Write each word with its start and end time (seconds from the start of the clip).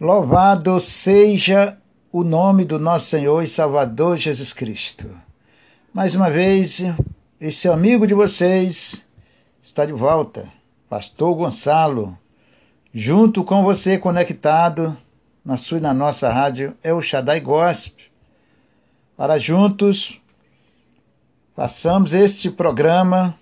Louvado 0.00 0.80
seja 0.80 1.76
o 2.10 2.24
nome 2.24 2.64
do 2.64 2.78
nosso 2.78 3.04
Senhor 3.04 3.42
e 3.42 3.46
Salvador 3.46 4.16
Jesus 4.16 4.50
Cristo. 4.50 5.14
Mais 5.92 6.14
uma 6.14 6.30
vez, 6.30 6.80
esse 7.38 7.68
amigo 7.68 8.06
de 8.06 8.14
vocês 8.14 9.04
está 9.62 9.84
de 9.84 9.92
volta, 9.92 10.50
Pastor 10.88 11.34
Gonçalo, 11.34 12.18
junto 12.94 13.44
com 13.44 13.62
você 13.62 13.98
conectado 13.98 14.96
na 15.44 15.58
sua 15.58 15.76
e 15.76 15.82
na 15.82 15.92
nossa 15.92 16.32
rádio 16.32 16.74
é 16.82 16.94
o 16.94 17.02
Shaddai 17.02 17.40
Gospel, 17.40 18.06
para 19.18 19.36
juntos 19.38 20.18
façamos 21.54 22.14
este 22.14 22.50
programa 22.50 23.38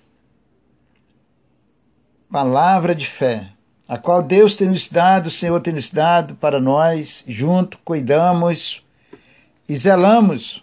Palavra 2.28 2.96
de 2.96 3.06
Fé 3.06 3.48
a 3.88 3.96
qual 3.96 4.22
Deus 4.22 4.54
tem 4.54 4.68
nos 4.68 4.86
dado, 4.86 5.28
o 5.28 5.30
Senhor 5.30 5.58
tem 5.60 5.72
nos 5.72 5.88
dado 5.88 6.34
para 6.34 6.60
nós, 6.60 7.24
junto 7.26 7.78
cuidamos 7.78 8.84
e 9.66 9.74
zelamos 9.74 10.62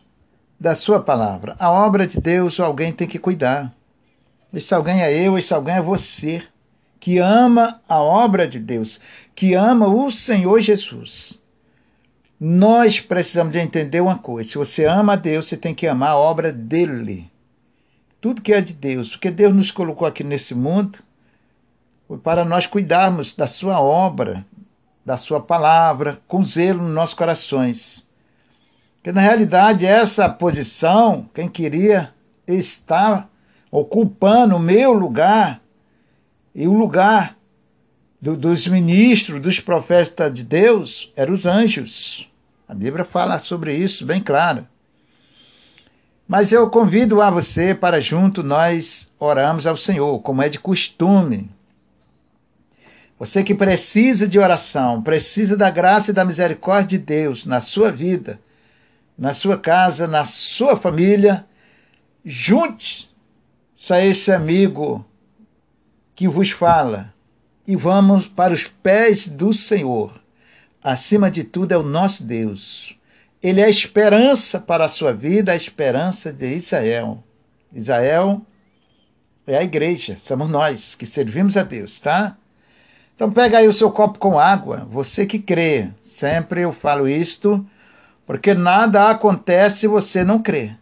da 0.59 0.75
Sua 0.75 1.01
palavra. 1.01 1.55
A 1.57 1.71
obra 1.71 2.05
de 2.05 2.21
Deus 2.21 2.59
alguém 2.59 2.93
tem 2.93 3.07
que 3.07 3.17
cuidar. 3.17 3.73
Esse 4.53 4.75
alguém 4.75 5.01
é 5.01 5.11
eu, 5.11 5.39
esse 5.39 5.51
alguém 5.55 5.75
é 5.75 5.81
você, 5.81 6.43
que 6.99 7.17
ama 7.17 7.81
a 7.89 7.99
obra 7.99 8.47
de 8.47 8.59
Deus, 8.59 9.01
que 9.33 9.55
ama 9.55 9.87
o 9.87 10.11
Senhor 10.11 10.61
Jesus. 10.61 11.41
Nós 12.39 12.99
precisamos 12.99 13.53
de 13.53 13.59
entender 13.59 14.01
uma 14.01 14.19
coisa: 14.19 14.51
se 14.51 14.57
você 14.57 14.85
ama 14.85 15.13
a 15.13 15.17
Deus, 15.17 15.47
você 15.47 15.57
tem 15.57 15.73
que 15.73 15.87
amar 15.87 16.11
a 16.11 16.17
obra 16.17 16.51
dele. 16.51 17.29
Tudo 18.21 18.41
que 18.41 18.53
é 18.53 18.61
de 18.61 18.73
Deus, 18.73 19.11
porque 19.11 19.31
Deus 19.31 19.55
nos 19.55 19.71
colocou 19.71 20.07
aqui 20.07 20.23
nesse 20.23 20.53
mundo 20.53 20.99
para 22.23 22.45
nós 22.45 22.67
cuidarmos 22.67 23.33
da 23.33 23.47
sua 23.47 23.79
obra, 23.79 24.45
da 25.03 25.17
sua 25.17 25.39
palavra, 25.39 26.19
com 26.27 26.43
zelo 26.43 26.81
nos 26.83 26.93
nossos 26.93 27.15
corações. 27.15 28.05
Porque 28.95 29.11
na 29.11 29.21
realidade 29.21 29.85
essa 29.85 30.27
posição, 30.27 31.29
quem 31.33 31.47
queria 31.47 32.13
estar 32.47 33.29
ocupando 33.71 34.55
o 34.55 34.59
meu 34.59 34.93
lugar 34.93 35.61
e 36.53 36.67
o 36.67 36.73
lugar 36.73 37.35
do, 38.21 38.35
dos 38.35 38.65
ministros, 38.67 39.41
dos 39.41 39.59
profetas 39.59 40.33
de 40.33 40.43
Deus, 40.43 41.11
eram 41.15 41.33
os 41.33 41.45
anjos. 41.45 42.27
A 42.67 42.73
Bíblia 42.73 43.05
fala 43.05 43.37
sobre 43.37 43.75
isso 43.75 44.05
bem 44.05 44.21
claro. 44.21 44.67
Mas 46.27 46.51
eu 46.51 46.67
convido 46.69 47.21
a 47.21 47.29
você 47.29 47.75
para 47.75 48.01
junto 48.01 48.41
nós 48.41 49.07
oramos 49.19 49.67
ao 49.67 49.77
Senhor, 49.77 50.19
como 50.21 50.41
é 50.41 50.49
de 50.49 50.57
costume. 50.57 51.51
Você 53.17 53.43
que 53.43 53.55
precisa 53.55 54.27
de 54.27 54.37
oração, 54.37 55.01
precisa 55.01 55.55
da 55.55 55.69
graça 55.69 56.11
e 56.11 56.13
da 56.13 56.25
misericórdia 56.25 56.97
de 56.97 57.05
Deus 57.05 57.45
na 57.45 57.61
sua 57.61 57.91
vida, 57.91 58.39
na 59.17 59.33
sua 59.33 59.57
casa, 59.57 60.05
na 60.05 60.25
sua 60.25 60.75
família, 60.75 61.45
junte-se 62.25 63.07
a 63.93 64.03
esse 64.03 64.33
amigo 64.33 65.05
que 66.13 66.27
vos 66.27 66.51
fala 66.51 67.13
e 67.65 67.75
vamos 67.75 68.27
para 68.27 68.53
os 68.53 68.67
pés 68.67 69.27
do 69.27 69.53
Senhor. 69.53 70.13
Acima 70.83 71.31
de 71.31 71.43
tudo 71.43 71.71
é 71.71 71.77
o 71.77 71.83
nosso 71.83 72.23
Deus. 72.23 72.95
Ele 73.41 73.61
é 73.61 73.65
a 73.65 73.69
esperança 73.69 74.59
para 74.59 74.85
a 74.85 74.89
sua 74.89 75.13
vida, 75.13 75.53
a 75.53 75.55
esperança 75.55 76.33
de 76.33 76.53
Israel. 76.53 77.23
Israel 77.73 78.41
é 79.47 79.57
a 79.57 79.63
igreja, 79.63 80.17
somos 80.17 80.49
nós 80.49 80.95
que 80.95 81.05
servimos 81.05 81.55
a 81.55 81.63
Deus, 81.63 81.99
tá? 81.99 82.35
Então 83.15 83.31
pega 83.31 83.59
aí 83.59 83.67
o 83.67 83.73
seu 83.73 83.89
copo 83.89 84.19
com 84.19 84.37
água, 84.37 84.85
você 84.91 85.25
que 85.25 85.39
crê. 85.39 85.89
Sempre 86.01 86.61
eu 86.61 86.73
falo 86.73 87.07
isto, 87.07 87.65
porque 88.25 88.53
nada 88.53 89.09
acontece 89.09 89.79
se 89.79 89.87
você 89.87 90.23
não 90.23 90.41
crê. 90.41 90.73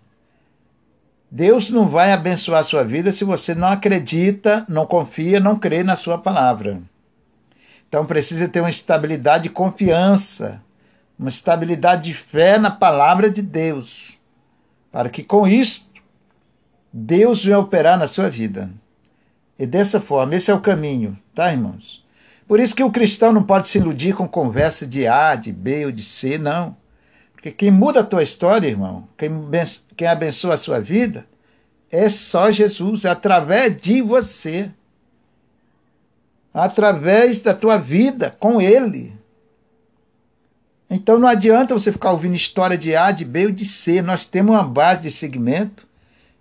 Deus 1.30 1.70
não 1.70 1.88
vai 1.88 2.12
abençoar 2.12 2.62
a 2.62 2.64
sua 2.64 2.84
vida 2.84 3.12
se 3.12 3.24
você 3.24 3.56
não 3.56 3.68
acredita, 3.68 4.66
não 4.68 4.86
confia, 4.86 5.40
não 5.40 5.58
crê 5.58 5.84
na 5.84 5.96
sua 5.96 6.18
palavra. 6.18 6.80
Então 7.88 8.06
precisa 8.06 8.48
ter 8.48 8.60
uma 8.60 8.70
estabilidade 8.70 9.44
de 9.44 9.50
confiança, 9.50 10.62
uma 11.18 11.30
estabilidade 11.30 12.04
de 12.04 12.14
fé 12.14 12.58
na 12.58 12.72
palavra 12.72 13.30
de 13.30 13.42
Deus, 13.42 14.18
para 14.92 15.10
que 15.10 15.24
com 15.24 15.48
isso 15.48 15.88
Deus 16.92 17.44
venha 17.44 17.60
operar 17.60 17.98
na 17.98 18.08
sua 18.08 18.30
vida. 18.30 18.70
E 19.58 19.66
dessa 19.66 20.02
forma, 20.02 20.36
esse 20.36 20.52
é 20.52 20.54
o 20.54 20.62
caminho, 20.62 21.18
tá, 21.34 21.52
irmãos? 21.52 22.03
Por 22.48 22.60
isso 22.60 22.76
que 22.76 22.84
o 22.84 22.92
cristão 22.92 23.32
não 23.32 23.44
pode 23.44 23.68
se 23.68 23.78
iludir 23.78 24.14
com 24.14 24.28
conversa 24.28 24.86
de 24.86 25.08
A, 25.08 25.36
de 25.36 25.52
B 25.52 25.86
ou 25.86 25.92
de 25.92 26.04
C, 26.04 26.38
não. 26.38 26.76
Porque 27.34 27.52
quem 27.52 27.72
muda 27.72 28.02
a 28.02 28.06
tua 28.06 28.24
história, 28.24 28.68
irmão, 28.68 29.08
quem, 29.18 30.08
abençoa 30.08 30.54
a 30.54 30.58
sua 30.58 30.80
vida, 30.80 31.26
é 31.92 32.10
só 32.10 32.52
Jesus, 32.52 33.06
é 33.06 33.10
através 33.10 33.82
de 33.82 34.02
você. 34.02 34.70
Através 36.54 37.40
da 37.40 37.54
tua 37.54 37.78
vida 37.78 38.36
com 38.40 38.62
Ele. 38.62 39.14
Então 40.90 41.18
não 41.18 41.28
adianta 41.28 41.74
você 41.74 41.92
ficar 41.92 42.12
ouvindo 42.12 42.36
história 42.36 42.78
de 42.78 42.96
A, 42.96 43.12
de 43.12 43.26
B 43.26 43.48
ou 43.48 43.52
de 43.52 43.66
C. 43.66 44.02
Nós 44.02 44.26
temos 44.26 44.54
uma 44.54 44.64
base 44.64 45.02
de 45.02 45.12
segmento, 45.12 45.88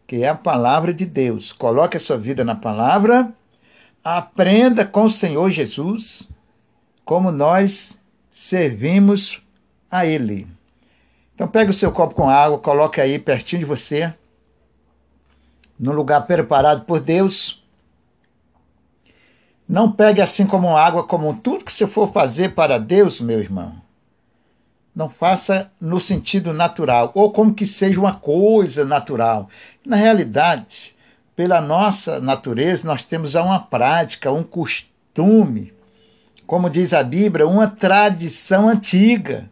que 0.07 0.23
é 0.23 0.29
a 0.29 0.35
palavra 0.35 0.93
de 0.93 1.07
Deus. 1.07 1.53
Coloque 1.53 1.97
a 1.97 2.01
sua 2.01 2.19
vida 2.19 2.45
na 2.45 2.55
palavra 2.55 3.33
Aprenda 4.05 4.85
com 4.85 5.05
o 5.05 5.11
Senhor 5.11 5.51
Jesus 5.51 6.29
como 7.05 7.31
nós 7.31 7.99
servimos 8.33 9.41
a 9.91 10.05
Ele. 10.05 10.47
Então 11.35 11.47
pegue 11.47 11.71
o 11.71 11.75
seu 11.75 11.93
copo 11.93 12.15
com 12.15 12.29
água, 12.29 12.59
coloque 12.59 13.01
aí 13.01 13.19
pertinho 13.19 13.61
de 13.61 13.65
você, 13.65 14.13
no 15.79 15.93
lugar 15.93 16.27
preparado 16.27 16.85
por 16.85 17.01
Deus. 17.01 17.63
Não 19.69 19.91
pegue 19.91 20.21
assim 20.21 20.47
como 20.47 20.77
água, 20.77 21.05
como 21.05 21.35
tudo 21.37 21.65
que 21.65 21.73
você 21.73 21.87
for 21.87 22.13
fazer 22.13 22.55
para 22.55 22.79
Deus, 22.79 23.21
meu 23.21 23.41
irmão. 23.41 23.75
Não 24.95 25.09
faça 25.09 25.71
no 25.81 25.99
sentido 25.99 26.53
natural, 26.53 27.11
ou 27.15 27.33
como 27.33 27.55
que 27.55 27.65
seja 27.65 27.99
uma 27.99 28.15
coisa 28.15 28.85
natural. 28.85 29.49
Na 29.85 29.97
realidade, 29.97 30.95
pela 31.35 31.61
nossa 31.61 32.21
natureza, 32.21 32.87
nós 32.87 33.05
temos 33.05 33.35
uma 33.35 33.59
prática, 33.59 34.31
um 34.31 34.43
costume, 34.43 35.73
como 36.47 36.69
diz 36.69 36.93
a 36.93 37.03
Bíblia, 37.03 37.47
uma 37.47 37.67
tradição 37.67 38.69
antiga. 38.69 39.51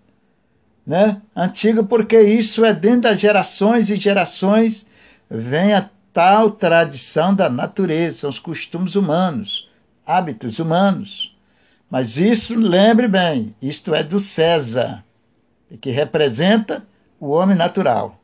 Né? 0.86 1.20
Antiga 1.34 1.82
porque 1.82 2.20
isso 2.20 2.64
é 2.64 2.74
dentro 2.74 3.02
das 3.02 3.20
gerações 3.20 3.88
e 3.88 3.96
gerações 3.96 4.86
vem 5.30 5.72
a 5.72 5.88
tal 6.12 6.50
tradição 6.50 7.34
da 7.34 7.48
natureza, 7.48 8.18
são 8.18 8.30
os 8.30 8.38
costumes 8.38 8.94
humanos, 8.94 9.68
hábitos 10.04 10.58
humanos. 10.58 11.34
Mas 11.88 12.16
isso, 12.16 12.54
lembre 12.58 13.08
bem, 13.08 13.54
isto 13.62 13.94
é 13.94 14.02
do 14.02 14.20
César, 14.20 15.02
que 15.80 15.90
representa 15.90 16.82
o 17.18 17.30
homem 17.30 17.56
natural, 17.56 18.18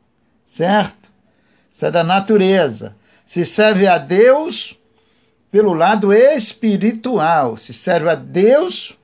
certo? 0.45 1.09
Isso 1.71 1.85
é 1.85 1.91
da 1.91 2.03
natureza 2.03 2.95
se 3.27 3.45
serve 3.45 3.85
a 3.85 3.97
Deus 3.97 4.79
pelo 5.51 5.73
lado 5.73 6.13
espiritual, 6.13 7.57
se 7.57 7.73
serve 7.73 8.09
a 8.09 8.15
Deus 8.15 8.97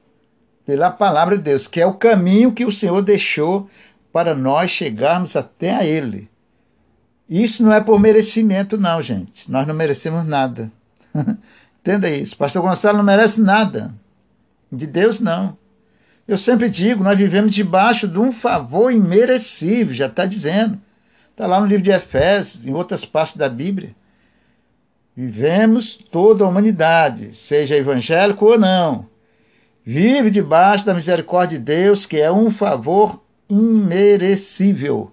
pela 0.65 0.89
palavra 0.89 1.37
de 1.37 1.43
Deus, 1.43 1.67
que 1.67 1.81
é 1.81 1.85
o 1.85 1.93
caminho 1.93 2.53
que 2.53 2.65
o 2.65 2.71
Senhor 2.71 3.01
deixou 3.01 3.69
para 4.13 4.33
nós 4.33 4.71
chegarmos 4.71 5.35
até 5.35 5.75
a 5.75 5.85
Ele. 5.85 6.29
Isso 7.29 7.63
não 7.63 7.73
é 7.73 7.81
por 7.81 7.99
merecimento, 7.99 8.77
não, 8.77 9.01
gente. 9.01 9.51
Nós 9.51 9.67
não 9.67 9.73
merecemos 9.73 10.25
nada. 10.25 10.71
Entenda 11.81 12.09
isso. 12.09 12.37
Pastor 12.37 12.61
Gonçalo 12.61 12.97
não 12.97 13.03
merece 13.03 13.41
nada. 13.41 13.93
De 14.71 14.87
Deus, 14.87 15.19
não. 15.19 15.57
Eu 16.27 16.37
sempre 16.37 16.69
digo, 16.69 17.03
nós 17.03 17.17
vivemos 17.17 17.53
debaixo 17.53 18.07
de 18.07 18.17
um 18.17 18.31
favor 18.31 18.91
imerecível, 18.91 19.93
já 19.93 20.05
está 20.05 20.25
dizendo. 20.25 20.79
Está 21.31 21.45
lá 21.45 21.59
no 21.59 21.65
livro 21.65 21.83
de 21.83 21.91
Efésios, 21.91 22.65
em 22.65 22.73
outras 22.73 23.03
partes 23.03 23.35
da 23.35 23.49
Bíblia. 23.49 23.93
Vivemos 25.15 25.93
toda 25.93 26.43
a 26.43 26.47
humanidade, 26.47 27.35
seja 27.35 27.75
evangélico 27.75 28.45
ou 28.45 28.57
não. 28.57 29.07
Vive 29.85 30.31
debaixo 30.31 30.85
da 30.85 30.93
misericórdia 30.93 31.59
de 31.59 31.63
Deus, 31.63 32.05
que 32.05 32.17
é 32.17 32.31
um 32.31 32.49
favor 32.49 33.21
imerecível. 33.49 35.11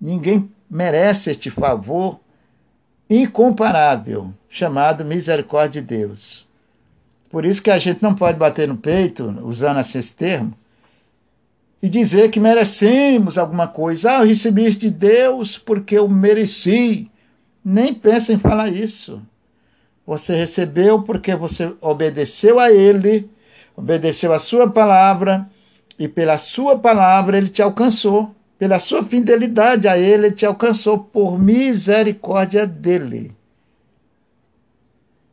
Ninguém 0.00 0.50
merece 0.68 1.30
este 1.30 1.50
favor 1.50 2.20
incomparável, 3.08 4.32
chamado 4.48 5.04
misericórdia 5.04 5.80
de 5.80 5.86
Deus. 5.86 6.46
Por 7.30 7.44
isso 7.44 7.62
que 7.62 7.70
a 7.70 7.78
gente 7.78 8.02
não 8.02 8.14
pode 8.14 8.38
bater 8.38 8.68
no 8.68 8.76
peito, 8.76 9.24
usando 9.42 9.78
assim 9.78 9.98
esse 9.98 10.14
termo, 10.14 10.52
e 11.82 11.88
dizer 11.88 12.30
que 12.30 12.40
merecemos 12.40 13.38
alguma 13.38 13.68
coisa. 13.68 14.10
Ah, 14.10 14.20
eu 14.20 14.28
recebi 14.28 14.64
isso 14.64 14.78
de 14.78 14.90
Deus 14.90 15.56
porque 15.56 15.96
eu 15.96 16.08
mereci. 16.08 17.10
Nem 17.64 17.94
pensa 17.94 18.32
em 18.32 18.38
falar 18.38 18.68
isso. 18.68 19.22
Você 20.06 20.34
recebeu 20.34 21.02
porque 21.02 21.34
você 21.34 21.72
obedeceu 21.80 22.60
a 22.60 22.70
Ele, 22.70 23.28
obedeceu 23.76 24.32
a 24.32 24.38
Sua 24.38 24.68
palavra, 24.70 25.48
E 25.98 26.08
pela 26.08 26.38
sua 26.38 26.78
palavra 26.78 27.36
ele 27.38 27.48
te 27.48 27.62
alcançou. 27.62 28.34
Pela 28.58 28.78
sua 28.78 29.04
fidelidade 29.04 29.88
a 29.88 29.98
ele, 29.98 30.26
ele 30.26 30.34
te 30.34 30.46
alcançou 30.46 30.98
por 30.98 31.38
misericórdia 31.38 32.66
dele. 32.66 33.32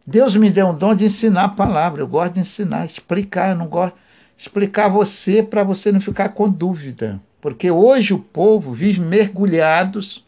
Deus 0.05 0.35
me 0.35 0.49
deu 0.49 0.67
um 0.67 0.77
dom 0.77 0.93
de 0.95 1.05
ensinar 1.05 1.45
a 1.45 1.49
palavra. 1.49 2.01
Eu 2.01 2.07
gosto 2.07 2.33
de 2.33 2.39
ensinar, 2.41 2.85
explicar. 2.85 3.51
Eu 3.51 3.55
não 3.55 3.67
gosto 3.67 3.95
explicar 4.37 4.89
você 4.89 5.41
para 5.43 5.63
você 5.63 5.91
não 5.91 6.01
ficar 6.01 6.29
com 6.29 6.49
dúvida. 6.49 7.19
Porque 7.39 7.71
hoje 7.71 8.13
o 8.13 8.19
povo 8.19 8.73
vive 8.73 8.99
mergulhados 8.99 10.23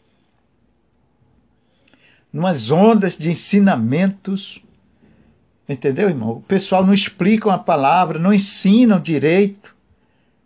numas 2.34 2.72
ondas 2.72 3.16
de 3.16 3.30
ensinamentos. 3.30 4.60
Entendeu, 5.68 6.08
irmão? 6.08 6.30
O 6.32 6.42
pessoal 6.42 6.84
não 6.84 6.92
explica 6.92 7.54
a 7.54 7.56
palavra, 7.56 8.18
não 8.18 8.34
ensinam 8.34 8.98
direito. 8.98 9.72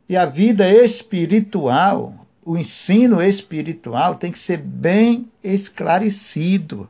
E 0.06 0.14
a 0.14 0.26
vida 0.26 0.70
espiritual, 0.70 2.14
o 2.44 2.58
ensino 2.58 3.22
espiritual 3.22 4.16
tem 4.16 4.30
que 4.30 4.38
ser 4.38 4.58
bem 4.58 5.26
esclarecido. 5.42 6.86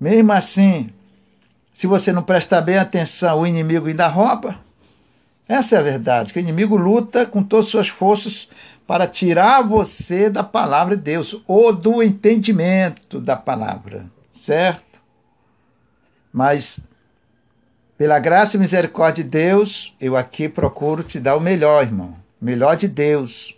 Mesmo 0.00 0.32
assim, 0.32 0.88
se 1.74 1.86
você 1.86 2.10
não 2.12 2.22
prestar 2.22 2.62
bem 2.62 2.78
atenção, 2.78 3.40
o 3.40 3.46
inimigo 3.46 3.88
ainda 3.88 4.06
rouba. 4.06 4.58
Essa 5.46 5.76
é 5.76 5.78
a 5.78 5.82
verdade, 5.82 6.32
que 6.32 6.38
o 6.38 6.40
inimigo 6.40 6.76
luta 6.76 7.26
com 7.26 7.42
todas 7.42 7.66
as 7.66 7.70
suas 7.70 7.88
forças 7.88 8.48
para 8.88 9.06
tirar 9.06 9.60
você 9.62 10.30
da 10.30 10.42
palavra 10.42 10.96
de 10.96 11.02
Deus 11.02 11.42
ou 11.46 11.74
do 11.74 12.02
entendimento 12.02 13.20
da 13.20 13.36
palavra, 13.36 14.06
certo? 14.32 14.98
Mas 16.32 16.80
pela 17.98 18.18
graça 18.18 18.56
e 18.56 18.60
misericórdia 18.60 19.22
de 19.22 19.28
Deus, 19.28 19.94
eu 20.00 20.16
aqui 20.16 20.48
procuro 20.48 21.02
te 21.02 21.20
dar 21.20 21.36
o 21.36 21.40
melhor, 21.40 21.82
irmão, 21.82 22.16
o 22.40 22.44
melhor 22.46 22.76
de 22.76 22.88
Deus. 22.88 23.54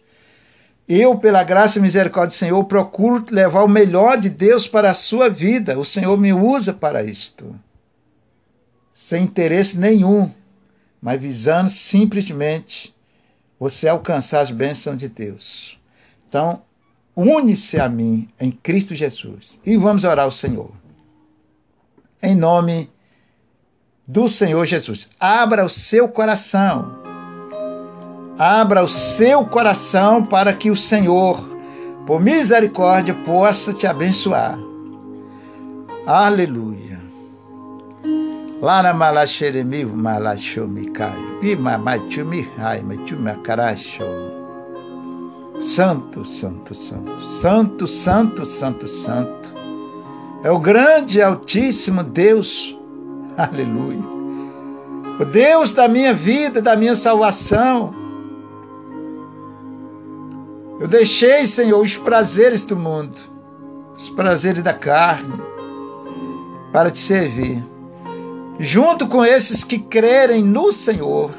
Eu, 0.89 1.17
pela 1.17 1.45
graça 1.45 1.79
e 1.79 1.83
misericórdia 1.83 2.31
do 2.31 2.39
Senhor, 2.39 2.65
procuro 2.65 3.25
levar 3.31 3.63
o 3.63 3.69
melhor 3.69 4.19
de 4.19 4.29
Deus 4.29 4.67
para 4.67 4.91
a 4.91 4.95
sua 4.95 5.29
vida. 5.29 5.79
O 5.79 5.85
Senhor 5.85 6.19
me 6.19 6.33
usa 6.33 6.73
para 6.73 7.05
isto. 7.05 7.55
Sem 8.93 9.23
interesse 9.23 9.79
nenhum, 9.79 10.29
mas 11.01 11.21
visando 11.21 11.71
simplesmente 11.71 12.93
você 13.61 13.87
alcançar 13.87 14.41
as 14.41 14.51
bênçãos 14.51 14.99
de 14.99 15.09
Deus. 15.09 15.79
Então, 16.29 16.63
une-se 17.15 17.79
a 17.79 17.89
mim 17.89 18.29
em 18.41 18.51
Cristo 18.51 18.95
Jesus. 18.95 19.57
E 19.65 19.77
vamos 19.77 20.03
orar 20.03 20.25
ao 20.25 20.33
Senhor. 20.33 20.73
Em 22.21 22.35
nome 22.35 22.91
do 24.05 24.29
Senhor 24.29 24.65
Jesus. 24.65 25.07
Abra 25.21 25.65
o 25.65 25.69
seu 25.69 26.09
coração 26.09 27.01
Abra 28.41 28.83
o 28.83 28.89
seu 28.89 29.45
coração 29.45 30.25
para 30.25 30.55
que 30.55 30.71
o 30.71 30.75
Senhor, 30.75 31.39
por 32.07 32.23
misericórdia, 32.23 33.13
possa 33.13 33.75
te 33.75 33.87
abençoar. 33.87 34.59
Aleluia. 36.07 36.90
Lá 38.61 38.83
na 38.83 38.93
malaxeremi, 38.93 39.85
malaxomikai, 39.85 41.17
imamachumihai, 41.43 42.83
machumacarachou. 42.83 44.41
Santo, 45.61 46.25
santo, 46.25 46.75
santo, 46.75 47.21
santo, 47.41 47.87
santo, 47.87 48.47
santo, 48.47 48.89
santo. 48.89 49.51
É 50.43 50.51
o 50.51 50.59
grande, 50.59 51.23
altíssimo 51.23 52.03
Deus. 52.03 52.77
Aleluia. 53.37 54.03
O 55.19 55.25
Deus 55.25 55.75
da 55.75 55.89
minha 55.89 56.15
vida, 56.15 56.63
da 56.63 56.77
minha 56.77 56.95
salvação 56.95 58.01
eu 60.81 60.89
deixei, 60.89 61.47
Senhor, 61.47 61.79
os 61.79 61.99
prazeres 61.99 62.65
do 62.65 62.75
mundo, 62.75 63.15
os 63.99 64.09
prazeres 64.09 64.63
da 64.63 64.73
carne, 64.73 65.39
para 66.73 66.91
te 66.91 66.99
servir. 66.99 67.63
Junto 68.63 69.09
com 69.09 69.25
esses 69.25 69.65
que 69.65 69.79
crerem 69.79 70.45
no 70.45 70.71
Senhor, 70.71 71.31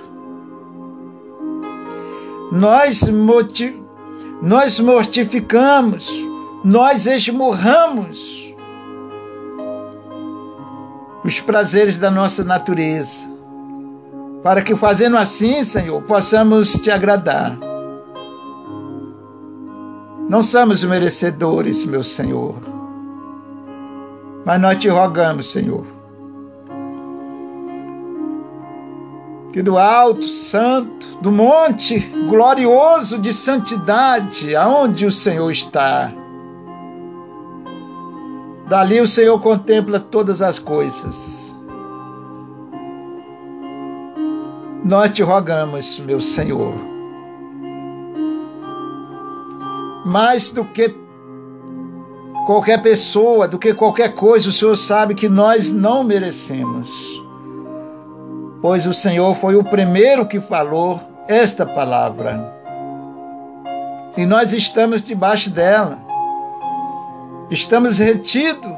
nós, 2.51 3.01
nós 4.41 4.79
mortificamos, 4.79 6.11
nós 6.65 7.05
esmurramos 7.05 8.55
os 11.23 11.39
prazeres 11.39 11.99
da 11.99 12.09
nossa 12.09 12.43
natureza, 12.43 13.29
para 14.41 14.63
que 14.63 14.75
fazendo 14.75 15.15
assim, 15.15 15.63
Senhor, 15.63 16.01
possamos 16.01 16.73
te 16.73 16.89
agradar. 16.89 17.55
Não 20.27 20.41
somos 20.41 20.83
merecedores, 20.83 21.85
meu 21.85 22.03
Senhor. 22.03 22.55
Mas 24.43 24.59
nós 24.59 24.77
te 24.79 24.89
rogamos, 24.89 25.51
Senhor, 25.51 26.00
que 29.51 29.61
do 29.61 29.77
alto 29.77 30.27
santo, 30.27 31.17
do 31.21 31.31
monte 31.31 31.99
glorioso 32.29 33.17
de 33.17 33.33
santidade, 33.33 34.55
aonde 34.55 35.05
o 35.05 35.11
Senhor 35.11 35.51
está, 35.51 36.11
dali 38.67 39.01
o 39.01 39.07
Senhor 39.07 39.39
contempla 39.39 39.99
todas 39.99 40.41
as 40.41 40.57
coisas. 40.57 41.53
Nós 44.83 45.11
te 45.11 45.21
rogamos, 45.21 45.99
meu 45.99 46.19
Senhor, 46.19 46.73
mais 50.05 50.49
do 50.49 50.65
que 50.65 50.95
qualquer 52.45 52.81
pessoa, 52.81 53.47
do 53.47 53.59
que 53.59 53.73
qualquer 53.73 54.15
coisa, 54.15 54.49
o 54.49 54.51
Senhor 54.51 54.75
sabe 54.75 55.13
que 55.13 55.29
nós 55.29 55.71
não 55.71 56.03
merecemos. 56.03 57.21
Pois 58.61 58.85
o 58.85 58.93
Senhor 58.93 59.35
foi 59.35 59.55
o 59.55 59.63
primeiro 59.63 60.25
que 60.25 60.39
falou 60.39 61.01
esta 61.27 61.65
palavra. 61.65 62.61
E 64.15 64.25
nós 64.25 64.53
estamos 64.53 65.03
debaixo 65.03 65.49
dela. 65.49 65.97
Estamos 67.49 67.97
retidos 67.97 68.71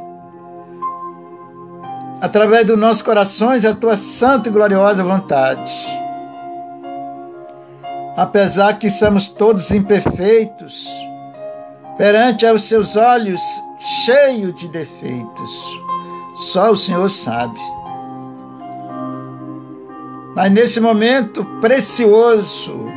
através 2.21 2.65
dos 2.65 2.80
nossos 2.80 3.01
corações 3.01 3.65
a 3.65 3.75
tua 3.75 3.97
santa 3.97 4.47
e 4.47 4.51
gloriosa 4.51 5.03
vontade. 5.03 5.71
Apesar 8.15 8.80
que 8.80 8.90
somos 8.90 9.28
todos 9.28 9.71
imperfeitos, 9.71 10.87
perante 11.97 12.45
aos 12.45 12.63
seus 12.63 12.95
olhos 12.95 13.42
cheio 14.06 14.54
de 14.54 14.68
defeitos. 14.69 15.52
Só 16.54 16.71
o 16.71 16.78
Senhor 16.78 17.09
sabe. 17.09 17.59
Mas 20.35 20.52
nesse 20.52 20.80
momento 20.80 21.45
precioso, 21.61 22.87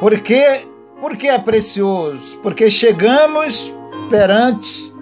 por 0.00 0.18
quê? 0.20 0.66
Porque 1.00 1.28
é 1.28 1.38
precioso? 1.38 2.38
Porque 2.42 2.70
chegamos 2.70 3.72
perante 4.08 4.92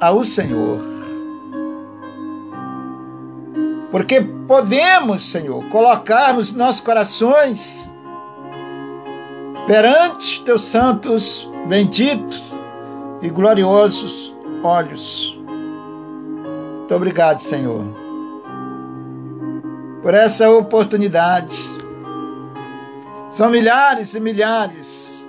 ao 0.00 0.22
Senhor. 0.24 0.80
Porque 3.90 4.20
podemos, 4.20 5.22
Senhor, 5.30 5.62
colocarmos 5.68 6.52
nossos 6.52 6.80
corações 6.80 7.92
perante 9.66 10.42
teus 10.44 10.62
santos, 10.62 11.48
benditos 11.66 12.58
e 13.20 13.28
gloriosos 13.28 14.34
olhos. 14.62 15.38
Muito 16.78 16.94
obrigado, 16.94 17.40
Senhor, 17.40 17.84
por 20.02 20.12
essa 20.12 20.50
oportunidade. 20.50 21.56
São 23.30 23.48
milhares 23.48 24.14
e 24.14 24.20
milhares 24.20 25.26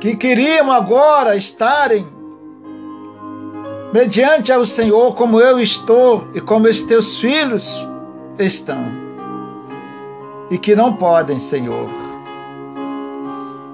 que 0.00 0.14
queriam 0.14 0.70
agora 0.70 1.34
estarem 1.34 2.06
mediante 3.92 4.52
ao 4.52 4.64
Senhor, 4.66 5.14
como 5.14 5.40
eu 5.40 5.58
estou 5.58 6.28
e 6.34 6.40
como 6.40 6.68
os 6.68 6.82
teus 6.82 7.18
filhos 7.18 7.84
estão 8.38 9.06
e 10.50 10.58
que 10.58 10.76
não 10.76 10.92
podem, 10.92 11.38
Senhor. 11.38 11.88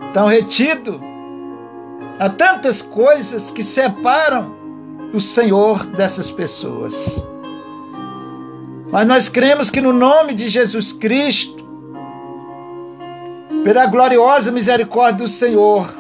Estão 0.07 0.27
retido 0.27 1.01
há 2.19 2.29
tantas 2.29 2.81
coisas 2.83 3.51
que 3.51 3.63
separam 3.63 4.55
o 5.13 5.21
Senhor 5.21 5.85
dessas 5.87 6.31
pessoas. 6.31 7.27
Mas 8.93 9.09
nós 9.09 9.27
cremos 9.27 9.71
que 9.71 9.81
no 9.81 9.91
nome 9.91 10.35
de 10.35 10.51
Jesus 10.51 10.93
Cristo, 10.93 11.65
pela 13.65 13.87
gloriosa 13.87 14.53
misericórdia 14.53 15.25
do 15.25 15.29
Senhor, 15.29 15.95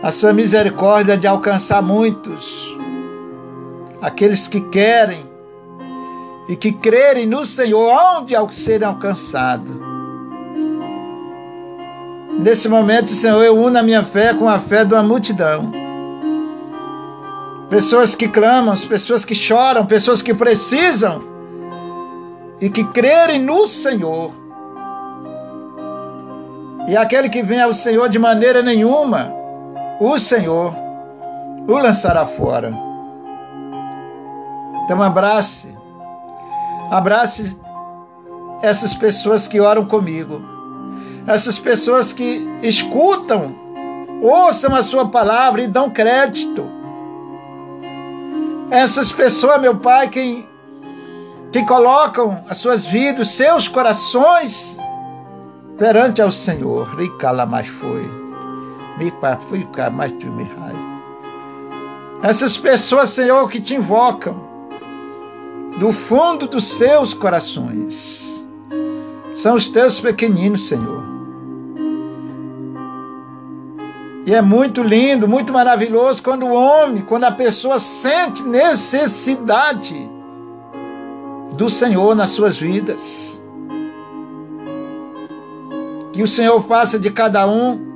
a 0.00 0.12
sua 0.12 0.32
misericórdia 0.32 1.18
de 1.18 1.26
alcançar 1.26 1.82
muitos, 1.82 2.72
aqueles 4.00 4.46
que 4.46 4.60
querem 4.60 5.28
e 6.48 6.54
que 6.54 6.70
crerem 6.70 7.26
no 7.26 7.44
Senhor 7.44 7.92
onde 8.18 8.34
serem 8.52 8.86
alcançados. 8.86 9.74
Nesse 12.38 12.68
momento, 12.68 13.08
Senhor, 13.08 13.42
eu 13.42 13.58
uno 13.58 13.76
a 13.76 13.82
minha 13.82 14.04
fé 14.04 14.32
com 14.32 14.48
a 14.48 14.60
fé 14.60 14.84
de 14.84 14.94
uma 14.94 15.02
multidão. 15.02 15.72
Pessoas 17.68 18.14
que 18.14 18.28
clamam, 18.28 18.76
pessoas 18.76 19.24
que 19.24 19.34
choram, 19.34 19.84
pessoas 19.84 20.22
que 20.22 20.32
precisam 20.32 21.33
e 22.60 22.70
que 22.70 22.84
crerem 22.84 23.40
no 23.40 23.66
Senhor. 23.66 24.32
E 26.86 26.96
aquele 26.96 27.28
que 27.28 27.42
vem 27.42 27.60
ao 27.60 27.72
Senhor 27.72 28.08
de 28.08 28.18
maneira 28.18 28.62
nenhuma, 28.62 29.32
o 30.00 30.18
Senhor 30.18 30.74
o 31.66 31.72
lançará 31.78 32.26
fora. 32.26 32.72
Então 34.84 35.02
abrace, 35.02 35.74
abrace 36.90 37.58
essas 38.62 38.92
pessoas 38.92 39.48
que 39.48 39.60
oram 39.60 39.86
comigo, 39.86 40.42
essas 41.26 41.58
pessoas 41.58 42.12
que 42.12 42.46
escutam, 42.62 43.54
ouçam 44.22 44.74
a 44.74 44.82
sua 44.82 45.08
palavra 45.08 45.62
e 45.62 45.66
dão 45.66 45.88
crédito. 45.88 46.66
Essas 48.70 49.10
pessoas, 49.12 49.60
meu 49.60 49.76
Pai, 49.76 50.08
que, 50.08 50.46
que 51.54 51.62
colocam 51.62 52.44
as 52.48 52.58
suas 52.58 52.84
vidas, 52.84 53.30
seus 53.30 53.68
corações 53.68 54.76
perante 55.78 56.20
ao 56.20 56.32
Senhor. 56.32 56.96
Ricala 56.96 57.46
mais 57.46 57.68
foi. 57.68 58.10
Me 58.98 59.12
fui 59.48 59.64
mais 59.92 60.10
tu 60.18 60.26
me 60.26 60.50
Essas 62.24 62.56
pessoas, 62.56 63.10
Senhor, 63.10 63.48
que 63.48 63.60
te 63.60 63.76
invocam 63.76 64.34
do 65.78 65.92
fundo 65.92 66.48
dos 66.48 66.64
seus 66.70 67.14
corações. 67.14 68.44
São 69.36 69.54
os 69.54 69.68
teus 69.68 70.00
pequeninos, 70.00 70.66
Senhor. 70.66 71.04
E 74.26 74.34
é 74.34 74.42
muito 74.42 74.82
lindo, 74.82 75.28
muito 75.28 75.52
maravilhoso 75.52 76.20
quando 76.20 76.46
o 76.46 76.52
homem, 76.52 77.02
quando 77.02 77.22
a 77.22 77.30
pessoa 77.30 77.78
sente 77.78 78.42
necessidade 78.42 80.13
do 81.56 81.70
Senhor 81.70 82.14
nas 82.14 82.30
suas 82.30 82.58
vidas. 82.58 83.40
Que 86.12 86.22
o 86.22 86.28
Senhor 86.28 86.62
faça 86.64 86.98
de 86.98 87.10
cada 87.10 87.46
um 87.46 87.94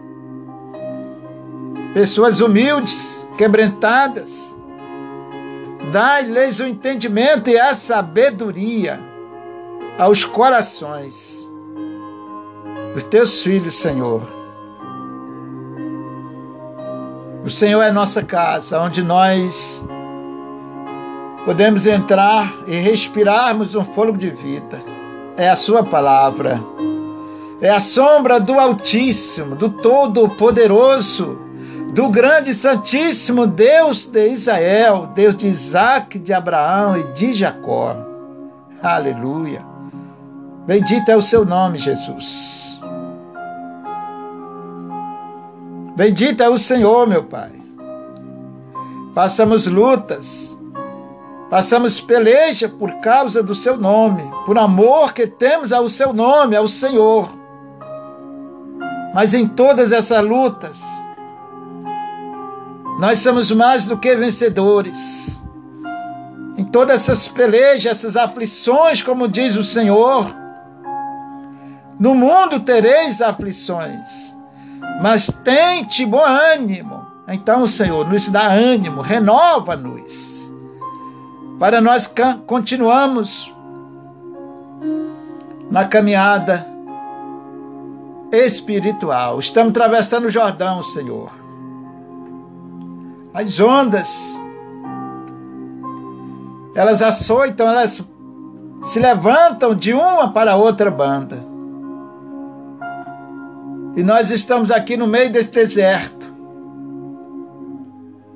pessoas 1.94 2.40
humildes, 2.40 3.26
quebrantadas. 3.36 4.56
Dai-lhes 5.92 6.60
o 6.60 6.66
entendimento 6.66 7.48
e 7.48 7.58
a 7.58 7.72
sabedoria 7.74 9.00
aos 9.98 10.24
corações 10.24 11.48
dos 12.94 13.02
teus 13.04 13.42
filhos, 13.42 13.74
Senhor. 13.74 14.22
O 17.44 17.50
Senhor 17.50 17.82
é 17.82 17.90
nossa 17.90 18.22
casa, 18.22 18.80
onde 18.80 19.02
nós 19.02 19.82
podemos 21.49 21.87
entrar 21.87 22.52
e 22.67 22.76
respirarmos 22.76 23.75
um 23.75 23.83
fôlego 23.83 24.19
de 24.19 24.28
vida. 24.28 24.83
É 25.35 25.49
a 25.49 25.57
Sua 25.57 25.83
palavra 25.83 26.61
é 27.61 27.71
a 27.71 27.81
sombra 27.81 28.38
do 28.38 28.59
Altíssimo, 28.59 29.57
do 29.57 29.69
Todo-Poderoso, 29.69 31.38
do 31.93 32.09
grande 32.09 32.55
Santíssimo 32.55 33.47
Deus 33.47 34.07
de 34.07 34.28
Israel, 34.28 35.11
Deus 35.12 35.35
de 35.35 35.49
Isaac, 35.49 36.19
de 36.19 36.33
Abraão 36.33 36.97
e 36.97 37.02
de 37.14 37.35
Jacó. 37.35 37.97
Aleluia. 38.81 39.64
Bendito 40.67 41.11
é 41.11 41.17
o 41.17 41.23
seu 41.23 41.45
nome, 41.45 41.78
Jesus. 41.78 42.78
Bendito 45.97 46.43
é 46.43 46.49
o 46.49 46.59
Senhor, 46.59 47.09
meu 47.09 47.25
Pai. 47.25 47.50
Passamos 49.17 49.67
lutas, 49.67 50.57
passamos 51.50 52.00
peleja 52.00 52.69
por 52.69 52.93
causa 53.00 53.43
do 53.43 53.55
seu 53.55 53.76
nome, 53.76 54.23
por 54.45 54.59
amor 54.59 55.12
que 55.12 55.26
temos 55.26 55.73
ao 55.73 55.88
seu 55.88 56.12
nome, 56.12 56.55
ao 56.55 56.69
Senhor. 56.69 57.31
Mas 59.14 59.33
em 59.33 59.49
todas 59.49 59.90
essas 59.90 60.23
lutas, 60.23 60.83
nós 62.99 63.21
somos 63.21 63.50
mais 63.50 63.87
do 63.87 63.97
que 63.97 64.14
vencedores. 64.14 65.38
Em 66.57 66.64
todas 66.64 67.02
essas 67.02 67.28
pelejas, 67.28 67.87
essas 67.87 68.17
aflições, 68.17 69.00
como 69.00 69.28
diz 69.28 69.57
o 69.57 69.62
Senhor, 69.62 70.35
no 71.99 72.14
mundo 72.14 72.61
tereis 72.61 73.21
aflições, 73.23 74.37
mas 75.00 75.26
tente 75.43 76.05
bom 76.05 76.25
ânimo. 76.25 77.07
Então, 77.28 77.67
Senhor, 77.67 78.09
nos 78.09 78.28
dá 78.28 78.49
ânimo, 78.49 79.00
renova-nos, 79.00 80.27
para 81.58 81.80
nós 81.80 82.08
continuamos 82.46 83.52
na 85.70 85.84
caminhada 85.84 86.66
espiritual. 88.30 89.40
Estamos 89.40 89.70
atravessando 89.70 90.26
o 90.26 90.30
Jordão, 90.30 90.82
Senhor. 90.82 91.30
As 93.34 93.58
ondas, 93.58 94.38
elas 96.74 97.02
açoitam, 97.02 97.68
elas 97.68 98.02
se 98.82 99.00
levantam 99.00 99.74
de 99.74 99.92
uma 99.92 100.32
para 100.32 100.56
outra 100.56 100.90
banda. 100.90 101.38
E 103.96 104.02
nós 104.02 104.30
estamos 104.30 104.70
aqui 104.70 104.96
no 104.96 105.08
meio 105.08 105.32
desse 105.32 105.50
deserto, 105.50 106.26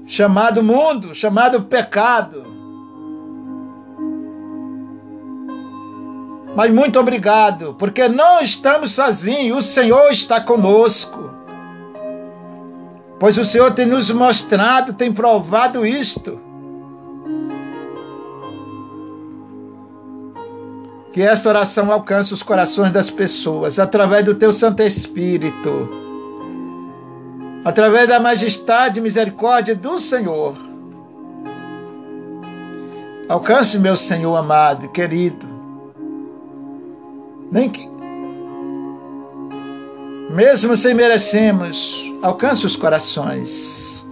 chamado 0.08 0.60
mundo, 0.60 1.14
chamado 1.14 1.62
pecado. 1.62 2.51
Mas 6.54 6.70
muito 6.70 7.00
obrigado, 7.00 7.74
porque 7.78 8.08
não 8.08 8.40
estamos 8.40 8.90
sozinhos, 8.90 9.58
o 9.58 9.62
Senhor 9.62 10.10
está 10.10 10.40
conosco. 10.40 11.30
Pois 13.18 13.38
o 13.38 13.44
Senhor 13.44 13.72
tem 13.72 13.86
nos 13.86 14.10
mostrado, 14.10 14.92
tem 14.92 15.10
provado 15.12 15.86
isto. 15.86 16.38
Que 21.12 21.22
esta 21.22 21.48
oração 21.48 21.90
alcance 21.90 22.34
os 22.34 22.42
corações 22.42 22.92
das 22.92 23.08
pessoas 23.08 23.78
através 23.78 24.24
do 24.24 24.34
teu 24.34 24.52
Santo 24.52 24.82
Espírito, 24.82 25.88
através 27.64 28.08
da 28.08 28.18
majestade 28.18 28.98
e 28.98 29.02
misericórdia 29.02 29.74
do 29.74 30.00
Senhor. 30.00 30.56
Alcance, 33.28 33.78
meu 33.78 33.96
Senhor 33.96 34.34
amado, 34.36 34.88
querido, 34.88 35.51
nem 37.52 37.68
que, 37.68 37.86
mesmo 40.30 40.74
sem 40.74 40.94
merecemos, 40.94 42.02
alcance 42.22 42.64
os 42.64 42.74
corações. 42.74 44.02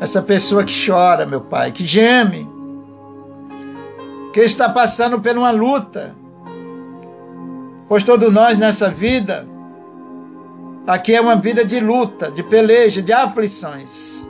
Essa 0.00 0.20
pessoa 0.20 0.64
que 0.64 0.74
chora, 0.86 1.24
meu 1.24 1.40
Pai, 1.40 1.70
que 1.70 1.86
geme, 1.86 2.48
que 4.32 4.40
está 4.40 4.68
passando 4.68 5.20
por 5.20 5.38
uma 5.38 5.52
luta, 5.52 6.12
pois 7.88 8.02
todos 8.02 8.34
nós 8.34 8.58
nessa 8.58 8.90
vida, 8.90 9.46
aqui 10.88 11.14
é 11.14 11.20
uma 11.20 11.36
vida 11.36 11.64
de 11.64 11.78
luta, 11.78 12.32
de 12.32 12.42
peleja, 12.42 13.00
de 13.00 13.12
aflições. 13.12 14.26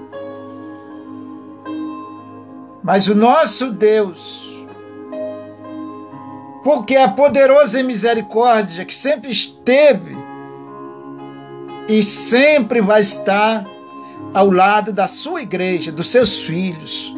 Mas 2.83 3.09
o 3.09 3.15
nosso 3.15 3.73
Deus, 3.73 4.44
porque 6.65 6.97
é 6.97 7.07
poderoso 7.07 7.79
em 7.79 7.83
misericórdia, 7.83 8.87
que 8.87 8.95
sempre 8.95 9.31
esteve 9.31 10.17
e 11.87 12.03
sempre 12.03 12.81
vai 12.81 13.03
estar 13.03 13.67
ao 14.33 14.51
lado 14.51 14.91
da 14.91 15.07
sua 15.07 15.43
igreja, 15.43 15.93
dos 15.93 16.09
seus 16.09 16.41
filhos, 16.41 17.15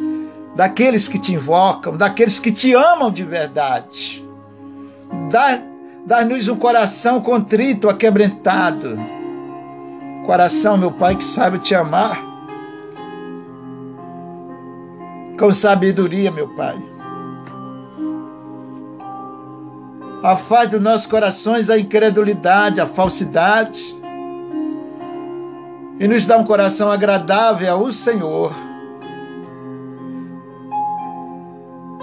daqueles 0.53 1.07
que 1.07 1.17
te 1.17 1.33
invocam, 1.33 1.95
daqueles 1.95 2.37
que 2.37 2.51
te 2.51 2.73
amam 2.73 3.09
de 3.09 3.23
verdade. 3.23 4.21
Dá-nos 6.05 6.49
um 6.49 6.57
coração 6.57 7.21
contrito, 7.21 7.89
aquebrantado. 7.89 8.99
Coração, 10.25 10.77
meu 10.77 10.91
Pai, 10.91 11.15
que 11.15 11.23
sabe 11.23 11.59
te 11.59 11.73
amar. 11.73 12.21
Com 15.39 15.53
sabedoria, 15.53 16.29
meu 16.29 16.49
Pai 16.49 16.96
Afaste 20.23 20.69
dos 20.69 20.81
nossos 20.81 21.05
corações 21.05 21.69
a 21.69 21.77
incredulidade, 21.77 22.81
a 22.81 22.87
falsidade. 22.87 23.95
E 25.99 26.07
nos 26.07 26.25
dá 26.25 26.37
um 26.37 26.43
coração 26.43 26.91
agradável 26.91 27.71
ao 27.71 27.91
Senhor. 27.91 28.51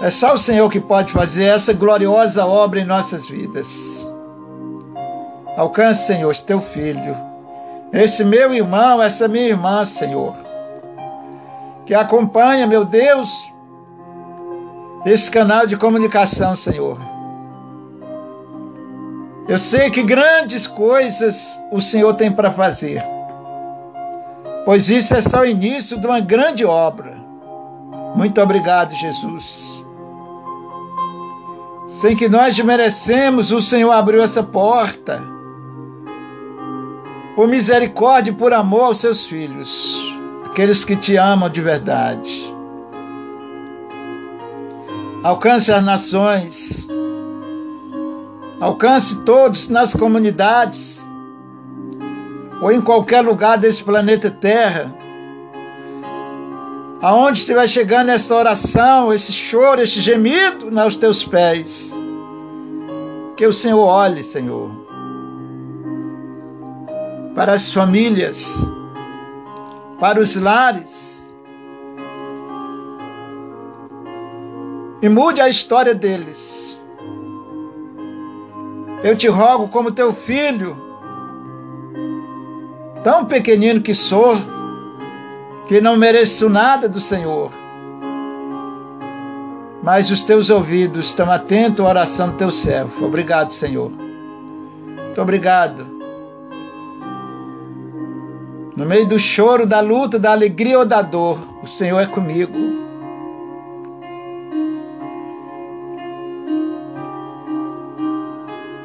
É 0.01 0.09
só 0.09 0.33
o 0.33 0.37
Senhor 0.37 0.69
que 0.69 0.79
pode 0.79 1.11
fazer 1.11 1.45
essa 1.45 1.73
gloriosa 1.73 2.45
obra 2.45 2.79
em 2.79 2.85
nossas 2.85 3.27
vidas. 3.27 4.05
Alcance, 5.57 6.05
Senhor, 6.05 6.35
teu 6.37 6.59
filho, 6.59 7.15
esse 7.93 8.25
meu 8.25 8.53
irmão, 8.53 9.01
essa 9.01 9.27
minha 9.27 9.47
irmã, 9.47 9.85
Senhor, 9.85 10.35
que 11.85 11.93
acompanha, 11.93 12.67
meu 12.67 12.83
Deus, 12.83 13.29
esse 15.05 15.31
canal 15.31 15.65
de 15.65 15.77
comunicação, 15.77 16.55
Senhor. 16.57 17.14
Eu 19.47 19.59
sei 19.59 19.91
que 19.91 20.01
grandes 20.01 20.65
coisas 20.65 21.59
o 21.71 21.79
Senhor 21.79 22.15
tem 22.15 22.31
para 22.31 22.51
fazer, 22.51 23.03
pois 24.65 24.89
isso 24.89 25.13
é 25.13 25.21
só 25.21 25.41
o 25.41 25.45
início 25.45 25.99
de 25.99 26.07
uma 26.07 26.19
grande 26.19 26.65
obra. 26.65 27.15
Muito 28.15 28.41
obrigado, 28.41 28.95
Jesus. 28.95 29.83
Sem 31.89 32.15
que 32.15 32.27
nós 32.27 32.57
merecemos, 32.59 33.51
o 33.51 33.61
Senhor 33.61 33.91
abriu 33.91 34.23
essa 34.23 34.41
porta. 34.41 35.21
Por 37.35 37.47
misericórdia 37.47 38.31
e 38.31 38.35
por 38.35 38.51
amor 38.51 38.85
aos 38.85 38.97
seus 38.97 39.25
filhos, 39.25 39.95
aqueles 40.45 40.83
que 40.83 40.95
te 40.95 41.17
amam 41.17 41.49
de 41.49 41.61
verdade. 41.61 42.53
Alcance 45.23 45.71
as 45.71 45.83
nações, 45.83 46.87
alcance 48.65 49.17
todos 49.17 49.69
nas 49.69 49.93
comunidades, 49.93 51.05
ou 52.59 52.71
em 52.71 52.81
qualquer 52.81 53.21
lugar 53.21 53.59
desse 53.59 53.83
planeta 53.83 54.31
Terra, 54.31 54.91
aonde 56.99 57.37
estiver 57.37 57.67
chegando 57.67 58.09
essa 58.09 58.33
oração, 58.33 59.13
esse 59.13 59.31
choro, 59.31 59.81
esse 59.81 59.99
gemido 59.99 60.79
aos 60.79 60.95
teus 60.95 61.23
pés. 61.23 61.93
Que 63.37 63.45
o 63.45 63.53
Senhor 63.53 63.85
olhe, 63.85 64.23
Senhor, 64.23 64.71
para 67.35 67.53
as 67.53 67.71
famílias, 67.71 68.65
para 69.99 70.19
os 70.19 70.35
lares, 70.35 71.29
e 75.03 75.07
mude 75.09 75.39
a 75.39 75.47
história 75.47 75.93
deles. 75.93 76.64
Eu 79.05 79.15
te 79.15 79.27
rogo, 79.27 79.67
como 79.67 79.91
teu 79.91 80.15
filho, 80.15 80.75
tão 83.03 83.23
pequenino 83.23 83.79
que 83.79 83.93
sou, 83.93 84.35
que 85.67 85.79
não 85.79 85.95
mereço 85.95 86.49
nada 86.49 86.89
do 86.89 86.99
Senhor. 86.99 87.51
Mas 89.83 90.09
os 90.09 90.23
teus 90.23 90.49
ouvidos 90.49 91.09
estão 91.09 91.29
atentos 91.29 91.85
à 91.85 91.87
oração 91.87 92.31
do 92.31 92.37
teu 92.37 92.51
servo. 92.51 93.05
Obrigado, 93.05 93.51
Senhor. 93.51 93.91
Muito 93.91 95.21
obrigado. 95.21 95.85
No 98.75 98.87
meio 98.87 99.05
do 99.05 99.19
choro, 99.19 99.67
da 99.67 99.81
luta, 99.81 100.17
da 100.17 100.31
alegria 100.31 100.79
ou 100.79 100.85
da 100.85 101.03
dor, 101.03 101.37
o 101.61 101.67
Senhor 101.67 101.99
é 101.99 102.07
comigo. 102.07 102.84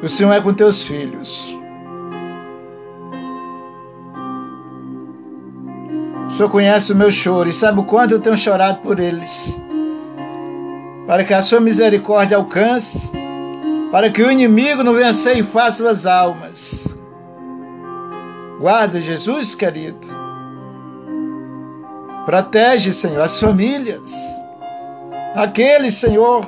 O 0.02 0.08
Senhor 0.08 0.32
é 0.32 0.40
com 0.40 0.52
teus 0.54 0.82
filhos. 0.82 1.60
Senhor 6.40 6.48
conhece 6.48 6.90
o 6.90 6.96
meu 6.96 7.10
choro 7.10 7.50
e 7.50 7.52
sabe 7.52 7.80
o 7.80 7.84
quanto 7.84 8.12
eu 8.12 8.18
tenho 8.18 8.38
chorado 8.38 8.78
por 8.80 8.98
eles. 8.98 9.60
Para 11.06 11.22
que 11.22 11.34
a 11.34 11.42
sua 11.42 11.60
misericórdia 11.60 12.38
alcance, 12.38 13.10
para 13.92 14.08
que 14.08 14.22
o 14.22 14.32
inimigo 14.32 14.82
não 14.82 14.94
venha 14.94 15.12
ceifar 15.12 15.70
suas 15.70 16.06
almas. 16.06 16.96
Guarda, 18.58 19.02
Jesus 19.02 19.54
querido. 19.54 20.08
Protege, 22.24 22.90
Senhor, 22.94 23.20
as 23.20 23.38
famílias. 23.38 24.10
Aqueles, 25.34 25.96
Senhor, 25.96 26.46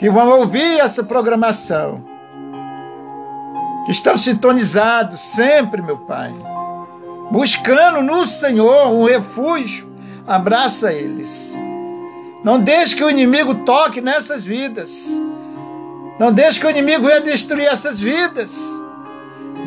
que 0.00 0.10
vão 0.10 0.40
ouvir 0.40 0.80
essa 0.80 1.04
programação, 1.04 2.02
que 3.86 3.92
estão 3.92 4.16
sintonizados 4.16 5.20
sempre, 5.20 5.80
meu 5.80 5.98
Pai 5.98 6.34
buscando 7.30 8.02
no 8.02 8.26
Senhor 8.26 8.88
um 8.88 9.04
refúgio, 9.04 9.88
abraça 10.26 10.92
eles. 10.92 11.56
Não 12.42 12.58
deixe 12.58 12.96
que 12.96 13.04
o 13.04 13.10
inimigo 13.10 13.54
toque 13.66 14.00
nessas 14.00 14.44
vidas. 14.44 15.06
Não 16.18 16.32
deixe 16.32 16.58
que 16.58 16.66
o 16.66 16.70
inimigo 16.70 17.06
venha 17.06 17.20
destruir 17.20 17.66
essas 17.66 18.00
vidas. 18.00 18.58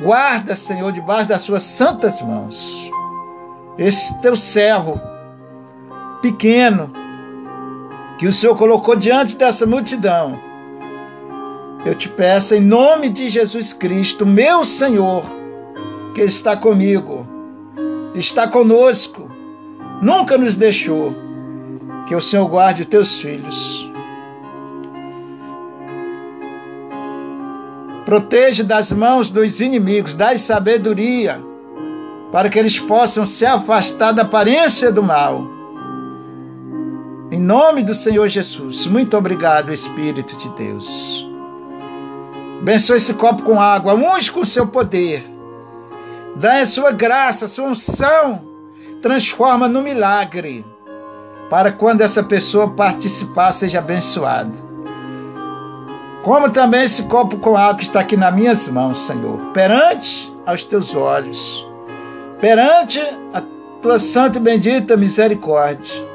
Guarda, 0.04 0.56
Senhor, 0.56 0.92
debaixo 0.92 1.30
das 1.30 1.44
suas 1.44 1.64
santas 1.64 2.22
mãos. 2.22 2.92
Esse 3.78 4.20
teu 4.22 4.36
servo 4.36 5.00
pequeno 6.22 6.92
que 8.24 8.28
o 8.30 8.32
Senhor 8.32 8.56
colocou 8.58 8.96
diante 8.96 9.36
dessa 9.36 9.66
multidão. 9.66 10.40
Eu 11.86 11.94
te 11.94 12.08
peço 12.08 12.56
em 12.56 12.62
nome 12.62 13.10
de 13.10 13.30
Jesus 13.30 13.74
Cristo, 13.74 14.26
meu 14.26 14.64
Senhor, 14.64 15.26
que 16.16 16.22
está 16.22 16.56
comigo 16.56 17.28
está 18.16 18.48
conosco, 18.48 19.30
nunca 20.02 20.38
nos 20.38 20.56
deixou. 20.56 21.14
Que 22.08 22.16
o 22.16 22.22
Senhor 22.22 22.48
guarde 22.48 22.84
os 22.84 22.88
teus 22.88 23.20
filhos. 23.20 23.92
Proteja 28.06 28.64
das 28.64 28.90
mãos 28.94 29.30
dos 29.30 29.60
inimigos, 29.60 30.16
dai 30.16 30.38
sabedoria, 30.38 31.42
para 32.32 32.50
que 32.50 32.58
eles 32.58 32.80
possam 32.80 33.26
se 33.26 33.46
afastar 33.46 34.14
da 34.14 34.22
aparência 34.22 34.94
do 34.94 35.04
mal. 35.04 35.53
Em 37.34 37.40
nome 37.40 37.82
do 37.82 37.96
Senhor 37.96 38.28
Jesus, 38.28 38.86
muito 38.86 39.18
obrigado, 39.18 39.74
Espírito 39.74 40.36
de 40.38 40.50
Deus. 40.50 41.28
Abençoe 42.62 42.98
esse 42.98 43.16
copo 43.16 43.42
com 43.42 43.60
água, 43.60 43.96
unge 43.96 44.32
com 44.32 44.46
seu 44.46 44.68
poder 44.68 45.34
Dá 46.36 46.60
a 46.60 46.66
sua 46.68 46.92
graça, 46.92 47.46
a 47.46 47.48
sua 47.48 47.70
unção, 47.70 48.44
transforma 49.02 49.68
no 49.68 49.82
milagre, 49.82 50.64
para 51.50 51.72
quando 51.72 52.02
essa 52.02 52.22
pessoa 52.22 52.70
participar, 52.70 53.52
seja 53.52 53.80
abençoada. 53.80 54.54
Como 56.22 56.52
também 56.52 56.84
esse 56.84 57.02
copo 57.04 57.38
com 57.38 57.58
água 57.58 57.78
que 57.78 57.84
está 57.84 58.02
aqui 58.02 58.16
nas 58.16 58.34
minhas 58.36 58.68
mãos, 58.68 59.08
Senhor, 59.08 59.40
perante 59.56 60.32
aos 60.46 60.64
teus 60.64 60.94
olhos, 60.94 61.68
perante 62.40 63.00
a 63.34 63.42
tua 63.82 63.98
santa 63.98 64.38
e 64.38 64.42
bendita 64.42 64.96
misericórdia. 64.96 66.13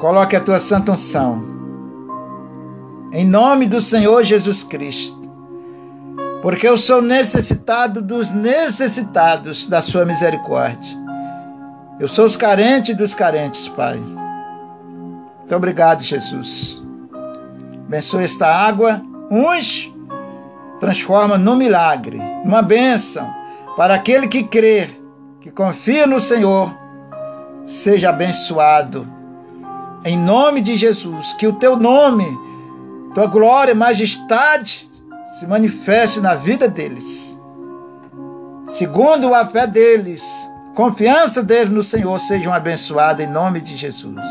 Coloque 0.00 0.36
a 0.36 0.40
tua 0.40 0.60
santa 0.60 0.92
unção. 0.92 1.42
Em 3.12 3.24
nome 3.24 3.66
do 3.66 3.80
Senhor 3.80 4.22
Jesus 4.22 4.62
Cristo 4.62 5.18
porque 6.42 6.68
eu 6.68 6.76
sou 6.76 7.02
necessitado 7.02 8.00
dos 8.00 8.30
necessitados 8.30 9.66
da 9.66 9.82
sua 9.82 10.04
misericórdia. 10.04 10.96
Eu 11.98 12.08
sou 12.08 12.24
os 12.24 12.36
carentes 12.36 12.96
dos 12.96 13.12
carentes, 13.12 13.66
Pai. 13.68 13.96
Muito 13.96 15.54
obrigado, 15.54 16.02
Jesus. 16.04 16.80
Abençoe 17.86 18.24
esta 18.24 18.46
água, 18.46 19.02
unge, 19.30 19.92
transforma 20.78 21.36
num 21.36 21.56
milagre, 21.56 22.20
numa 22.44 22.62
bênção 22.62 23.28
para 23.76 23.94
aquele 23.94 24.28
que 24.28 24.44
crê, 24.44 24.90
que 25.40 25.50
confia 25.50 26.06
no 26.06 26.20
Senhor, 26.20 26.72
seja 27.66 28.10
abençoado. 28.10 29.17
Em 30.04 30.16
nome 30.16 30.60
de 30.60 30.76
Jesus, 30.76 31.32
que 31.34 31.46
o 31.46 31.54
teu 31.54 31.76
nome, 31.76 32.26
tua 33.14 33.26
glória, 33.26 33.74
majestade, 33.74 34.88
se 35.38 35.46
manifeste 35.46 36.20
na 36.20 36.34
vida 36.34 36.68
deles. 36.68 37.38
Segundo 38.70 39.34
a 39.34 39.46
fé 39.46 39.66
deles, 39.66 40.22
confiança 40.74 41.42
deles 41.42 41.70
no 41.70 41.82
Senhor 41.82 42.18
sejam 42.20 42.52
abençoadas 42.52 43.26
em 43.26 43.30
nome 43.30 43.60
de 43.60 43.76
Jesus. 43.76 44.24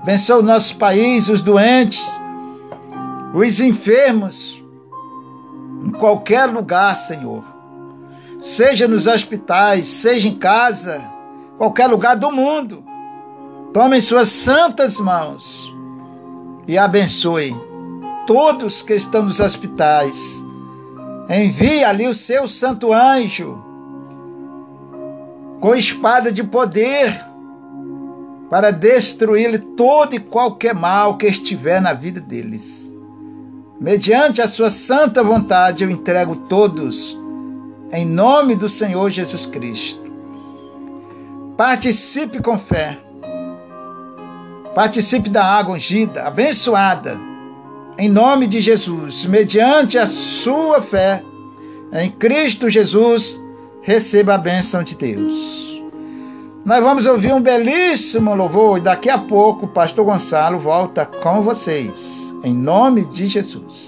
Abençoa 0.00 0.38
o 0.38 0.42
nosso 0.42 0.76
país, 0.76 1.28
os 1.28 1.42
doentes, 1.42 2.20
os 3.34 3.60
enfermos, 3.60 4.62
em 5.84 5.90
qualquer 5.90 6.46
lugar, 6.46 6.94
Senhor. 6.94 7.44
Seja 8.38 8.86
nos 8.86 9.06
hospitais, 9.06 9.86
seja 9.88 10.28
em 10.28 10.36
casa, 10.36 11.04
qualquer 11.56 11.88
lugar 11.88 12.16
do 12.16 12.30
mundo. 12.30 12.87
Tome 13.78 13.98
em 13.98 14.00
suas 14.00 14.26
santas 14.26 14.98
mãos 14.98 15.72
e 16.66 16.76
abençoe 16.76 17.54
todos 18.26 18.82
que 18.82 18.92
estão 18.92 19.22
nos 19.22 19.38
hospitais. 19.38 20.44
Envie 21.30 21.84
ali 21.84 22.08
o 22.08 22.12
seu 22.12 22.48
santo 22.48 22.92
anjo 22.92 23.56
com 25.60 25.76
espada 25.76 26.32
de 26.32 26.42
poder 26.42 27.24
para 28.50 28.72
destruir 28.72 29.60
todo 29.76 30.12
e 30.12 30.18
qualquer 30.18 30.74
mal 30.74 31.16
que 31.16 31.28
estiver 31.28 31.80
na 31.80 31.92
vida 31.92 32.20
deles. 32.20 32.90
Mediante 33.80 34.42
a 34.42 34.48
sua 34.48 34.70
santa 34.70 35.22
vontade, 35.22 35.84
eu 35.84 35.90
entrego 35.90 36.34
todos 36.34 37.16
em 37.92 38.04
nome 38.04 38.56
do 38.56 38.68
Senhor 38.68 39.08
Jesus 39.08 39.46
Cristo. 39.46 40.10
Participe 41.56 42.42
com 42.42 42.58
fé. 42.58 43.06
Participe 44.78 45.28
da 45.28 45.44
água 45.44 45.74
ungida, 45.74 46.22
abençoada, 46.22 47.18
em 47.98 48.08
nome 48.08 48.46
de 48.46 48.60
Jesus, 48.60 49.26
mediante 49.26 49.98
a 49.98 50.06
sua 50.06 50.80
fé 50.80 51.20
em 51.92 52.08
Cristo 52.08 52.70
Jesus, 52.70 53.40
receba 53.82 54.34
a 54.34 54.38
bênção 54.38 54.84
de 54.84 54.94
Deus. 54.94 55.82
Nós 56.64 56.80
vamos 56.80 57.06
ouvir 57.06 57.34
um 57.34 57.40
belíssimo 57.40 58.32
louvor 58.36 58.78
e 58.78 58.82
daqui 58.82 59.10
a 59.10 59.18
pouco 59.18 59.66
o 59.66 59.68
pastor 59.68 60.04
Gonçalo 60.04 60.60
volta 60.60 61.04
com 61.04 61.42
vocês, 61.42 62.32
em 62.44 62.54
nome 62.54 63.04
de 63.04 63.26
Jesus. 63.26 63.87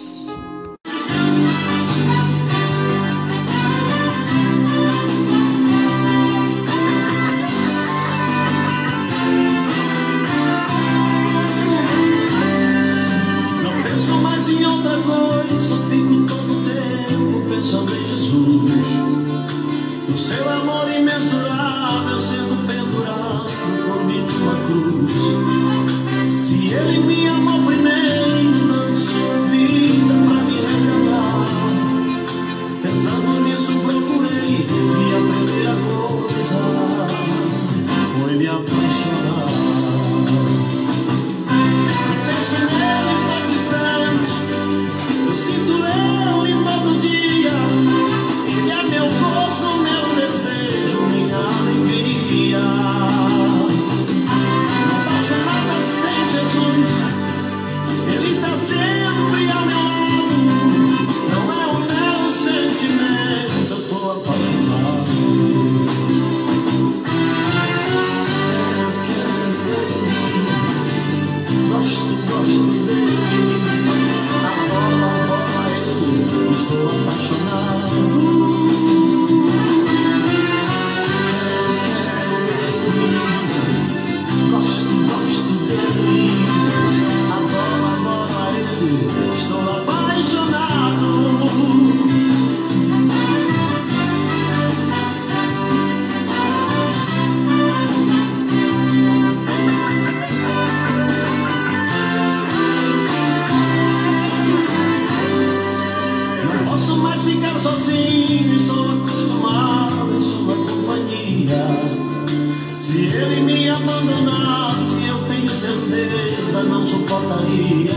abandonasse, 113.70 115.06
eu 115.06 115.18
tenho 115.28 115.48
certeza 115.48 116.62
não 116.64 116.86
suportaria. 116.86 117.92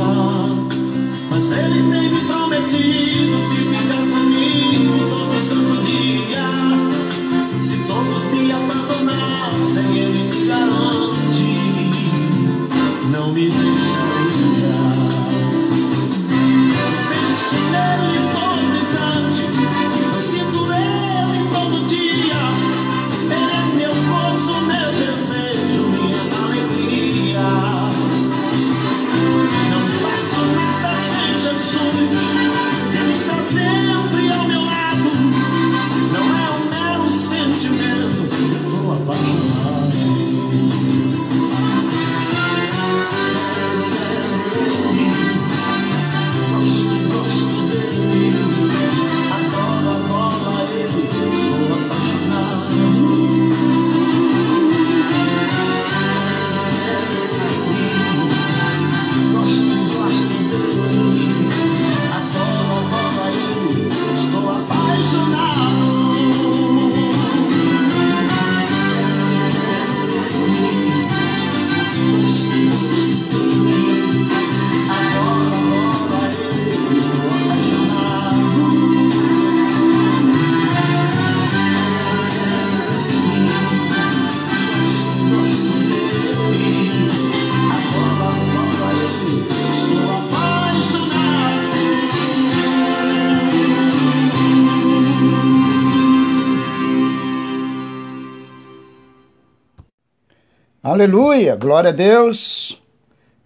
Mas 1.30 1.52
ele 1.52 1.92
tem 1.92 2.10
me 2.10 2.22
prometido 2.22 3.50
viver. 3.50 3.83
Aleluia, 101.04 101.54
glória 101.58 101.90
a 101.90 101.94
Deus. 101.94 102.82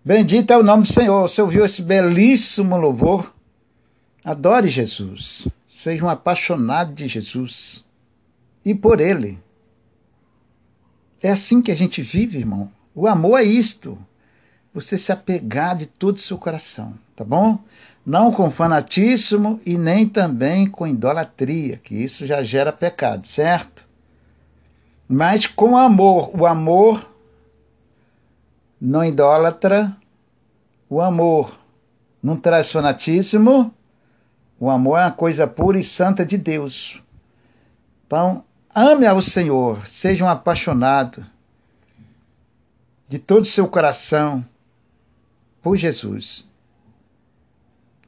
Bendito 0.06 0.54
é 0.54 0.58
o 0.58 0.62
nome 0.62 0.84
do 0.84 0.93
Senhor. 0.93 1.28
Você 1.28 1.41
ouviu 1.41 1.65
esse 1.65 1.82
belíssimo 1.82 2.78
louvor? 2.78 3.34
Adore 4.24 4.70
Jesus. 4.70 5.48
Seja 5.67 6.06
um 6.06 6.10
apaixonado 6.10 6.93
de 6.93 7.08
Jesus 7.08 7.84
e 8.63 8.76
por 8.76 9.02
Ele. 9.02 9.39
É 11.20 11.32
assim 11.32 11.60
que 11.60 11.72
a 11.72 11.76
gente 11.76 12.00
vive, 12.00 12.38
irmão. 12.38 12.72
O 12.93 13.08
amor 13.08 13.39
é 13.39 13.43
isto. 13.43 13.98
Você 14.72 14.96
se 14.96 15.12
apegar 15.12 15.76
de 15.76 15.88
todo 15.88 16.17
o 16.17 16.22
seu 16.22 16.38
coração, 16.38 16.93
tá 17.15 17.24
bom? 17.24 17.58
Não 18.06 18.32
com 18.32 18.52
fanatismo 18.52 19.60
e 19.65 19.80
nem 19.80 20.08
também 20.08 20.67
com 20.67 20.86
idolatria, 20.86 21.78
que 21.78 21.96
isso 21.96 22.24
já 22.28 22.43
gera 22.43 22.72
pecado, 22.72 23.26
certo? 23.28 23.84
Mas 25.10 25.48
com 25.48 25.76
amor. 25.76 26.30
O 26.39 26.46
amor 26.46 27.16
não 28.80 29.04
idólatra, 29.04 29.96
o 30.90 31.02
amor 31.02 31.58
não 32.22 32.38
traz 32.38 32.72
fanatismo, 32.72 33.74
o 34.60 34.70
amor 34.70 34.98
é 35.00 35.04
uma 35.04 35.12
coisa 35.12 35.46
pura 35.48 35.80
e 35.80 35.84
santa 35.84 36.26
de 36.26 36.38
Deus. 36.38 37.02
Então, 38.06 38.44
ame 38.74 39.06
ao 39.06 39.22
Senhor, 39.22 39.88
seja 39.88 40.24
um 40.24 40.30
apaixonado. 40.30 41.26
de 43.10 43.18
todo 43.18 43.44
o 43.44 43.46
seu 43.46 43.68
coração 43.68 44.46
por 45.63 45.78
Jesus. 45.78 46.46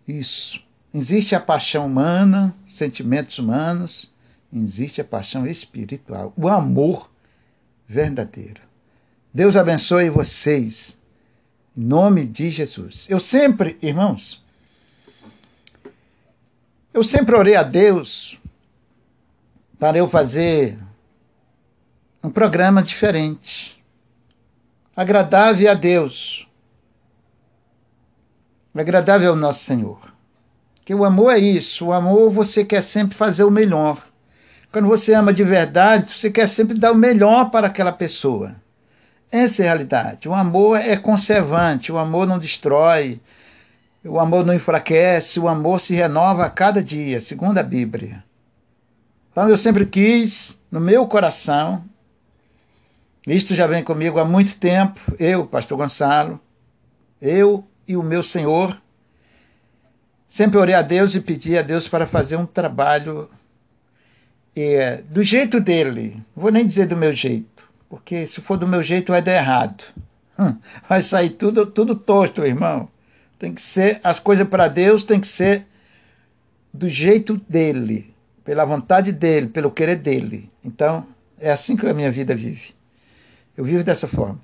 Isso. 0.07 0.61
Existe 0.93 1.35
a 1.35 1.39
paixão 1.39 1.85
humana, 1.85 2.53
sentimentos 2.69 3.37
humanos, 3.37 4.09
existe 4.51 4.99
a 4.99 5.05
paixão 5.05 5.45
espiritual, 5.45 6.33
o 6.35 6.49
amor 6.49 7.09
verdadeiro. 7.87 8.68
Deus 9.33 9.55
abençoe 9.55 10.09
vocês. 10.09 10.97
Em 11.77 11.81
nome 11.81 12.25
de 12.25 12.49
Jesus. 12.49 13.05
Eu 13.07 13.19
sempre, 13.19 13.77
irmãos, 13.81 14.41
eu 16.91 17.03
sempre 17.03 17.35
orei 17.35 17.55
a 17.55 17.61
Deus 17.61 18.39
para 19.77 19.97
eu 19.99 20.09
fazer 20.09 20.77
um 22.23 22.29
programa 22.29 22.81
diferente, 22.81 23.81
agradável 24.95 25.71
a 25.71 25.73
Deus, 25.73 26.47
agradável 28.73 29.29
ao 29.29 29.37
nosso 29.37 29.63
Senhor. 29.63 29.99
Que 30.83 30.93
o 30.93 31.05
amor 31.05 31.33
é 31.33 31.37
isso, 31.37 31.85
o 31.85 31.93
amor 31.93 32.31
você 32.31 32.65
quer 32.65 32.81
sempre 32.81 33.15
fazer 33.15 33.43
o 33.43 33.51
melhor. 33.51 34.03
Quando 34.71 34.87
você 34.87 35.13
ama 35.13 35.31
de 35.31 35.43
verdade, 35.43 36.17
você 36.17 36.31
quer 36.31 36.47
sempre 36.47 36.77
dar 36.77 36.91
o 36.91 36.95
melhor 36.95 37.51
para 37.51 37.67
aquela 37.67 37.91
pessoa. 37.91 38.55
Essa 39.31 39.61
é 39.61 39.65
a 39.65 39.69
realidade. 39.69 40.27
O 40.27 40.33
amor 40.33 40.77
é 40.77 40.97
conservante, 40.97 41.91
o 41.91 41.97
amor 41.97 42.25
não 42.25 42.39
destrói, 42.39 43.19
o 44.03 44.19
amor 44.19 44.45
não 44.45 44.53
enfraquece, 44.53 45.39
o 45.39 45.47
amor 45.47 45.79
se 45.79 45.93
renova 45.93 46.45
a 46.45 46.49
cada 46.49 46.81
dia, 46.81 47.21
segundo 47.21 47.57
a 47.57 47.63
Bíblia. 47.63 48.23
Então 49.31 49.47
eu 49.47 49.57
sempre 49.57 49.85
quis, 49.85 50.57
no 50.71 50.79
meu 50.79 51.05
coração, 51.05 51.83
isto 53.27 53.53
já 53.53 53.67
vem 53.67 53.83
comigo 53.83 54.19
há 54.19 54.25
muito 54.25 54.55
tempo, 54.55 54.99
eu, 55.19 55.45
pastor 55.45 55.77
Gonçalo, 55.77 56.39
eu 57.21 57.63
e 57.87 57.95
o 57.95 58.03
meu 58.03 58.23
Senhor, 58.23 58.75
sempre 60.29 60.57
orei 60.57 60.75
a 60.75 60.81
Deus 60.81 61.13
e 61.13 61.21
pedi 61.21 61.57
a 61.57 61.61
Deus 61.61 61.87
para 61.87 62.07
fazer 62.07 62.37
um 62.37 62.45
trabalho 62.45 63.29
é, 64.55 65.01
do 65.09 65.21
jeito 65.21 65.59
dele. 65.59 66.15
Não 66.35 66.43
vou 66.43 66.51
nem 66.51 66.65
dizer 66.65 66.87
do 66.87 66.97
meu 66.97 67.13
jeito, 67.13 67.45
porque 67.89 68.27
se 68.27 68.39
for 68.41 68.57
do 68.57 68.67
meu 68.67 68.83
jeito 68.83 69.11
vai 69.11 69.21
dar 69.21 69.33
errado. 69.33 69.83
Hum, 70.37 70.55
vai 70.87 71.01
sair 71.01 71.31
tudo, 71.31 71.65
tudo 71.65 71.95
torto, 71.95 72.45
irmão. 72.45 72.87
Tem 73.37 73.53
que 73.53 73.61
ser, 73.61 73.99
as 74.03 74.19
coisas 74.19 74.47
para 74.47 74.67
Deus 74.67 75.03
tem 75.03 75.19
que 75.19 75.27
ser 75.27 75.65
do 76.73 76.87
jeito 76.87 77.35
dele, 77.49 78.13
pela 78.45 78.63
vontade 78.63 79.11
dele, 79.11 79.47
pelo 79.47 79.71
querer 79.71 79.95
dele. 79.95 80.49
Então, 80.63 81.05
é 81.39 81.51
assim 81.51 81.75
que 81.75 81.87
a 81.87 81.93
minha 81.93 82.11
vida 82.11 82.35
vive. 82.35 82.73
Eu 83.57 83.65
vivo 83.65 83.83
dessa 83.83 84.07
forma. 84.07 84.39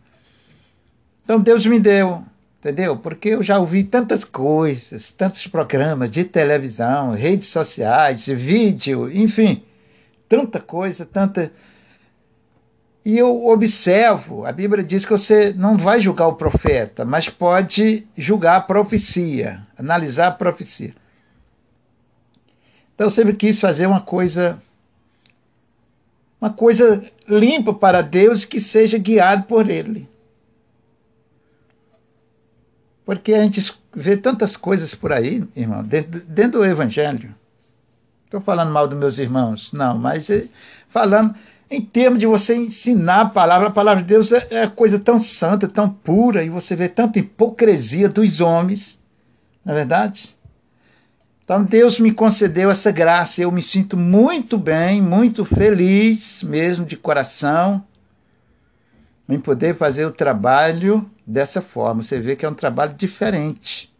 Então, 1.23 1.39
Deus 1.39 1.65
me 1.65 1.79
deu, 1.79 2.23
entendeu? 2.59 2.97
Porque 2.97 3.29
eu 3.29 3.43
já 3.43 3.59
ouvi 3.59 3.83
tantas 3.83 4.23
coisas, 4.23 5.11
tantos 5.11 5.45
programas 5.47 6.09
de 6.09 6.23
televisão, 6.23 7.11
redes 7.11 7.49
sociais, 7.49 8.25
vídeo, 8.25 9.09
enfim 9.11 9.63
tanta 10.27 10.59
coisa, 10.59 11.05
tanta. 11.05 11.51
E 13.05 13.17
eu 13.19 13.45
observo, 13.45 14.45
a 14.45 14.51
Bíblia 14.51 14.83
diz 14.83 15.05
que 15.05 15.11
você 15.11 15.53
não 15.53 15.77
vai 15.77 16.01
julgar 16.01 16.27
o 16.27 16.35
profeta, 16.35 17.05
mas 17.05 17.29
pode 17.29 18.03
julgar 18.17 18.55
a 18.55 18.61
profecia, 18.61 19.61
analisar 19.77 20.27
a 20.27 20.31
profecia. 20.31 20.91
Então 22.95 23.05
eu 23.05 23.11
sempre 23.11 23.35
quis 23.35 23.59
fazer 23.59 23.85
uma 23.85 24.01
coisa 24.01 24.59
uma 26.41 26.51
coisa 26.51 27.03
limpa 27.27 27.73
para 27.73 28.01
Deus 28.01 28.43
que 28.43 28.59
seja 28.59 28.97
guiado 28.97 29.43
por 29.43 29.69
ele. 29.69 30.09
Porque 33.05 33.33
a 33.33 33.43
gente 33.43 33.71
vê 33.93 34.17
tantas 34.17 34.57
coisas 34.57 34.95
por 34.95 35.11
aí, 35.11 35.43
irmão, 35.55 35.83
dentro, 35.83 36.19
dentro 36.21 36.59
do 36.59 36.65
evangelho 36.65 37.33
Estou 38.25 38.41
falando 38.41 38.71
mal 38.71 38.87
dos 38.87 38.97
meus 38.97 39.17
irmãos, 39.17 39.71
não, 39.71 39.97
mas 39.97 40.29
é, 40.29 40.47
falando 40.89 41.33
em 41.69 41.81
termos 41.81 42.19
de 42.19 42.25
você 42.25 42.55
ensinar 42.55 43.21
a 43.21 43.29
palavra. 43.29 43.67
A 43.67 43.71
palavra 43.71 44.03
de 44.03 44.09
Deus 44.09 44.31
é, 44.31 44.47
é 44.51 44.67
coisa 44.67 44.99
tão 44.99 45.19
santa, 45.19 45.67
tão 45.67 45.89
pura, 45.89 46.43
e 46.43 46.49
você 46.49 46.75
vê 46.75 46.87
tanta 46.87 47.19
hipocrisia 47.19 48.07
dos 48.09 48.39
homens, 48.41 48.99
não 49.63 49.73
é 49.73 49.77
verdade? 49.77 50.35
Então 51.43 51.63
Deus 51.63 51.99
me 51.99 52.11
concedeu 52.11 52.71
essa 52.71 52.91
graça, 52.91 53.41
eu 53.41 53.51
me 53.51 53.61
sinto 53.61 53.95
muito 53.95 54.57
bem, 54.57 54.99
muito 55.01 55.45
feliz 55.45 56.41
mesmo 56.41 56.85
de 56.85 56.97
coração 56.97 57.85
em 59.29 59.39
poder 59.39 59.75
fazer 59.75 60.05
o 60.05 60.11
trabalho 60.11 61.09
dessa 61.25 61.61
forma. 61.61 62.03
Você 62.03 62.19
vê 62.19 62.35
que 62.35 62.45
é 62.45 62.49
um 62.49 62.53
trabalho 62.53 62.93
diferente. 62.93 63.93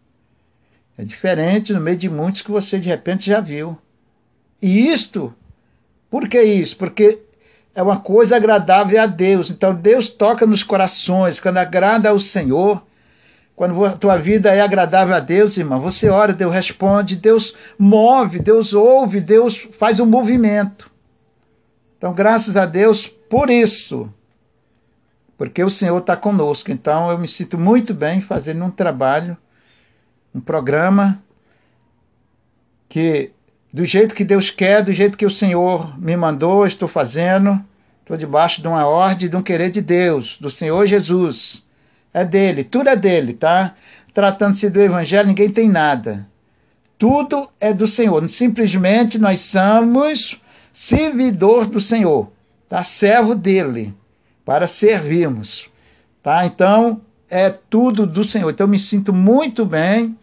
É 0.98 1.04
diferente 1.04 1.74
no 1.74 1.82
meio 1.82 1.98
de 1.98 2.10
muitos 2.10 2.42
que 2.42 2.52
você 2.52 2.80
de 2.80 2.88
repente 2.88 3.28
já 3.28 3.40
viu. 3.40 3.78
E 4.62 4.88
isto, 4.88 5.34
por 6.10 6.28
que 6.28 6.42
isso? 6.42 6.78
Porque 6.78 7.20
é 7.76 7.84
uma 7.84 8.00
coisa 8.00 8.38
agradável 8.38 9.00
a 9.02 9.06
Deus. 9.06 9.52
Então 9.52 9.76
Deus 9.76 10.08
toca 10.08 10.46
nos 10.46 10.64
corações, 10.64 11.40
quando 11.40 11.58
agrada 11.58 12.10
ao 12.10 12.20
Senhor. 12.20 12.82
Quando 13.56 13.86
a 13.86 13.92
tua 13.92 14.18
vida 14.18 14.54
é 14.54 14.60
agradável 14.60 15.16
a 15.16 15.20
Deus, 15.20 15.56
irmão, 15.56 15.80
você 15.80 16.10
ora, 16.10 16.34
Deus 16.34 16.54
responde, 16.54 17.16
Deus 17.16 17.56
move, 17.80 18.40
Deus 18.40 18.74
ouve, 18.74 19.22
Deus 19.22 19.68
faz 19.80 19.98
um 20.00 20.06
movimento. 20.06 20.92
Então, 21.98 22.14
graças 22.14 22.58
a 22.58 22.66
Deus 22.66 23.08
por 23.08 23.50
isso, 23.50 24.14
porque 25.38 25.64
o 25.64 25.70
Senhor 25.70 25.98
está 25.98 26.18
conosco. 26.18 26.70
Então, 26.70 27.10
eu 27.10 27.18
me 27.18 27.30
sinto 27.30 27.58
muito 27.58 27.94
bem 27.94 28.20
fazendo 28.22 28.66
um 28.66 28.70
trabalho, 28.70 29.38
um 30.34 30.42
programa 30.42 31.24
que 32.90 33.32
do 33.76 33.84
jeito 33.84 34.16
que 34.16 34.24
Deus 34.24 34.50
quer, 34.50 34.82
do 34.82 34.94
jeito 34.94 35.18
que 35.18 35.26
o 35.26 35.30
Senhor 35.30 36.00
me 36.00 36.16
mandou, 36.16 36.66
estou 36.66 36.88
fazendo. 36.88 37.60
Estou 38.00 38.16
debaixo 38.16 38.62
de 38.62 38.70
uma 38.70 38.88
ordem, 38.88 39.28
de 39.28 39.36
um 39.36 39.42
querer 39.42 39.70
de 39.70 39.82
Deus, 39.82 40.38
do 40.40 40.50
Senhor 40.50 40.86
Jesus. 40.86 41.62
É 42.14 42.24
dele, 42.24 42.64
tudo 42.64 42.88
é 42.88 42.96
dele, 42.96 43.34
tá? 43.34 43.76
Tratando-se 44.14 44.70
do 44.70 44.80
Evangelho, 44.80 45.28
ninguém 45.28 45.50
tem 45.50 45.68
nada. 45.68 46.26
Tudo 46.98 47.50
é 47.60 47.74
do 47.74 47.86
Senhor. 47.86 48.30
Simplesmente 48.30 49.20
nós 49.20 49.42
somos 49.42 50.42
servidor 50.72 51.66
do 51.66 51.82
Senhor, 51.82 52.32
tá? 52.70 52.82
Servo 52.82 53.36
dele, 53.36 53.94
para 54.46 54.68
servirmos, 54.68 55.68
tá? 56.24 56.46
Então 56.46 57.02
é 57.30 57.50
tudo 57.50 58.08
do 58.08 58.24
Senhor. 58.24 58.52
Então 58.52 58.68
eu 58.68 58.72
me 58.72 58.80
sinto 58.80 59.12
muito 59.12 59.66
bem 59.66 60.18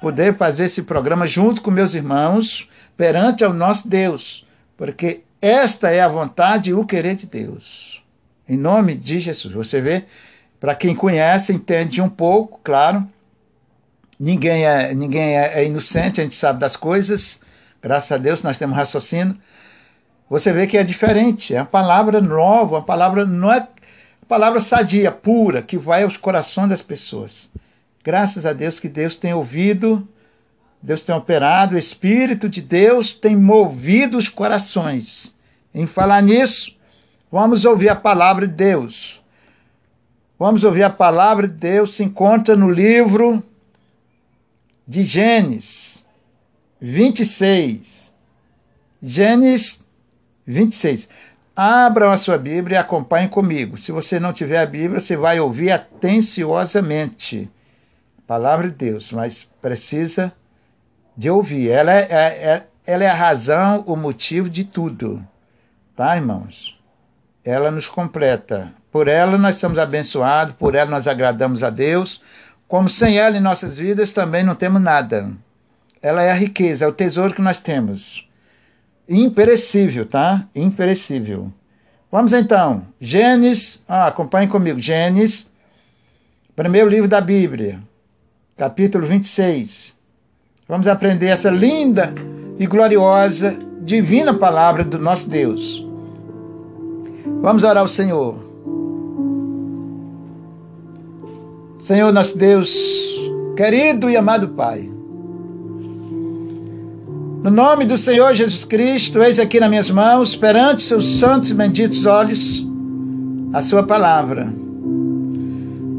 poder 0.00 0.36
fazer 0.36 0.66
esse 0.66 0.82
programa 0.82 1.26
junto 1.26 1.60
com 1.60 1.72
meus 1.72 1.92
irmãos 1.94 2.68
perante 2.96 3.44
ao 3.44 3.52
nosso 3.52 3.88
Deus, 3.88 4.46
porque 4.76 5.22
esta 5.40 5.90
é 5.90 6.00
a 6.00 6.08
vontade 6.08 6.70
e 6.70 6.74
o 6.74 6.86
querer 6.86 7.16
de 7.16 7.26
Deus. 7.26 8.02
Em 8.48 8.56
nome 8.56 8.94
de 8.94 9.20
Jesus. 9.20 9.52
Você 9.54 9.80
vê, 9.80 10.04
para 10.60 10.74
quem 10.74 10.94
conhece, 10.94 11.52
entende 11.52 12.00
um 12.00 12.08
pouco, 12.08 12.60
claro. 12.62 13.06
Ninguém 14.18 14.64
é, 14.64 14.94
ninguém 14.94 15.36
é, 15.36 15.60
é 15.60 15.66
inocente, 15.66 16.20
a 16.20 16.24
gente 16.24 16.34
sabe 16.36 16.60
das 16.60 16.76
coisas. 16.76 17.40
Graças 17.82 18.12
a 18.12 18.16
Deus 18.16 18.42
nós 18.42 18.58
temos 18.58 18.76
raciocínio. 18.76 19.36
Você 20.30 20.52
vê 20.52 20.66
que 20.66 20.78
é 20.78 20.82
diferente, 20.82 21.54
é 21.54 21.60
uma 21.60 21.66
palavra 21.66 22.20
nova, 22.20 22.76
uma 22.76 22.82
palavra 22.82 23.26
não 23.26 23.52
é 23.52 23.66
palavra 24.26 24.60
sadia, 24.60 25.12
pura, 25.12 25.60
que 25.60 25.76
vai 25.76 26.02
aos 26.02 26.16
corações 26.16 26.70
das 26.70 26.80
pessoas. 26.80 27.50
Graças 28.02 28.46
a 28.46 28.52
Deus 28.52 28.80
que 28.80 28.88
Deus 28.88 29.16
tem 29.16 29.34
ouvido 29.34 30.06
Deus 30.84 31.00
tem 31.00 31.14
operado, 31.14 31.76
o 31.76 31.78
Espírito 31.78 32.46
de 32.46 32.60
Deus 32.60 33.14
tem 33.14 33.34
movido 33.34 34.18
os 34.18 34.28
corações. 34.28 35.34
Em 35.72 35.86
falar 35.86 36.22
nisso, 36.22 36.76
vamos 37.32 37.64
ouvir 37.64 37.88
a 37.88 37.96
palavra 37.96 38.46
de 38.46 38.52
Deus. 38.52 39.24
Vamos 40.38 40.62
ouvir 40.62 40.82
a 40.82 40.90
palavra 40.90 41.48
de 41.48 41.54
Deus, 41.54 41.94
se 41.96 42.04
encontra 42.04 42.54
no 42.54 42.68
livro 42.68 43.42
de 44.86 45.04
Gênesis 45.04 46.04
26. 46.78 48.12
Gênesis 49.02 49.80
26. 50.46 51.08
Abram 51.56 52.10
a 52.10 52.18
sua 52.18 52.36
Bíblia 52.36 52.76
e 52.76 52.78
acompanhem 52.78 53.30
comigo. 53.30 53.78
Se 53.78 53.90
você 53.90 54.20
não 54.20 54.34
tiver 54.34 54.58
a 54.58 54.66
Bíblia, 54.66 55.00
você 55.00 55.16
vai 55.16 55.40
ouvir 55.40 55.70
atenciosamente. 55.70 57.48
Palavra 58.26 58.68
de 58.68 58.76
Deus, 58.76 59.12
mas 59.12 59.48
precisa 59.62 60.30
de 61.16 61.30
ouvir. 61.30 61.70
Ela 61.70 61.92
é, 61.92 62.06
é, 62.10 62.14
é, 62.16 62.62
ela 62.86 63.04
é 63.04 63.08
a 63.08 63.14
razão, 63.14 63.84
o 63.86 63.96
motivo 63.96 64.48
de 64.48 64.64
tudo. 64.64 65.22
Tá, 65.96 66.16
irmãos? 66.16 66.78
Ela 67.44 67.70
nos 67.70 67.88
completa. 67.88 68.72
Por 68.90 69.08
ela 69.08 69.36
nós 69.38 69.56
somos 69.56 69.78
abençoados, 69.78 70.54
por 70.56 70.74
ela 70.74 70.90
nós 70.90 71.06
agradamos 71.06 71.62
a 71.62 71.70
Deus. 71.70 72.22
Como 72.68 72.88
sem 72.88 73.18
ela 73.18 73.36
em 73.36 73.40
nossas 73.40 73.76
vidas 73.76 74.12
também 74.12 74.42
não 74.42 74.54
temos 74.54 74.80
nada. 74.80 75.30
Ela 76.02 76.22
é 76.22 76.30
a 76.30 76.34
riqueza, 76.34 76.84
é 76.84 76.88
o 76.88 76.92
tesouro 76.92 77.34
que 77.34 77.42
nós 77.42 77.58
temos. 77.58 78.28
Imperecível, 79.08 80.06
tá? 80.06 80.44
Imperecível. 80.54 81.52
Vamos 82.10 82.32
então. 82.32 82.86
Gênesis, 83.00 83.82
ah, 83.88 84.06
acompanhe 84.06 84.48
comigo. 84.48 84.80
Gênesis 84.80 85.48
Primeiro 86.56 86.88
livro 86.88 87.08
da 87.08 87.20
Bíblia, 87.20 87.80
capítulo 88.56 89.08
26. 89.08 89.92
Vamos 90.66 90.86
aprender 90.86 91.26
essa 91.26 91.50
linda 91.50 92.14
e 92.58 92.66
gloriosa, 92.66 93.54
divina 93.82 94.32
palavra 94.32 94.82
do 94.82 94.98
nosso 94.98 95.28
Deus. 95.28 95.86
Vamos 97.42 97.62
orar 97.62 97.78
ao 97.78 97.86
Senhor. 97.86 98.36
Senhor, 101.78 102.10
nosso 102.10 102.38
Deus, 102.38 102.74
querido 103.54 104.08
e 104.08 104.16
amado 104.16 104.48
Pai, 104.48 104.90
no 107.42 107.50
nome 107.50 107.84
do 107.84 107.98
Senhor 107.98 108.34
Jesus 108.34 108.64
Cristo, 108.64 109.22
eis 109.22 109.38
aqui 109.38 109.60
nas 109.60 109.68
minhas 109.68 109.90
mãos, 109.90 110.34
perante 110.34 110.80
seus 110.80 111.18
santos 111.18 111.50
e 111.50 111.54
benditos 111.54 112.06
olhos, 112.06 112.66
a 113.52 113.60
sua 113.60 113.82
palavra. 113.82 114.50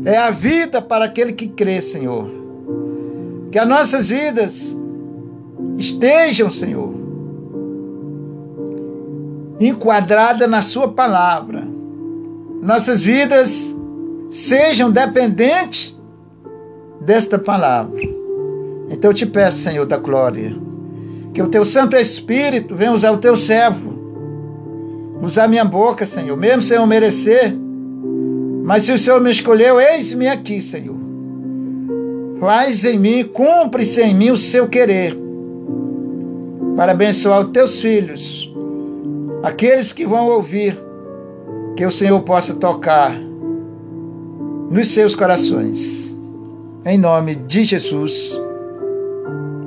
É 0.06 0.18
a 0.18 0.32
vida 0.32 0.82
para 0.82 1.06
aquele 1.06 1.34
que 1.34 1.48
crê, 1.48 1.80
Senhor. 1.82 2.35
Que 3.56 3.60
as 3.60 3.70
nossas 3.70 4.10
vidas 4.10 4.78
estejam, 5.78 6.50
Senhor, 6.50 6.94
enquadradas 9.62 10.50
na 10.50 10.62
sua 10.62 10.90
palavra. 10.90 11.66
Nossas 12.62 13.02
vidas 13.02 13.74
sejam 14.30 14.92
dependentes 14.92 15.98
desta 17.00 17.40
palavra. 17.40 17.98
Então 18.90 19.12
eu 19.12 19.14
te 19.14 19.26
peço, 19.26 19.60
Senhor 19.60 19.86
da 19.86 19.96
glória, 19.96 20.54
que 21.34 21.42
o 21.42 21.48
teu 21.48 21.64
Santo 21.64 21.96
Espírito 21.96 22.76
venha 22.76 22.92
usar 22.92 23.12
o 23.14 23.20
teu 23.20 23.38
servo, 23.38 23.98
usar 25.24 25.48
minha 25.48 25.64
boca, 25.64 26.06
Senhor, 26.06 26.36
mesmo 26.36 26.62
sem 26.62 26.76
eu 26.76 26.86
merecer. 26.86 27.56
Mas 28.66 28.84
se 28.84 28.92
o 28.92 28.98
Senhor 28.98 29.22
me 29.22 29.32
escolheu, 29.32 29.80
eis-me 29.80 30.28
aqui, 30.28 30.62
Senhor. 30.62 31.05
Faz 32.40 32.84
em 32.84 33.00
mim, 33.00 33.24
cumpre-se 33.24 34.02
em 34.02 34.14
mim 34.14 34.32
o 34.32 34.38
seu 34.38 34.68
querer, 34.68 35.18
para 36.76 36.92
abençoar 36.92 37.42
os 37.46 37.52
teus 37.52 37.80
filhos, 37.80 38.52
aqueles 39.42 39.94
que 39.94 40.06
vão 40.06 40.28
ouvir, 40.30 40.78
que 41.78 41.86
o 41.86 41.92
Senhor 41.92 42.22
possa 42.22 42.54
tocar 42.54 43.16
nos 44.70 44.90
seus 44.90 45.16
corações. 45.16 46.14
Em 46.86 46.98
nome 46.98 47.36
de 47.36 47.64
Jesus. 47.64 48.40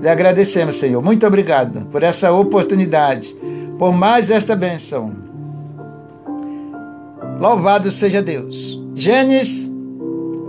Lhe 0.01 0.09
agradecemos, 0.09 0.77
Senhor. 0.77 1.03
Muito 1.03 1.27
obrigado 1.27 1.87
por 1.91 2.03
essa 2.03 2.31
oportunidade, 2.33 3.35
por 3.79 3.93
mais 3.93 4.31
esta 4.31 4.55
benção. 4.55 5.13
Louvado 7.41 7.91
seja 7.91 8.23
Deus. 8.23 8.81
Gênesis 8.95 9.69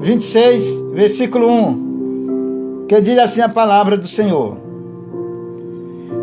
26, 0.02 0.94
versículo 0.94 1.48
1, 1.48 1.89
que 2.90 3.00
diz 3.00 3.20
assim 3.20 3.42
a 3.42 3.48
palavra 3.48 3.96
do 3.96 4.08
Senhor: 4.08 4.58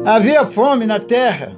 Havia 0.05 0.44
fome 0.46 0.85
na 0.85 0.98
terra, 0.98 1.52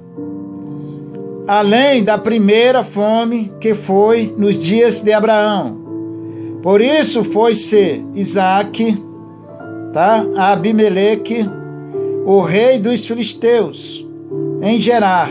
além 1.46 2.04
da 2.04 2.18
primeira 2.18 2.84
fome 2.84 3.50
que 3.58 3.74
foi 3.74 4.34
nos 4.36 4.58
dias 4.58 5.00
de 5.00 5.10
Abraão. 5.10 5.78
Por 6.62 6.82
isso 6.82 7.24
foi-se 7.24 8.04
Isaac, 8.14 9.02
tá? 9.94 10.22
A 10.36 10.52
Abimeleque, 10.52 11.48
o 12.26 12.42
rei 12.42 12.78
dos 12.78 13.06
filisteus, 13.06 14.04
em 14.60 14.78
Gerar. 14.78 15.30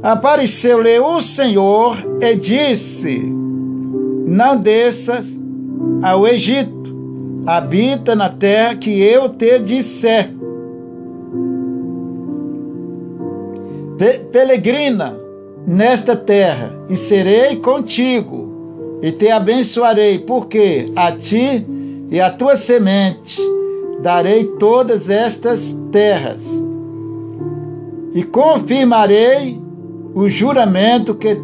Apareceu-lhe 0.00 1.00
o 1.00 1.20
Senhor 1.20 1.96
e 2.20 2.36
disse: 2.36 3.18
Não 3.18 4.56
desças 4.56 5.26
ao 6.02 6.24
Egito, 6.28 6.75
habita 7.46 8.16
na 8.16 8.28
terra 8.28 8.74
que 8.74 9.00
eu 9.00 9.28
te 9.28 9.58
disser. 9.60 10.30
Pe 13.96 14.18
Pelegrina 14.32 15.16
nesta 15.66 16.14
terra, 16.14 16.70
e 16.88 16.96
serei 16.96 17.56
contigo, 17.56 19.00
e 19.02 19.10
te 19.12 19.30
abençoarei, 19.30 20.18
porque 20.18 20.92
a 20.94 21.12
ti 21.12 21.66
e 22.10 22.20
a 22.20 22.30
tua 22.30 22.56
semente 22.56 23.40
darei 24.02 24.44
todas 24.44 25.08
estas 25.08 25.74
terras, 25.90 26.62
e 28.12 28.22
confirmarei 28.22 29.58
o 30.14 30.28
juramento 30.28 31.14
que, 31.14 31.40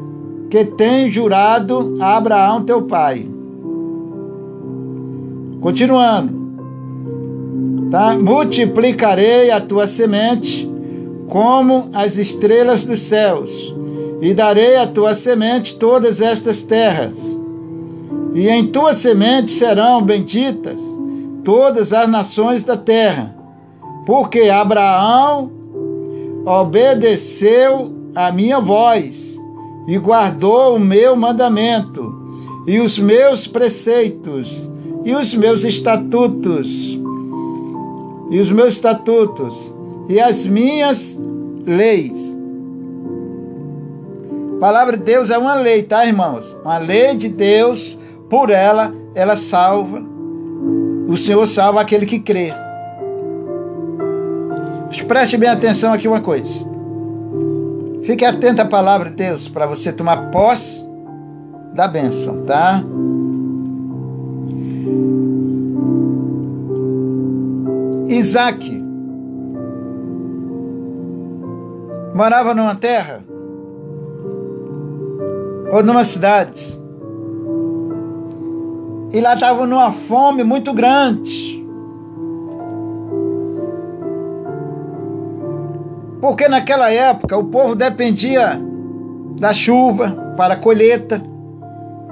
que 0.51 0.65
tem 0.65 1.11
jurado 1.11 1.97
a 2.01 2.17
Abraão 2.17 2.63
teu 2.63 2.83
pai. 2.83 3.27
Continuando, 5.63 6.33
tá? 7.89 8.19
Multiplicarei 8.19 9.53
a 9.53 9.61
tua 9.61 9.87
semente 9.87 10.69
como 11.29 11.89
as 11.95 12.17
estrelas 12.17 12.83
dos 12.83 12.99
céus, 12.99 13.73
e 14.21 14.35
darei 14.35 14.77
à 14.77 14.89
tua 14.89 15.15
semente 15.15 15.77
todas 15.77 16.21
estas 16.21 16.63
terras. 16.63 17.39
E 18.35 18.49
em 18.49 18.67
tua 18.67 18.93
semente 18.93 19.53
serão 19.53 20.03
benditas 20.03 20.83
todas 21.45 21.93
as 21.93 22.11
nações 22.11 22.65
da 22.65 22.77
terra, 22.77 23.33
porque 24.05 24.51
Abraão 24.51 25.49
obedeceu 26.45 27.93
a 28.17 28.33
minha 28.33 28.59
voz 28.59 29.41
e 29.87 29.97
guardou 29.97 30.75
o 30.75 30.81
meu 30.81 31.15
mandamento 31.15 32.13
e 32.67 32.81
os 32.81 32.99
meus 32.99 33.47
preceitos 33.47 34.72
e 35.05 35.15
os 35.15 35.35
meus 35.35 35.65
estatutos 35.65 36.99
e 38.31 38.39
os 38.39 38.51
meus 38.51 38.75
estatutos 38.75 39.73
e 40.09 40.21
as 40.21 40.47
minhas 40.47 41.17
leis. 41.67 42.37
A 44.57 44.61
palavra 44.61 44.97
de 44.97 45.03
Deus 45.03 45.31
é 45.31 45.37
uma 45.37 45.55
lei, 45.55 45.83
tá, 45.83 46.07
irmãos? 46.07 46.57
Uma 46.65 46.79
lei 46.79 47.17
de 47.17 47.29
Deus, 47.29 47.99
por 48.31 48.49
ela, 48.51 48.95
ela 49.15 49.37
salva 49.37 50.13
o 51.13 51.17
Senhor 51.17 51.45
salva 51.47 51.83
aquele 51.83 52.07
que 52.07 52.19
crê. 52.19 52.55
Preste 55.07 55.37
bem 55.37 55.51
atenção 55.51 55.93
aqui 55.93 56.09
uma 56.09 56.23
coisa. 56.23 56.65
Fique 58.07 58.25
atento 58.25 58.63
à 58.63 58.65
palavra 58.65 59.11
de 59.11 59.17
Deus 59.17 59.47
para 59.47 59.67
você 59.67 59.93
tomar 59.93 60.31
posse 60.31 60.83
da 61.75 61.87
bênção, 61.87 62.47
tá? 62.47 62.83
Isaac 68.09 68.83
morava 72.15 72.55
numa 72.55 72.75
terra 72.75 73.25
ou 75.73 75.83
numa 75.83 76.05
cidade 76.05 76.81
e 79.13 79.21
lá 79.21 79.35
estavam 79.35 79.67
numa 79.67 79.93
fome 79.93 80.43
muito 80.43 80.73
grande. 80.73 81.63
Porque 86.21 86.49
naquela 86.49 86.91
época 86.91 87.37
o 87.37 87.45
povo 87.45 87.75
dependia 87.75 88.59
da 89.39 89.53
chuva 89.53 90.35
para 90.37 90.55
a 90.55 90.57
colheita, 90.57 91.21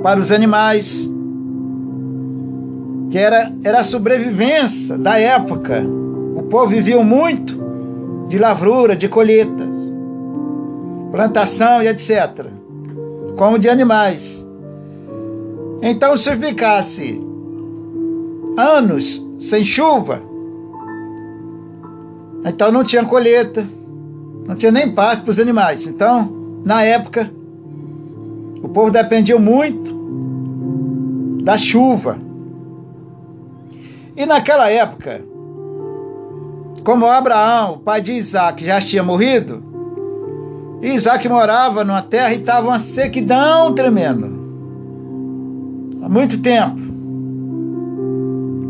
para 0.03 0.19
os 0.19 0.31
animais, 0.31 1.09
que 3.11 3.19
era, 3.19 3.53
era 3.65 3.81
a 3.81 3.85
sobrevivência 3.85 4.97
da 4.97 5.19
época. 5.19 5.85
O 6.37 6.43
povo 6.45 6.69
vivia 6.69 7.03
muito 7.03 7.59
de 8.29 8.39
lavura, 8.39 8.97
de 8.97 9.09
colheitas, 9.09 9.69
plantação 11.11 11.83
e 11.83 11.89
etc., 11.89 12.47
como 13.37 13.59
de 13.59 13.69
animais. 13.69 14.47
Então, 15.83 16.17
se 16.17 16.37
ficasse 16.37 17.21
anos 18.57 19.21
sem 19.41 19.65
chuva, 19.65 20.21
então 22.45 22.71
não 22.71 22.85
tinha 22.85 23.05
colheita, 23.05 23.67
não 24.47 24.55
tinha 24.55 24.71
nem 24.71 24.91
pasto 24.91 25.23
para 25.23 25.31
os 25.31 25.39
animais. 25.39 25.87
Então, 25.87 26.31
na 26.65 26.83
época, 26.83 27.31
o 28.63 28.69
povo 28.69 28.91
dependia 28.91 29.39
muito 29.39 29.99
da 31.43 31.57
chuva. 31.57 32.30
E 34.21 34.27
naquela 34.27 34.71
época, 34.71 35.23
como 36.85 37.07
Abraão, 37.07 37.79
pai 37.79 38.03
de 38.03 38.13
Isaac, 38.13 38.63
já 38.63 38.79
tinha 38.79 39.03
morrido, 39.03 39.63
Isaac 40.83 41.27
morava 41.27 41.85
numa 41.85 42.03
terra 42.03 42.35
e 42.35 42.37
estava 42.37 42.69
uma 42.69 42.79
sequidão 42.79 43.73
tremenda 43.73 44.27
muito 46.07 46.37
tempo. 46.43 46.79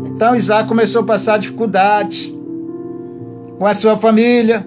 Então 0.05 0.33
Isaac 0.37 0.69
começou 0.69 1.01
a 1.01 1.05
passar 1.05 1.37
dificuldade 1.37 2.33
com 3.59 3.65
a 3.65 3.73
sua 3.73 3.97
família, 3.97 4.65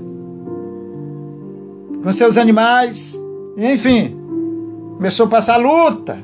com 2.03 2.13
seus 2.13 2.37
animais, 2.37 3.19
enfim, 3.57 4.15
começou 4.97 5.25
a 5.25 5.31
passar 5.31 5.57
luta, 5.57 6.19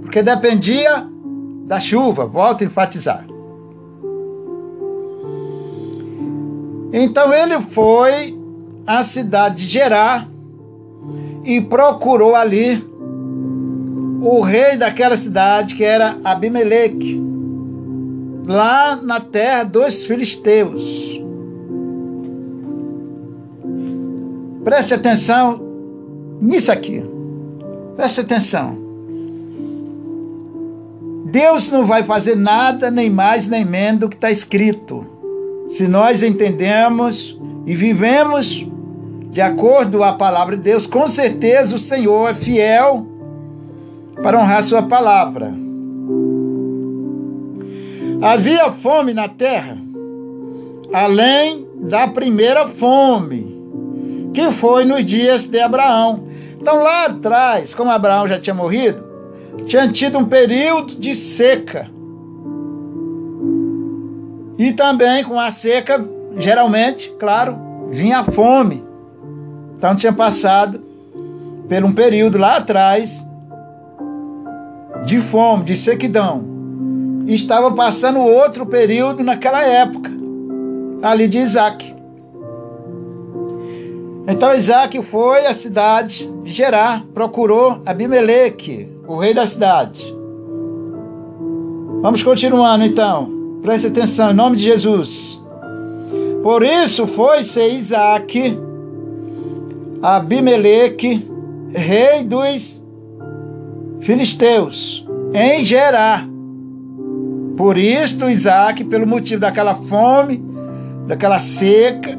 porque 0.00 0.22
dependia 0.22 1.06
da 1.66 1.78
chuva, 1.78 2.24
volto 2.24 2.62
a 2.62 2.64
enfatizar. 2.64 3.26
Então 6.92 7.32
ele 7.32 7.60
foi 7.60 8.38
à 8.86 9.02
cidade 9.02 9.66
de 9.66 9.72
Gerar 9.72 10.28
e 11.44 11.60
procurou 11.60 12.34
ali 12.34 12.84
o 14.22 14.40
rei 14.40 14.76
daquela 14.76 15.16
cidade, 15.16 15.74
que 15.74 15.82
era 15.82 16.16
Abimeleque, 16.22 17.20
lá 18.46 18.94
na 18.96 19.20
terra 19.20 19.64
dos 19.64 20.04
filisteus. 20.04 21.20
Preste 24.62 24.94
atenção 24.94 25.60
nisso 26.40 26.70
aqui. 26.70 27.02
Preste 27.96 28.20
atenção. 28.20 28.78
Deus 31.26 31.68
não 31.68 31.84
vai 31.84 32.04
fazer 32.04 32.36
nada, 32.36 32.90
nem 32.90 33.10
mais 33.10 33.48
nem 33.48 33.64
menos 33.64 34.00
do 34.00 34.08
que 34.08 34.14
está 34.14 34.30
escrito. 34.30 35.11
Se 35.72 35.88
nós 35.88 36.22
entendemos 36.22 37.34
e 37.64 37.74
vivemos 37.74 38.66
de 39.30 39.40
acordo 39.40 40.02
a 40.02 40.12
palavra 40.12 40.54
de 40.54 40.62
Deus, 40.62 40.86
com 40.86 41.08
certeza 41.08 41.74
o 41.74 41.78
Senhor 41.78 42.28
é 42.28 42.34
fiel 42.34 43.06
para 44.22 44.38
honrar 44.38 44.62
sua 44.62 44.82
palavra. 44.82 45.50
Havia 48.20 48.70
fome 48.70 49.14
na 49.14 49.28
terra, 49.28 49.78
além 50.92 51.66
da 51.76 52.06
primeira 52.06 52.68
fome, 52.68 54.30
que 54.34 54.50
foi 54.50 54.84
nos 54.84 55.02
dias 55.02 55.46
de 55.46 55.58
Abraão. 55.58 56.24
Então, 56.60 56.82
lá 56.82 57.06
atrás, 57.06 57.72
como 57.72 57.90
Abraão 57.90 58.28
já 58.28 58.38
tinha 58.38 58.52
morrido, 58.52 59.02
tinha 59.64 59.88
tido 59.88 60.18
um 60.18 60.26
período 60.26 60.96
de 60.96 61.14
seca. 61.14 61.88
E 64.62 64.72
também 64.72 65.24
com 65.24 65.40
a 65.40 65.50
seca, 65.50 66.00
geralmente, 66.38 67.12
claro, 67.18 67.88
vinha 67.90 68.20
a 68.20 68.24
fome. 68.24 68.80
Então 69.76 69.96
tinha 69.96 70.12
passado 70.12 70.80
por 71.68 71.84
um 71.84 71.92
período 71.92 72.38
lá 72.38 72.58
atrás 72.58 73.24
de 75.04 75.18
fome, 75.18 75.64
de 75.64 75.76
sequidão. 75.76 76.44
E 77.26 77.34
estava 77.34 77.72
passando 77.72 78.20
outro 78.20 78.64
período 78.64 79.24
naquela 79.24 79.64
época, 79.64 80.08
ali 81.02 81.26
de 81.26 81.38
Isaac. 81.38 81.92
Então 84.28 84.54
Isaac 84.54 85.02
foi 85.02 85.44
à 85.44 85.52
cidade 85.52 86.30
de 86.44 86.52
Gerar, 86.52 87.02
procurou 87.12 87.82
Abimeleque, 87.84 88.88
o 89.08 89.18
rei 89.18 89.34
da 89.34 89.44
cidade. 89.44 90.14
Vamos 92.00 92.22
continuando 92.22 92.84
então. 92.84 93.41
Preste 93.62 93.86
atenção, 93.86 94.32
em 94.32 94.34
nome 94.34 94.56
de 94.56 94.64
Jesus. 94.64 95.40
Por 96.42 96.64
isso 96.64 97.06
foi-se 97.06 97.64
Isaac, 97.68 98.58
Abimeleque, 100.02 101.24
rei 101.72 102.24
dos 102.24 102.82
filisteus, 104.00 105.06
em 105.32 105.64
Gerar. 105.64 106.26
Por 107.56 107.78
isto, 107.78 108.28
Isaac, 108.28 108.82
pelo 108.82 109.06
motivo 109.06 109.42
daquela 109.42 109.76
fome, 109.76 110.44
daquela 111.06 111.38
seca 111.38 112.18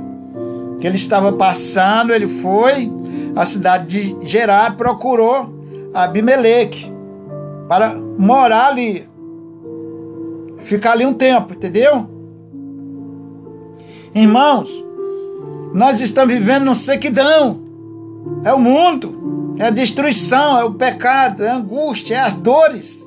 que 0.80 0.88
ele 0.88 0.96
estava 0.96 1.34
passando, 1.34 2.14
ele 2.14 2.28
foi 2.42 2.90
à 3.36 3.46
cidade 3.46 4.14
de 4.16 4.28
Gerar, 4.30 4.78
procurou 4.78 5.54
Abimeleque 5.94 6.90
para 7.68 7.96
morar 8.18 8.68
ali, 8.68 9.06
ficar 10.64 10.94
ali 10.94 11.06
um 11.06 11.14
tempo, 11.14 11.54
entendeu? 11.54 12.10
Irmãos, 14.14 14.70
nós 15.74 16.00
estamos 16.00 16.34
vivendo 16.34 16.66
num 16.66 16.76
sequidão. 16.76 17.62
É 18.44 18.54
o 18.54 18.60
mundo, 18.60 19.56
é 19.58 19.66
a 19.66 19.70
destruição, 19.70 20.60
é 20.60 20.64
o 20.64 20.74
pecado, 20.74 21.44
é 21.44 21.50
a 21.50 21.56
angústia, 21.56 22.16
é 22.16 22.20
as 22.20 22.34
dores. 22.34 23.04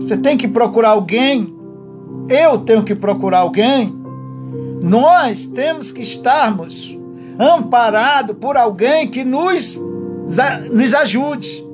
Você 0.00 0.16
tem 0.16 0.36
que 0.36 0.48
procurar 0.48 0.90
alguém, 0.90 1.54
eu 2.28 2.58
tenho 2.58 2.82
que 2.82 2.94
procurar 2.94 3.40
alguém. 3.40 3.94
Nós 4.82 5.46
temos 5.46 5.92
que 5.92 6.02
estarmos 6.02 6.98
amparados 7.38 8.36
por 8.36 8.56
alguém 8.56 9.08
que 9.08 9.24
nos, 9.24 9.80
nos 10.70 10.94
ajude, 10.94 11.64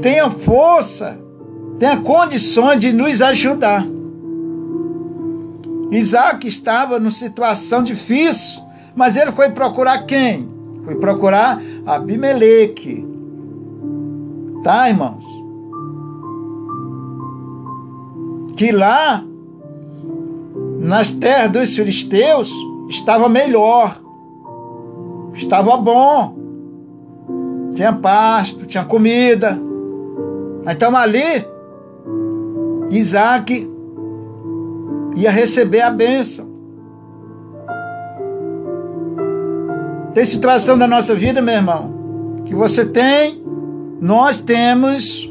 tenha 0.00 0.30
força, 0.30 1.21
tenha 1.82 1.96
condições 1.96 2.80
de 2.80 2.92
nos 2.92 3.20
ajudar. 3.20 3.84
Isaac 5.90 6.46
estava 6.46 7.00
numa 7.00 7.10
situação 7.10 7.82
difícil, 7.82 8.62
mas 8.94 9.16
ele 9.16 9.32
foi 9.32 9.50
procurar 9.50 10.06
quem? 10.06 10.48
Foi 10.84 10.94
procurar 10.94 11.60
Abimeleque. 11.84 13.04
Tá, 14.62 14.88
irmãos? 14.88 15.24
Que 18.56 18.70
lá, 18.70 19.24
nas 20.78 21.10
terras 21.10 21.50
dos 21.50 21.74
filisteus, 21.74 22.48
estava 22.90 23.28
melhor, 23.28 24.00
estava 25.34 25.76
bom, 25.76 26.36
tinha 27.74 27.92
pasto, 27.92 28.66
tinha 28.66 28.84
comida. 28.84 29.58
Então 30.64 30.96
ali, 30.96 31.50
Isaac 32.92 33.68
ia 35.16 35.30
receber 35.30 35.80
a 35.80 35.90
bênção. 35.90 36.46
Tem 40.12 40.24
situação 40.26 40.76
da 40.76 40.86
nossa 40.86 41.14
vida, 41.14 41.40
meu 41.40 41.54
irmão, 41.54 42.42
que 42.44 42.54
você 42.54 42.84
tem, 42.84 43.42
nós 43.98 44.38
temos, 44.38 45.26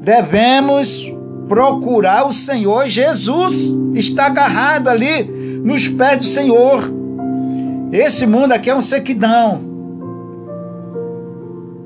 devemos 0.00 1.12
procurar 1.48 2.26
o 2.26 2.32
Senhor. 2.32 2.88
Jesus 2.88 3.70
está 3.94 4.26
agarrado 4.26 4.88
ali 4.88 5.24
nos 5.62 5.86
pés 5.86 6.18
do 6.18 6.24
Senhor. 6.24 6.90
Esse 7.92 8.26
mundo 8.26 8.52
aqui 8.52 8.70
é 8.70 8.74
um 8.74 8.80
sequidão. 8.80 9.60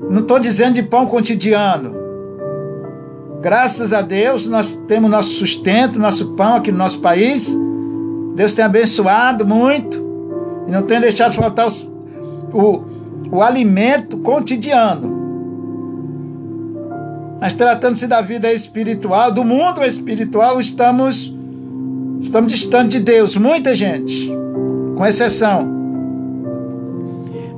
Não 0.09 0.19
estou 0.19 0.39
dizendo 0.39 0.75
de 0.75 0.83
pão 0.83 1.05
cotidiano. 1.05 2.06
Graças 3.41 3.93
a 3.93 4.01
Deus, 4.01 4.47
nós 4.47 4.73
temos 4.87 5.11
nosso 5.11 5.31
sustento, 5.33 5.99
nosso 5.99 6.33
pão 6.33 6.55
aqui 6.55 6.71
no 6.71 6.77
nosso 6.77 6.99
país. 6.99 7.55
Deus 8.35 8.53
tem 8.53 8.65
abençoado 8.65 9.45
muito 9.45 10.03
e 10.67 10.71
não 10.71 10.83
tem 10.83 10.99
deixado 10.99 11.35
faltar 11.35 11.67
os, 11.67 11.89
o, 12.51 12.81
o 13.31 13.41
alimento 13.41 14.17
cotidiano. 14.17 15.15
Mas 17.39 17.53
tratando-se 17.53 18.07
da 18.07 18.21
vida 18.21 18.51
espiritual, 18.51 19.31
do 19.31 19.43
mundo 19.43 19.83
espiritual, 19.83 20.59
estamos, 20.59 21.31
estamos 22.21 22.51
distantes 22.51 22.97
de 22.97 22.99
Deus. 22.99 23.37
Muita 23.37 23.75
gente, 23.75 24.31
com 24.95 25.05
exceção. 25.05 25.77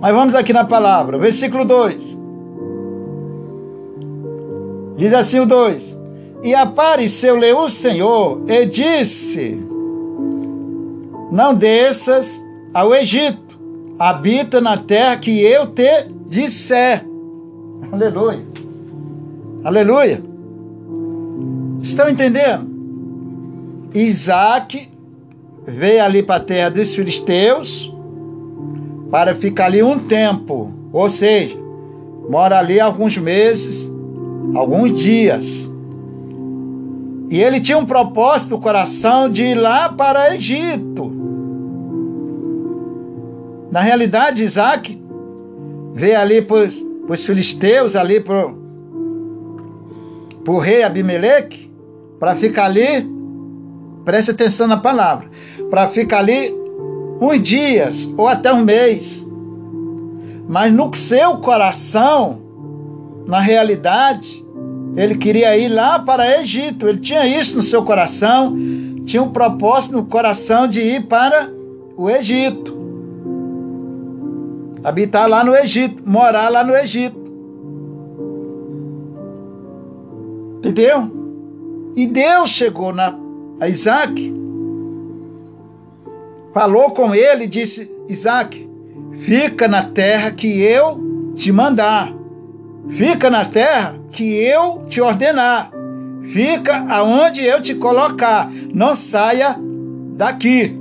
Mas 0.01 0.13
vamos 0.13 0.35
aqui 0.35 0.51
na 0.51 0.65
palavra, 0.65 1.17
versículo 1.17 1.63
2. 1.63 2.18
Diz 4.99 5.13
assim 5.13 5.39
o 5.39 5.45
2: 5.45 5.97
E 6.43 6.53
apareceu-lhe 6.53 7.53
o 7.53 7.69
Senhor 7.69 8.41
e 8.49 8.65
disse: 8.65 9.57
Não 11.31 11.55
desças 11.55 12.43
ao 12.73 12.93
Egito, 12.93 13.57
habita 13.97 14.59
na 14.59 14.75
terra 14.75 15.15
que 15.15 15.39
eu 15.39 15.67
te 15.67 16.05
disser. 16.27 17.05
Aleluia. 17.89 18.43
Aleluia. 19.63 20.21
Estão 21.81 22.09
entendendo? 22.09 22.67
Isaac 23.95 24.89
veio 25.65 26.03
ali 26.03 26.21
para 26.21 26.35
a 26.35 26.45
terra 26.45 26.71
dos 26.71 26.93
filisteus 26.93 27.89
para 29.09 29.33
ficar 29.33 29.67
ali 29.67 29.81
um 29.81 29.97
tempo, 29.97 30.73
ou 30.91 31.09
seja, 31.09 31.57
mora 32.29 32.59
ali 32.59 32.81
alguns 32.81 33.17
meses 33.17 33.89
alguns 34.55 34.93
dias. 34.93 35.69
E 37.29 37.41
ele 37.41 37.61
tinha 37.61 37.77
um 37.77 37.85
propósito 37.85 38.51
no 38.51 38.59
coração 38.59 39.29
de 39.29 39.43
ir 39.43 39.55
lá 39.55 39.89
para 39.89 40.35
Egito. 40.35 41.11
Na 43.71 43.81
realidade, 43.81 44.43
Isaac 44.43 44.99
veio 45.93 46.19
ali 46.19 46.41
para 46.41 46.67
os 47.07 47.25
filisteus, 47.25 47.95
ali 47.95 48.19
para 48.19 48.51
o 50.47 50.57
rei 50.57 50.81
Abimeleque, 50.83 51.69
para 52.19 52.35
ficar 52.35 52.65
ali, 52.65 53.07
preste 54.03 54.31
atenção 54.31 54.65
na 54.65 54.77
palavra, 54.77 55.27
para 55.69 55.87
ficar 55.87 56.19
ali 56.19 56.51
uns 57.21 57.41
dias 57.41 58.09
ou 58.17 58.27
até 58.27 58.51
um 58.51 58.63
mês. 58.63 59.23
Mas 60.47 60.73
no 60.73 60.95
seu 60.95 61.37
coração, 61.37 62.39
na 63.29 63.39
realidade, 63.39 64.43
Ele 64.97 65.15
queria 65.15 65.55
ir 65.55 65.69
lá 65.69 65.99
para 65.99 66.41
Egito. 66.41 66.87
Ele 66.87 66.99
tinha 66.99 67.27
isso 67.27 67.55
no 67.55 67.61
seu 67.61 67.83
coração, 67.83 68.57
tinha 69.05 69.21
um 69.21 69.29
propósito 69.29 69.93
no 69.93 70.05
coração 70.05 70.67
de 70.67 70.81
ir 70.81 71.03
para 71.03 71.47
o 71.95 72.09
Egito. 72.09 72.75
Habitar 74.83 75.29
lá 75.29 75.43
no 75.43 75.55
Egito, 75.55 76.01
morar 76.03 76.49
lá 76.49 76.63
no 76.63 76.75
Egito. 76.75 77.19
Entendeu? 80.57 81.11
E 81.95 82.07
Deus 82.07 82.49
chegou 82.49 82.93
na, 82.93 83.15
a 83.59 83.69
Isaac, 83.69 84.33
falou 86.51 86.91
com 86.91 87.13
ele 87.13 87.43
e 87.43 87.47
disse: 87.47 87.91
Isaac, 88.07 88.67
fica 89.25 89.67
na 89.67 89.83
terra 89.83 90.31
que 90.31 90.61
eu 90.61 91.33
te 91.35 91.51
mandar, 91.51 92.11
fica 92.97 93.29
na 93.29 93.45
terra 93.45 93.95
que 94.11 94.35
eu 94.35 94.83
te 94.87 95.01
ordenar, 95.01 95.71
fica 96.31 96.85
aonde 96.89 97.43
eu 97.43 97.61
te 97.61 97.75
colocar, 97.75 98.49
não 98.73 98.95
saia 98.95 99.55
daqui. 100.15 100.77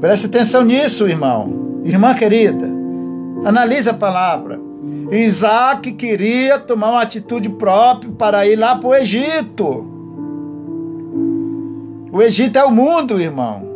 Preste 0.00 0.26
atenção 0.26 0.64
nisso, 0.64 1.08
irmão, 1.08 1.82
irmã 1.84 2.14
querida. 2.14 2.68
Analise 3.44 3.88
a 3.88 3.94
palavra. 3.94 4.60
Isaac 5.10 5.92
queria 5.92 6.58
tomar 6.58 6.90
uma 6.90 7.02
atitude 7.02 7.48
própria 7.48 8.10
para 8.12 8.46
ir 8.46 8.56
lá 8.56 8.76
para 8.76 8.88
o 8.88 8.94
Egito. 8.94 9.86
O 12.12 12.22
Egito 12.22 12.58
é 12.58 12.64
o 12.64 12.70
mundo, 12.70 13.20
irmão. 13.20 13.66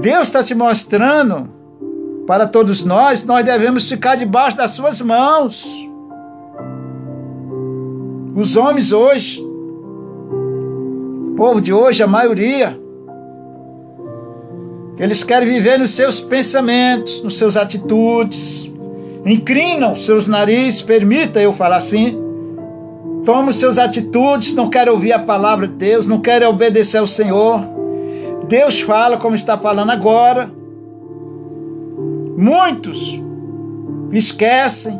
Deus 0.00 0.24
está 0.24 0.42
te 0.42 0.54
mostrando 0.54 1.48
para 2.28 2.46
todos 2.46 2.84
nós, 2.84 3.24
nós 3.24 3.42
devemos 3.42 3.88
ficar 3.88 4.14
debaixo 4.14 4.54
das 4.54 4.72
suas 4.72 5.00
mãos. 5.00 5.66
Os 8.36 8.54
homens 8.54 8.92
hoje, 8.92 9.40
o 9.40 11.34
povo 11.38 11.58
de 11.58 11.72
hoje, 11.72 12.02
a 12.02 12.06
maioria, 12.06 12.78
eles 14.98 15.24
querem 15.24 15.48
viver 15.48 15.78
nos 15.78 15.92
seus 15.92 16.20
pensamentos, 16.20 17.22
nos 17.22 17.38
seus 17.38 17.56
atitudes, 17.56 18.70
inclinam 19.24 19.96
seus 19.96 20.26
narizes, 20.28 20.82
permita 20.82 21.40
eu 21.40 21.54
falar 21.54 21.76
assim, 21.76 22.14
tomam 23.24 23.54
seus 23.54 23.78
atitudes, 23.78 24.52
não 24.52 24.68
querem 24.68 24.92
ouvir 24.92 25.14
a 25.14 25.18
palavra 25.18 25.66
de 25.66 25.72
Deus, 25.72 26.06
não 26.06 26.20
querem 26.20 26.46
obedecer 26.46 26.98
ao 26.98 27.06
Senhor. 27.06 27.62
Deus 28.48 28.82
fala 28.82 29.16
como 29.16 29.34
está 29.34 29.56
falando 29.56 29.92
agora. 29.92 30.57
Muitos 32.40 33.20
esquecem, 34.12 34.96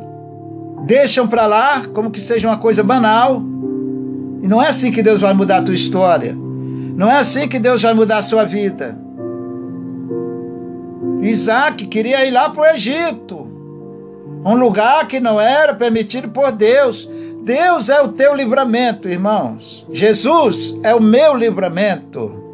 deixam 0.87 1.29
para 1.29 1.47
lá 1.47 1.83
como 1.95 2.11
que 2.11 2.21
seja 2.21 2.49
uma 2.49 2.59
coisa 2.59 2.83
banal. 2.83 3.41
E 4.43 4.49
não 4.49 4.61
é 4.61 4.67
assim 4.67 4.91
que 4.91 5.05
Deus 5.05 5.21
vai 5.21 5.33
mudar 5.33 5.59
a 5.59 5.63
tua 5.63 5.75
história. 5.75 6.35
Não 6.35 7.09
é 7.09 7.17
assim 7.19 7.47
que 7.47 7.61
Deus 7.61 7.81
vai 7.81 7.95
mudar 7.95 8.19
a 8.19 8.23
sua 8.23 8.45
vida. 8.45 8.99
Isaac 11.23 11.87
queria 11.87 12.27
ir 12.27 12.33
lá 12.33 12.51
para 12.51 12.63
o 12.63 12.67
Egito 12.75 13.47
um 14.45 14.57
lugar 14.57 15.07
que 15.07 15.21
não 15.21 15.41
era 15.41 15.73
permitido 15.73 16.29
por 16.29 16.51
Deus. 16.51 17.09
Deus 17.45 17.89
é 17.89 18.03
o 18.03 18.09
teu 18.09 18.35
livramento, 18.35 19.09
irmãos. 19.09 19.87
Jesus 19.93 20.77
é 20.83 20.93
o 20.93 21.01
meu 21.01 21.37
livramento. 21.37 22.48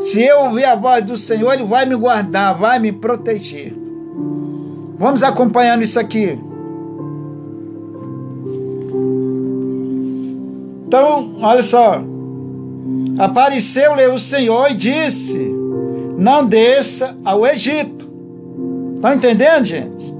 Se 0.00 0.22
eu 0.22 0.40
ouvir 0.44 0.64
a 0.64 0.74
voz 0.74 1.04
do 1.04 1.18
Senhor, 1.18 1.52
Ele 1.52 1.64
vai 1.64 1.84
me 1.84 1.96
guardar, 1.96 2.54
vai 2.54 2.78
me 2.78 2.92
proteger. 2.92 3.74
Vamos 4.98 5.22
acompanhando 5.22 5.82
isso 5.82 5.98
aqui. 5.98 6.38
Então, 10.86 11.36
olha 11.40 11.62
só. 11.62 12.00
Apareceu-lhe 13.18 14.06
o 14.06 14.18
Senhor 14.18 14.70
e 14.70 14.74
disse: 14.74 15.38
Não 16.16 16.46
desça 16.46 17.16
ao 17.24 17.46
Egito. 17.46 18.06
Estão 18.96 19.10
tá 19.10 19.14
entendendo, 19.14 19.64
gente? 19.64 20.14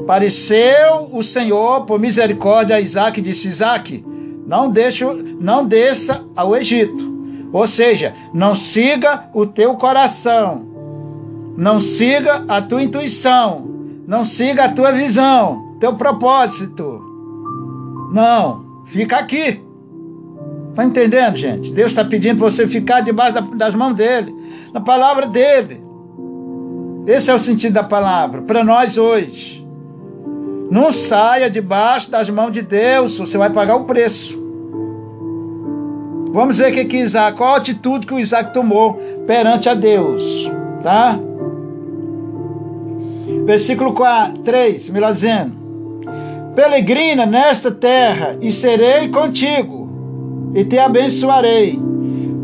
Apareceu 0.00 1.08
o 1.12 1.22
Senhor 1.22 1.84
por 1.86 2.00
misericórdia 2.00 2.76
a 2.76 2.80
Isaac 2.80 3.20
e 3.20 3.22
disse: 3.22 3.48
Isaac, 3.48 4.04
não, 4.46 4.68
deixe, 4.68 5.04
não 5.04 5.64
desça 5.64 6.24
ao 6.34 6.56
Egito. 6.56 7.09
Ou 7.52 7.66
seja, 7.66 8.14
não 8.32 8.54
siga 8.54 9.24
o 9.34 9.44
teu 9.44 9.74
coração, 9.74 10.64
não 11.56 11.80
siga 11.80 12.44
a 12.48 12.62
tua 12.62 12.82
intuição, 12.82 13.64
não 14.06 14.24
siga 14.24 14.64
a 14.64 14.68
tua 14.68 14.92
visão, 14.92 15.76
teu 15.80 15.94
propósito. 15.94 17.02
Não, 18.12 18.64
fica 18.86 19.16
aqui. 19.16 19.60
Está 20.70 20.84
entendendo, 20.84 21.36
gente? 21.36 21.72
Deus 21.72 21.90
está 21.90 22.04
pedindo 22.04 22.38
para 22.38 22.50
você 22.50 22.66
ficar 22.66 23.00
debaixo 23.00 23.40
das 23.56 23.74
mãos 23.74 23.94
dele, 23.94 24.34
na 24.72 24.80
palavra 24.80 25.26
dele. 25.26 25.82
Esse 27.06 27.30
é 27.30 27.34
o 27.34 27.38
sentido 27.38 27.74
da 27.74 27.82
palavra 27.82 28.42
para 28.42 28.62
nós 28.62 28.96
hoje. 28.96 29.66
Não 30.70 30.92
saia 30.92 31.50
debaixo 31.50 32.10
das 32.10 32.30
mãos 32.30 32.52
de 32.52 32.62
Deus, 32.62 33.18
você 33.18 33.36
vai 33.36 33.50
pagar 33.50 33.74
o 33.74 33.84
preço. 33.84 34.39
Vamos 36.32 36.58
ver 36.58 36.70
o 36.70 36.74
que, 36.74 36.84
que 36.84 36.96
Isaac, 36.98 37.36
qual 37.36 37.54
a 37.54 37.56
atitude 37.56 38.06
que 38.06 38.14
o 38.14 38.18
Isaac 38.18 38.52
tomou 38.52 38.94
perante 39.26 39.68
a 39.68 39.74
Deus, 39.74 40.22
tá? 40.82 41.18
Versículo 43.44 43.94
4, 43.94 44.38
3, 44.38 44.90
melhor 44.90 45.12
dizendo: 45.12 45.52
Pelegrina 46.54 47.26
nesta 47.26 47.70
terra 47.70 48.36
e 48.40 48.52
serei 48.52 49.08
contigo, 49.08 50.52
e 50.54 50.64
te 50.64 50.78
abençoarei, 50.78 51.80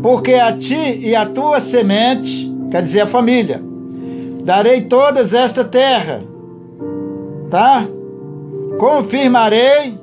porque 0.03 0.33
a 0.33 0.51
ti 0.51 0.99
e 1.01 1.15
a 1.15 1.25
tua 1.25 1.61
semente, 1.61 2.51
quer 2.69 2.81
dizer 2.81 3.01
a 3.01 3.07
família, 3.07 3.61
darei 4.43 4.81
todas 4.81 5.33
esta 5.33 5.63
terra, 5.63 6.21
tá? 7.49 7.85
confirmarei 8.77 9.97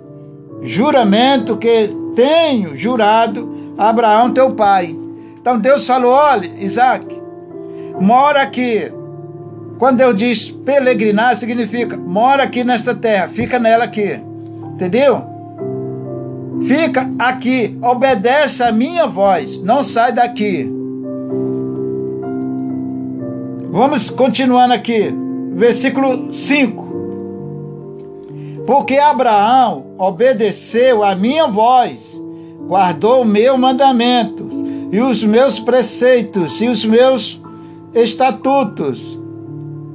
juramento 0.63 1.57
que 1.57 1.91
tenho 2.17 2.77
jurado 2.77 3.54
Abraão 3.77 4.33
teu 4.33 4.53
pai. 4.53 4.97
Então 5.41 5.59
Deus 5.59 5.87
falou: 5.87 6.13
olha, 6.13 6.51
Isaac, 6.59 7.07
mora 8.01 8.43
aqui. 8.43 8.93
Quando 9.79 9.99
Deus 9.99 10.17
diz 10.17 10.51
peregrinar, 10.51 11.37
significa 11.37 11.97
mora 11.97 12.45
aqui 12.45 12.63
nesta 12.63 12.95
terra, 12.95 13.29
fica 13.29 13.59
nela 13.59 13.85
aqui. 13.85 14.21
Entendeu? 14.75 15.23
Fica 16.67 17.11
aqui, 17.19 17.77
obedece 17.83 18.63
a 18.63 18.73
minha 18.73 19.07
voz, 19.07 19.59
não 19.59 19.83
sai 19.83 20.13
daqui. 20.13 20.71
Vamos 23.71 24.09
continuando 24.09 24.73
aqui, 24.73 25.13
versículo 25.57 26.33
5 26.33 26.85
porque 28.67 28.97
Abraão 28.97 29.85
obedeceu 29.99 31.05
a 31.05 31.15
minha 31.15 31.47
voz, 31.47 32.21
guardou 32.67 33.23
o 33.23 33.25
meu 33.25 33.57
mandamento 33.59 34.49
e 34.91 35.01
os 35.01 35.23
meus 35.23 35.59
preceitos 35.59 36.61
e 36.61 36.69
os 36.69 36.85
meus 36.85 37.41
estatutos, 37.95 39.19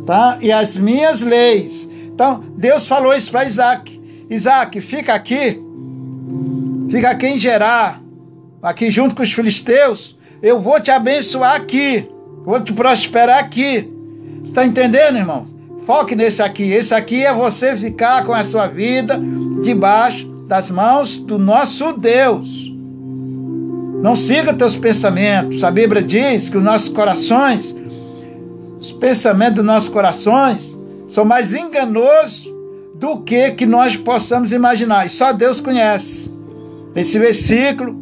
tá? 0.06 0.38
E 0.42 0.52
as 0.52 0.78
minhas 0.78 1.22
leis. 1.22 1.90
Então, 2.14 2.44
Deus 2.56 2.88
falou 2.88 3.14
isso 3.14 3.32
para 3.32 3.46
Isaac. 3.46 4.00
Isaac, 4.30 4.80
fica 4.82 5.14
aqui, 5.14 5.60
fica 6.90 7.10
aqui 7.10 7.28
em 7.28 7.38
Gerar, 7.38 8.02
aqui 8.62 8.92
junto 8.92 9.16
com 9.16 9.24
os 9.24 9.32
filisteus. 9.32 10.18
Eu 10.42 10.60
vou 10.62 10.80
te 10.80 10.92
abençoar 10.92 11.56
aqui, 11.56 12.08
vou 12.46 12.60
te 12.62 12.74
prosperar 12.74 13.40
aqui. 13.40 13.92
Está 14.44 14.66
entendendo, 14.66 15.18
irmão? 15.18 15.46
Foque 15.86 16.16
nesse 16.16 16.42
aqui. 16.42 16.64
Esse 16.72 16.94
aqui 16.94 17.26
é 17.26 17.34
você 17.34 17.76
ficar 17.76 18.26
com 18.26 18.32
a 18.32 18.44
sua 18.44 18.68
vida 18.68 19.20
debaixo 19.64 20.39
das 20.50 20.72
mãos 20.72 21.16
do 21.16 21.38
nosso 21.38 21.94
Deus. 21.94 22.74
Não 24.02 24.16
siga 24.16 24.52
teus 24.52 24.76
pensamentos. 24.76 25.64
A 25.64 25.70
Bíblia 25.70 26.02
diz 26.02 26.50
que 26.50 26.58
os 26.58 26.64
nossos 26.64 26.90
corações, 26.90 27.76
os 28.82 28.92
pensamentos 28.92 29.58
dos 29.58 29.66
nossos 29.66 29.90
corações, 29.90 30.76
são 31.08 31.24
mais 31.24 31.54
enganosos 31.54 32.52
do 32.96 33.20
que 33.20 33.52
que 33.52 33.68
nós 33.68 33.96
possamos 33.96 34.52
imaginar. 34.52 35.06
E 35.06 35.10
só 35.10 35.32
Deus 35.32 35.62
conhece. 35.62 36.34
Esse 36.96 37.20
versículo 37.20 37.96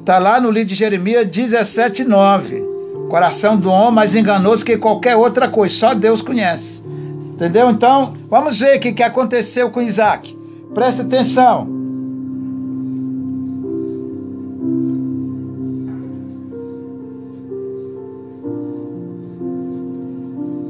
está 0.00 0.18
lá 0.18 0.38
no 0.38 0.50
livro 0.50 0.68
de 0.68 0.74
Jeremias 0.74 1.26
17, 1.26 2.04
9. 2.04 2.62
Coração 3.08 3.56
do 3.56 3.70
homem 3.70 3.94
mais 3.94 4.14
enganoso 4.14 4.62
que 4.62 4.76
qualquer 4.76 5.16
outra 5.16 5.48
coisa. 5.48 5.74
Só 5.74 5.94
Deus 5.94 6.20
conhece. 6.20 6.82
Entendeu? 7.34 7.70
Então, 7.70 8.14
vamos 8.28 8.60
ver 8.60 8.76
o 8.76 8.80
que, 8.80 8.92
que 8.92 9.02
aconteceu 9.02 9.70
com 9.70 9.80
Isaac. 9.80 10.36
Presta 10.74 11.00
atenção. 11.00 11.75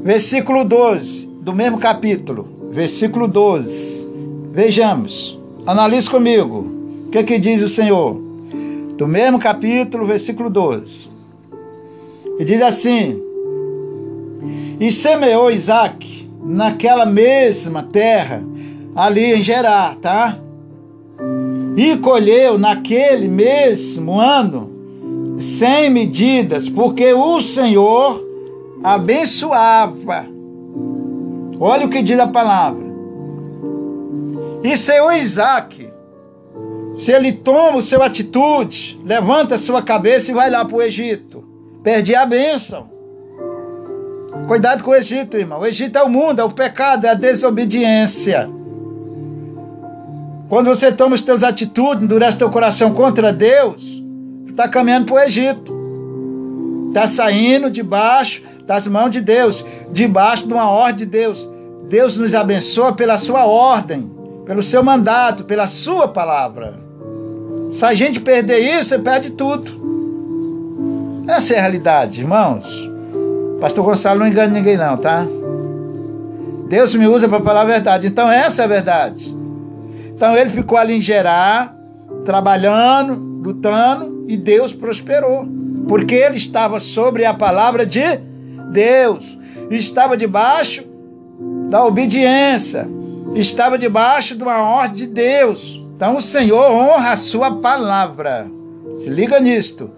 Versículo 0.07 0.63
12 0.63 1.25
do 1.41 1.53
mesmo 1.53 1.79
capítulo. 1.79 2.47
versículo 2.71 3.27
12. 3.27 4.07
Vejamos, 4.53 5.37
analise 5.65 6.09
comigo. 6.09 6.65
O 7.05 7.09
que, 7.11 7.17
é 7.17 7.23
que 7.23 7.37
diz 7.37 7.61
o 7.61 7.67
Senhor? 7.67 8.15
Do 8.97 9.05
mesmo 9.05 9.37
capítulo, 9.37 10.05
versículo 10.05 10.49
12. 10.49 11.09
E 12.39 12.45
diz 12.45 12.61
assim: 12.61 13.21
E 14.79 14.89
semeou 14.93 15.51
Isaac 15.51 16.29
naquela 16.41 17.05
mesma 17.05 17.83
terra, 17.83 18.41
ali 18.95 19.33
em 19.33 19.43
Gerar, 19.43 19.97
tá? 19.97 20.39
E 21.75 21.97
colheu 21.97 22.57
naquele 22.57 23.27
mesmo 23.27 24.17
ano 24.17 24.71
sem 25.37 25.89
medidas, 25.89 26.69
porque 26.69 27.11
o 27.11 27.41
Senhor 27.41 28.25
abençoava. 28.83 30.27
Olha 31.59 31.85
o 31.85 31.89
que 31.89 32.01
diz 32.01 32.19
a 32.19 32.27
palavra. 32.27 32.85
E 34.63 34.75
seu 34.75 35.11
Isaac, 35.11 35.89
se 36.97 37.11
ele 37.11 37.31
toma 37.31 37.81
seu 37.81 38.01
atitude, 38.01 38.99
levanta 39.03 39.57
sua 39.57 39.81
cabeça 39.81 40.31
e 40.31 40.33
vai 40.33 40.49
lá 40.49 40.65
para 40.65 40.77
o 40.77 40.81
Egito, 40.81 41.43
perde 41.83 42.15
a 42.15 42.25
bênção. 42.25 42.89
Cuidado 44.47 44.83
com 44.83 44.91
o 44.91 44.95
Egito, 44.95 45.37
irmão. 45.37 45.61
O 45.61 45.65
Egito 45.65 45.97
é 45.97 46.03
o 46.03 46.09
mundo, 46.09 46.39
é 46.39 46.43
o 46.43 46.51
pecado, 46.51 47.05
é 47.05 47.09
a 47.09 47.13
desobediência. 47.13 48.49
Quando 50.47 50.67
você 50.67 50.91
toma 50.91 51.15
as 51.15 51.21
suas 51.21 51.43
atitudes, 51.43 52.03
endurece 52.03 52.37
teu 52.37 52.49
coração 52.49 52.93
contra 52.93 53.33
Deus, 53.33 54.01
está 54.47 54.67
caminhando 54.67 55.07
para 55.07 55.15
o 55.15 55.19
Egito. 55.19 55.77
Está 56.87 57.05
saindo 57.05 57.69
debaixo 57.69 58.41
das 58.67 58.85
mãos 58.85 59.11
de 59.11 59.21
Deus, 59.21 59.65
debaixo 59.91 60.45
de 60.45 60.53
uma 60.53 60.69
ordem 60.69 60.97
de 60.97 61.05
Deus. 61.05 61.49
Deus 61.89 62.17
nos 62.17 62.35
abençoa 62.35 62.91
pela 62.91 63.17
sua 63.17 63.45
ordem, 63.45 64.11
pelo 64.45 64.61
seu 64.61 64.83
mandato, 64.83 65.45
pela 65.45 65.67
sua 65.67 66.09
palavra. 66.09 66.73
Se 67.71 67.85
a 67.85 67.93
gente 67.93 68.19
perder 68.19 68.59
isso, 68.59 68.89
você 68.89 68.99
perde 68.99 69.31
tudo. 69.31 69.71
Essa 71.27 71.53
é 71.53 71.57
a 71.57 71.61
realidade, 71.61 72.19
irmãos. 72.19 72.67
Pastor 73.61 73.85
Gonçalo 73.85 74.19
não 74.19 74.27
engana 74.27 74.53
ninguém 74.53 74.77
não, 74.77 74.97
tá? 74.97 75.25
Deus 76.67 76.93
me 76.93 77.07
usa 77.07 77.29
para 77.29 77.41
falar 77.41 77.61
a 77.61 77.65
verdade. 77.65 78.07
Então 78.07 78.29
essa 78.29 78.61
é 78.63 78.65
a 78.65 78.67
verdade. 78.67 79.33
Então 80.13 80.35
ele 80.35 80.49
ficou 80.49 80.77
ali 80.77 80.97
em 80.97 81.01
Gerar, 81.01 81.73
trabalhando, 82.25 83.13
lutando, 83.13 84.25
e 84.27 84.35
Deus 84.35 84.73
prosperou. 84.73 85.47
Porque 85.87 86.15
ele 86.15 86.35
estava 86.35 86.81
sobre 86.81 87.23
a 87.23 87.33
palavra 87.33 87.85
de 87.85 88.01
Deus. 88.71 89.37
Estava 89.69 90.15
debaixo 90.15 90.83
da 91.69 91.85
obediência. 91.85 92.87
Estava 93.35 93.77
debaixo 93.77 94.35
de 94.35 94.43
uma 94.43 94.61
ordem 94.61 94.95
de 94.95 95.07
Deus. 95.07 95.81
Então 95.95 96.17
o 96.17 96.21
Senhor 96.21 96.71
honra 96.71 97.11
a 97.11 97.17
sua 97.17 97.55
palavra. 97.55 98.47
Se 98.95 99.09
liga 99.09 99.39
nisto. 99.39 99.89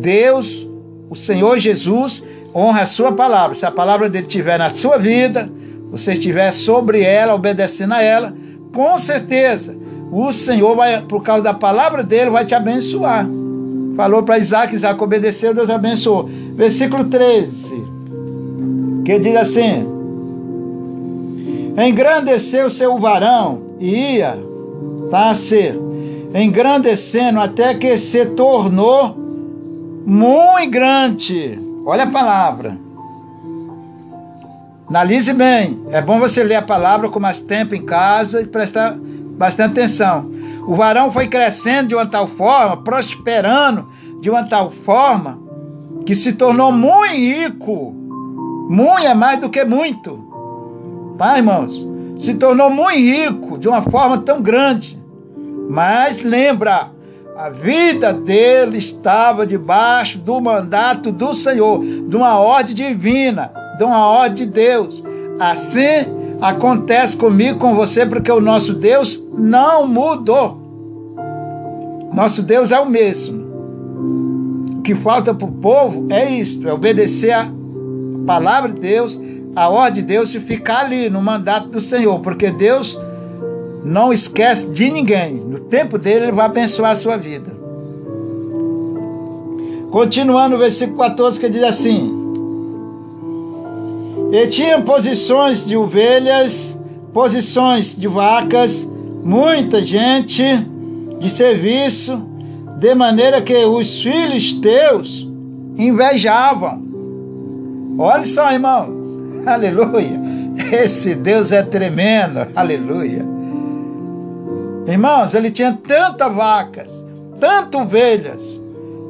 Deus, 0.00 0.66
o 1.10 1.14
Senhor 1.14 1.58
Jesus, 1.58 2.22
honra 2.54 2.82
a 2.82 2.86
sua 2.86 3.12
palavra. 3.12 3.54
Se 3.54 3.66
a 3.66 3.70
palavra 3.70 4.08
dele 4.08 4.26
estiver 4.26 4.58
na 4.58 4.70
sua 4.70 4.98
vida, 4.98 5.50
você 5.90 6.12
estiver 6.12 6.52
sobre 6.52 7.02
ela, 7.02 7.34
obedecendo 7.34 7.94
a 7.94 8.02
ela, 8.02 8.34
com 8.72 8.96
certeza, 8.96 9.76
o 10.10 10.32
Senhor 10.32 10.74
vai, 10.74 11.02
por 11.02 11.22
causa 11.22 11.42
da 11.42 11.54
palavra 11.54 12.02
dele, 12.02 12.30
vai 12.30 12.44
te 12.44 12.54
abençoar. 12.54 13.26
Falou 13.96 14.22
para 14.22 14.38
Isaac, 14.38 14.74
Isaac 14.74 15.02
obedeceu, 15.02 15.54
Deus 15.54 15.68
abençoou. 15.68 16.28
Versículo 16.54 17.04
13, 17.04 17.84
que 19.04 19.18
diz 19.18 19.36
assim: 19.36 19.86
Engrandeceu 21.76 22.68
seu 22.68 22.98
varão 22.98 23.76
e 23.80 24.16
ia, 24.16 24.38
tá 25.10 25.32
ser, 25.34 25.78
engrandecendo 26.34 27.40
até 27.40 27.74
que 27.74 27.96
se 27.96 28.26
tornou 28.26 29.16
muito 30.06 30.70
grande. 30.70 31.58
Olha 31.84 32.04
a 32.04 32.10
palavra. 32.10 32.76
Analise 34.88 35.32
bem. 35.32 35.80
É 35.90 36.02
bom 36.02 36.18
você 36.18 36.44
ler 36.44 36.56
a 36.56 36.62
palavra 36.62 37.08
com 37.08 37.18
mais 37.18 37.40
tempo 37.40 37.74
em 37.74 37.82
casa 37.82 38.42
e 38.42 38.46
prestar 38.46 38.94
bastante 39.38 39.72
atenção. 39.72 40.30
O 40.66 40.76
varão 40.76 41.10
foi 41.10 41.26
crescendo 41.26 41.88
de 41.88 41.94
uma 41.94 42.06
tal 42.06 42.28
forma, 42.28 42.76
prosperando 42.76 43.88
de 44.20 44.30
uma 44.30 44.44
tal 44.44 44.70
forma, 44.84 45.38
que 46.04 46.14
se 46.14 46.34
tornou 46.34 46.70
muito 46.70 47.14
rico. 47.14 48.01
Muito 48.72 49.06
é 49.06 49.14
mais 49.14 49.40
do 49.40 49.50
que 49.50 49.64
muito. 49.64 51.14
Tá, 51.18 51.36
irmãos? 51.36 51.86
Se 52.18 52.34
tornou 52.34 52.70
muito 52.70 52.96
rico 52.96 53.58
de 53.58 53.68
uma 53.68 53.82
forma 53.82 54.18
tão 54.18 54.40
grande. 54.40 54.98
Mas 55.68 56.22
lembra, 56.22 56.88
a 57.36 57.50
vida 57.50 58.12
dele 58.12 58.78
estava 58.78 59.46
debaixo 59.46 60.18
do 60.18 60.40
mandato 60.40 61.12
do 61.12 61.34
Senhor, 61.34 61.84
de 61.84 62.16
uma 62.16 62.38
ordem 62.38 62.74
divina 62.74 63.52
de 63.76 63.84
uma 63.84 64.06
ordem 64.06 64.46
de 64.46 64.52
Deus. 64.52 65.02
Assim 65.38 66.06
acontece 66.40 67.16
comigo, 67.16 67.58
com 67.58 67.74
você, 67.74 68.06
porque 68.06 68.30
o 68.30 68.40
nosso 68.40 68.74
Deus 68.74 69.22
não 69.32 69.86
mudou. 69.86 70.58
Nosso 72.12 72.42
Deus 72.42 72.70
é 72.70 72.78
o 72.78 72.88
mesmo. 72.88 73.42
O 74.78 74.82
que 74.82 74.94
falta 74.94 75.34
para 75.34 75.46
o 75.46 75.52
povo 75.52 76.06
é 76.10 76.30
isto: 76.30 76.68
é 76.68 76.72
obedecer 76.72 77.32
a 77.32 77.48
palavra 78.26 78.72
de 78.72 78.80
Deus, 78.80 79.20
a 79.54 79.68
ordem 79.68 80.02
de 80.02 80.08
Deus 80.08 80.34
e 80.34 80.40
ficar 80.40 80.86
ali 80.86 81.10
no 81.10 81.20
mandato 81.20 81.68
do 81.68 81.80
Senhor, 81.80 82.20
porque 82.20 82.50
Deus 82.50 82.98
não 83.84 84.12
esquece 84.12 84.68
de 84.68 84.90
ninguém. 84.90 85.34
No 85.34 85.58
tempo 85.58 85.98
dele, 85.98 86.26
ele 86.26 86.32
vai 86.32 86.46
abençoar 86.46 86.92
a 86.92 86.96
sua 86.96 87.16
vida. 87.16 87.52
Continuando 89.90 90.56
o 90.56 90.58
versículo 90.58 90.98
14, 90.98 91.38
que 91.38 91.48
diz 91.50 91.62
assim: 91.62 92.22
e 94.32 94.46
tinha 94.46 94.80
posições 94.80 95.62
de 95.62 95.76
ovelhas, 95.76 96.78
posições 97.12 97.94
de 97.94 98.08
vacas, 98.08 98.88
muita 99.22 99.84
gente 99.84 100.42
de 101.20 101.28
serviço, 101.28 102.18
de 102.78 102.94
maneira 102.94 103.42
que 103.42 103.54
os 103.66 104.00
filhos 104.00 104.54
teus 104.54 105.28
invejavam. 105.76 106.91
Olha 108.04 108.24
só, 108.24 108.50
irmãos, 108.50 109.16
aleluia. 109.46 110.20
Esse 110.72 111.14
Deus 111.14 111.52
é 111.52 111.62
tremendo, 111.62 112.48
aleluia. 112.52 113.24
Irmãos, 114.88 115.34
ele 115.34 115.52
tinha 115.52 115.78
tantas 115.86 116.34
vacas, 116.34 117.06
tantas 117.38 117.80
ovelhas, 117.80 118.60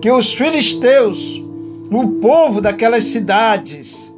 que 0.03 0.11
os 0.11 0.34
filisteus, 0.34 1.43
o 1.90 2.07
povo 2.20 2.61
daquelas 2.61 3.05
cidades, 3.05 4.12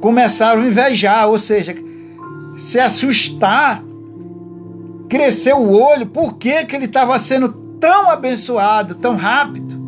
começaram 0.00 0.62
a 0.62 0.66
invejar, 0.66 1.28
ou 1.28 1.36
seja, 1.36 1.74
se 2.60 2.78
assustar, 2.78 3.82
crescer 5.08 5.52
o 5.52 5.72
olho, 5.72 6.06
por 6.06 6.34
que, 6.34 6.64
que 6.64 6.76
ele 6.76 6.84
estava 6.84 7.18
sendo 7.18 7.48
tão 7.80 8.08
abençoado, 8.08 8.94
tão 8.94 9.16
rápido? 9.16 9.82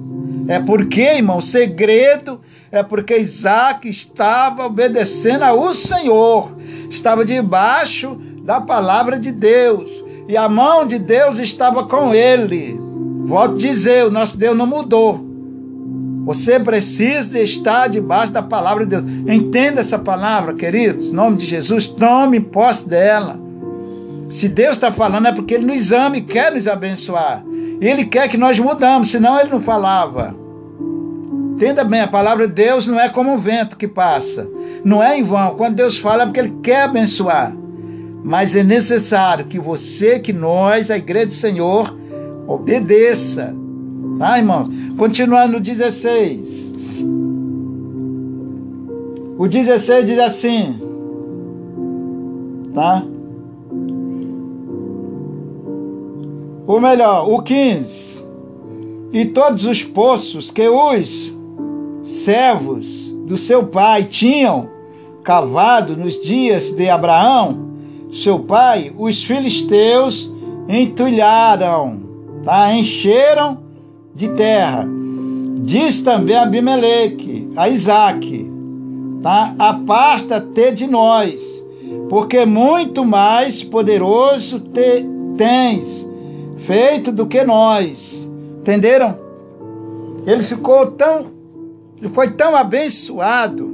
É 0.48 0.58
porque, 0.58 1.02
irmão, 1.02 1.38
o 1.38 1.42
segredo 1.42 2.40
é 2.74 2.82
porque 2.82 3.16
Isaac 3.16 3.88
estava 3.88 4.66
obedecendo 4.66 5.44
ao 5.44 5.72
Senhor, 5.72 6.50
estava 6.90 7.24
debaixo 7.24 8.20
da 8.42 8.60
palavra 8.60 9.18
de 9.18 9.30
Deus, 9.30 9.88
e 10.28 10.36
a 10.36 10.48
mão 10.48 10.84
de 10.84 10.98
Deus 10.98 11.38
estava 11.38 11.84
com 11.84 12.12
ele. 12.12 12.78
Volto 13.26 13.54
a 13.54 13.58
dizer, 13.58 14.04
o 14.04 14.10
nosso 14.10 14.36
Deus 14.36 14.56
não 14.56 14.66
mudou. 14.66 15.24
Você 16.24 16.58
precisa 16.58 17.38
estar 17.38 17.88
debaixo 17.88 18.32
da 18.32 18.42
palavra 18.42 18.84
de 18.84 18.96
Deus. 18.96 19.04
Entenda 19.28 19.80
essa 19.80 19.98
palavra, 19.98 20.54
queridos. 20.54 21.08
Em 21.08 21.12
nome 21.12 21.36
de 21.36 21.46
Jesus, 21.46 21.86
tome 21.86 22.40
posse 22.40 22.88
dela. 22.88 23.38
Se 24.30 24.48
Deus 24.48 24.76
está 24.76 24.90
falando 24.90 25.28
é 25.28 25.32
porque 25.32 25.54
Ele 25.54 25.66
nos 25.66 25.92
ama 25.92 26.16
e 26.16 26.22
quer 26.22 26.52
nos 26.52 26.66
abençoar. 26.66 27.44
Ele 27.80 28.06
quer 28.06 28.28
que 28.28 28.36
nós 28.36 28.58
mudamos, 28.58 29.10
senão 29.10 29.38
Ele 29.38 29.50
não 29.50 29.60
falava. 29.60 30.34
Entenda 31.54 31.84
bem, 31.84 32.00
a 32.00 32.08
palavra 32.08 32.48
de 32.48 32.52
Deus 32.52 32.88
não 32.88 32.98
é 32.98 33.08
como 33.08 33.32
um 33.32 33.38
vento 33.38 33.76
que 33.76 33.86
passa. 33.86 34.48
Não 34.84 35.00
é 35.00 35.16
em 35.16 35.22
vão. 35.22 35.54
Quando 35.54 35.76
Deus 35.76 35.96
fala 35.96 36.24
é 36.24 36.26
porque 36.26 36.40
Ele 36.40 36.58
quer 36.60 36.82
abençoar. 36.82 37.54
Mas 38.24 38.56
é 38.56 38.64
necessário 38.64 39.44
que 39.44 39.58
você, 39.58 40.18
que 40.18 40.32
nós, 40.32 40.90
a 40.90 40.96
igreja 40.96 41.26
do 41.26 41.34
Senhor, 41.34 41.96
obedeça. 42.48 43.54
Tá, 44.18 44.36
irmãos? 44.36 44.68
Continuando 44.96 45.52
no 45.54 45.60
16. 45.60 46.72
O 49.38 49.46
16 49.46 50.06
diz 50.06 50.18
assim, 50.18 50.80
tá? 52.74 53.04
Ou 56.66 56.80
melhor, 56.80 57.30
o 57.30 57.42
15. 57.42 58.24
E 59.12 59.24
todos 59.26 59.64
os 59.64 59.84
poços 59.84 60.50
que 60.50 60.68
os 60.68 61.34
servos 62.04 63.12
do 63.26 63.36
seu 63.36 63.64
pai 63.64 64.04
tinham 64.04 64.68
cavado 65.22 65.96
nos 65.96 66.20
dias 66.20 66.70
de 66.70 66.88
Abraão, 66.88 67.70
seu 68.12 68.38
pai, 68.38 68.92
os 68.96 69.24
filisteus 69.24 70.30
entulharam, 70.68 71.98
tá? 72.44 72.72
encheram 72.74 73.58
de 74.14 74.28
terra. 74.28 74.86
Diz 75.64 76.02
também 76.02 76.36
Abimeleque 76.36 77.50
a 77.56 77.68
Isaac, 77.68 78.50
tá? 79.22 79.54
Aparta-te 79.58 80.72
de 80.72 80.86
nós, 80.86 81.64
porque 82.10 82.44
muito 82.44 83.04
mais 83.04 83.62
poderoso 83.62 84.60
te 84.60 85.04
tens 85.38 86.06
feito 86.66 87.10
do 87.10 87.26
que 87.26 87.42
nós. 87.44 88.28
Entenderam? 88.60 89.16
Ele 90.26 90.42
ficou 90.42 90.86
tão, 90.92 91.26
ele 91.98 92.08
foi 92.10 92.30
tão 92.32 92.54
abençoado 92.54 93.72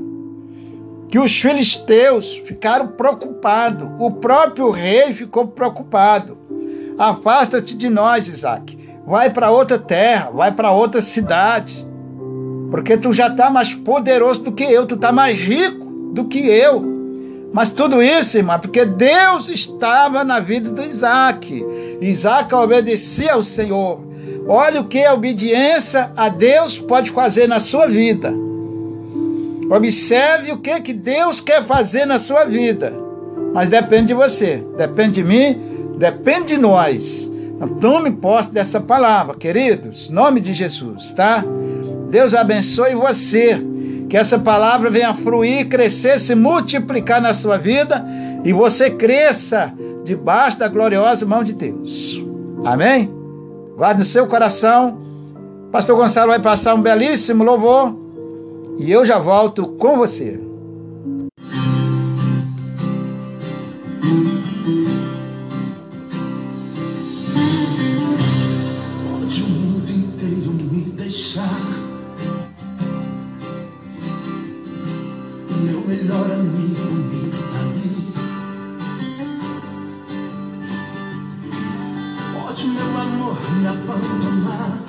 que 1.09 1.19
os 1.19 1.41
filisteus 1.41 2.37
ficaram 2.47 2.87
preocupados. 2.89 3.89
O 3.99 4.13
próprio 4.13 4.71
rei 4.71 5.13
ficou 5.13 5.49
preocupado. 5.49 6.39
Afasta-te 6.97 7.77
de 7.77 7.89
nós, 7.89 8.29
Isaac. 8.29 8.79
Vai 9.07 9.31
para 9.31 9.51
outra 9.51 9.79
terra, 9.79 10.31
vai 10.31 10.53
para 10.53 10.71
outra 10.71 11.01
cidade. 11.01 11.87
Porque 12.71 12.97
tu 12.97 13.13
já 13.13 13.27
está 13.27 13.51
mais 13.51 13.75
poderoso 13.75 14.43
do 14.45 14.53
que 14.53 14.63
eu, 14.63 14.87
tu 14.87 14.95
está 14.95 15.11
mais 15.11 15.37
rico 15.37 15.85
do 16.13 16.27
que 16.27 16.47
eu. 16.47 17.01
Mas 17.53 17.71
tudo 17.71 18.01
isso, 18.01 18.39
irmã, 18.39 18.61
porque 18.61 18.85
Deus 18.85 19.49
estava 19.49 20.23
na 20.23 20.39
vida 20.39 20.71
de 20.71 20.89
Isaac. 20.89 21.65
Isaac 22.01 22.55
obedecia 22.55 23.33
ao 23.33 23.43
Senhor. 23.43 24.01
Olha 24.53 24.81
o 24.81 24.85
que 24.89 25.05
a 25.05 25.15
obediência 25.15 26.11
a 26.17 26.29
Deus 26.29 26.77
pode 26.77 27.13
fazer 27.13 27.47
na 27.47 27.61
sua 27.61 27.87
vida. 27.87 28.35
Observe 29.71 30.51
o 30.51 30.59
que, 30.59 30.81
que 30.81 30.93
Deus 30.93 31.41
quer 31.41 31.65
fazer 31.67 32.05
na 32.05 32.19
sua 32.19 32.45
vida. 32.45 32.93
Mas 33.55 33.69
depende 33.69 34.09
de 34.09 34.15
você, 34.15 34.61
depende 34.77 35.23
de 35.23 35.25
mim, 35.25 35.57
depende 35.97 36.57
de 36.57 36.59
nós. 36.59 37.31
Então, 37.31 37.69
tome 37.69 38.11
posse 38.11 38.51
dessa 38.51 38.81
palavra, 38.81 39.37
queridos, 39.37 40.09
nome 40.09 40.41
de 40.41 40.53
Jesus, 40.53 41.13
tá? 41.13 41.45
Deus 42.11 42.35
abençoe 42.35 42.97
você. 42.97 43.57
Que 44.09 44.17
essa 44.17 44.37
palavra 44.37 44.91
venha 44.91 45.15
fluir, 45.15 45.69
crescer, 45.69 46.19
se 46.19 46.35
multiplicar 46.35 47.23
na 47.23 47.33
sua 47.33 47.57
vida 47.57 48.05
e 48.45 48.53
você 48.53 48.91
cresça 48.91 49.73
debaixo 50.03 50.59
da 50.59 50.67
gloriosa 50.67 51.25
mão 51.25 51.45
de 51.45 51.53
Deus. 51.53 52.21
Amém? 52.65 53.20
Guarde 53.81 54.01
no 54.01 54.05
seu 54.05 54.27
coração. 54.27 54.99
Pastor 55.73 55.97
Gonçalo 55.97 56.33
vai 56.33 56.39
passar 56.39 56.75
um 56.75 56.83
belíssimo 56.83 57.43
louvor 57.43 57.97
e 58.79 58.93
eu 58.93 59.07
já 59.07 59.19
volto 59.19 59.69
com 59.69 59.97
você. 59.97 60.39
Pode 69.03 69.43
o 69.43 69.49
mundo 69.49 69.91
inteiro 69.91 70.53
me 70.53 70.83
deixar. 70.93 71.59
Meu 75.65 75.81
melhor 75.89 76.31
amigo 76.33 76.60
me 83.71 83.83
abandonar. 83.83 84.80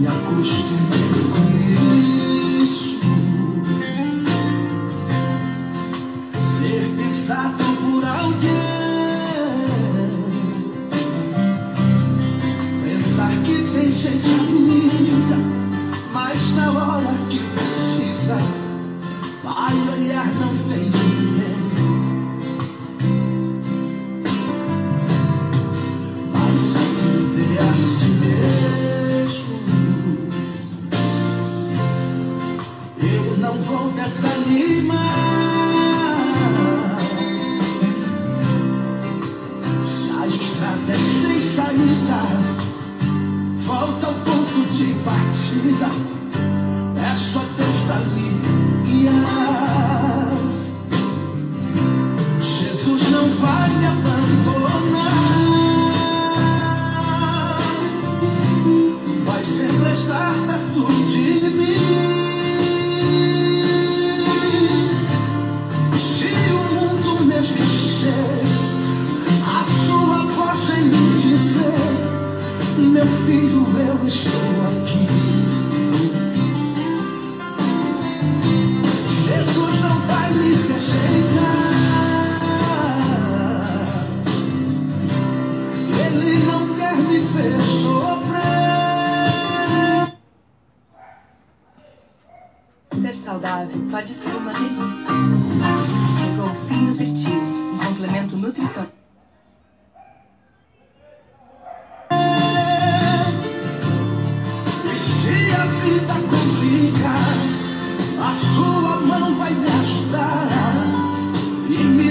Me 0.00 0.08
acostumei 0.08 1.29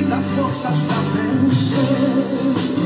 dá 0.10 0.20
forças 0.36 0.78
pra 0.82 0.98
vencer. 1.14 2.79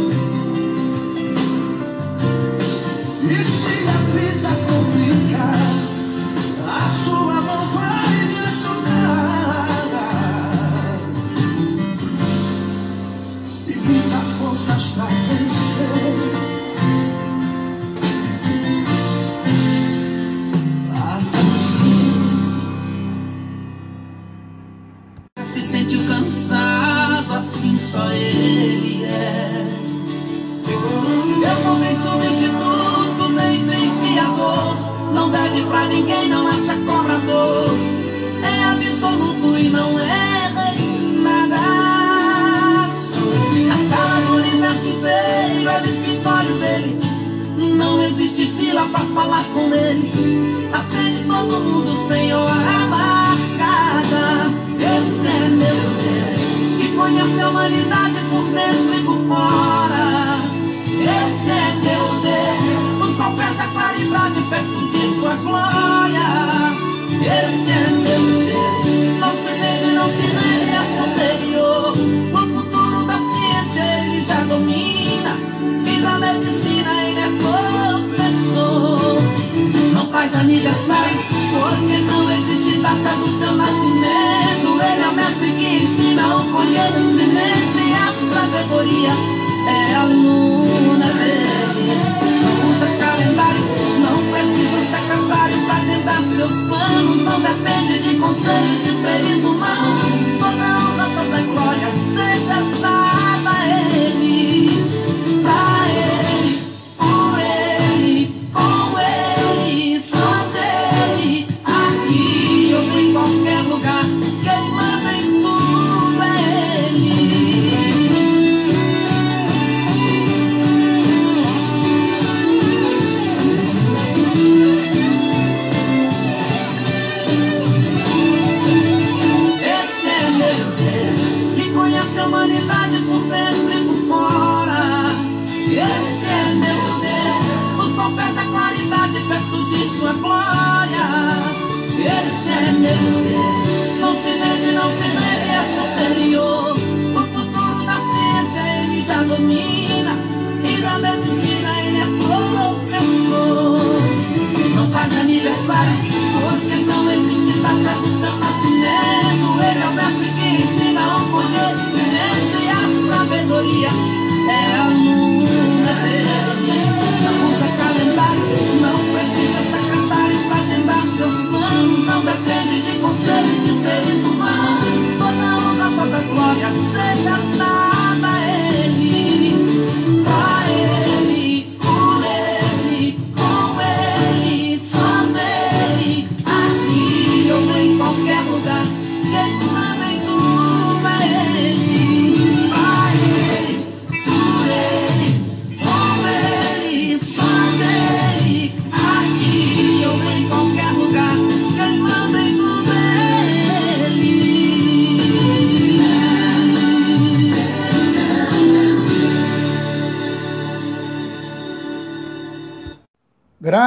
Faz 155.67 156.12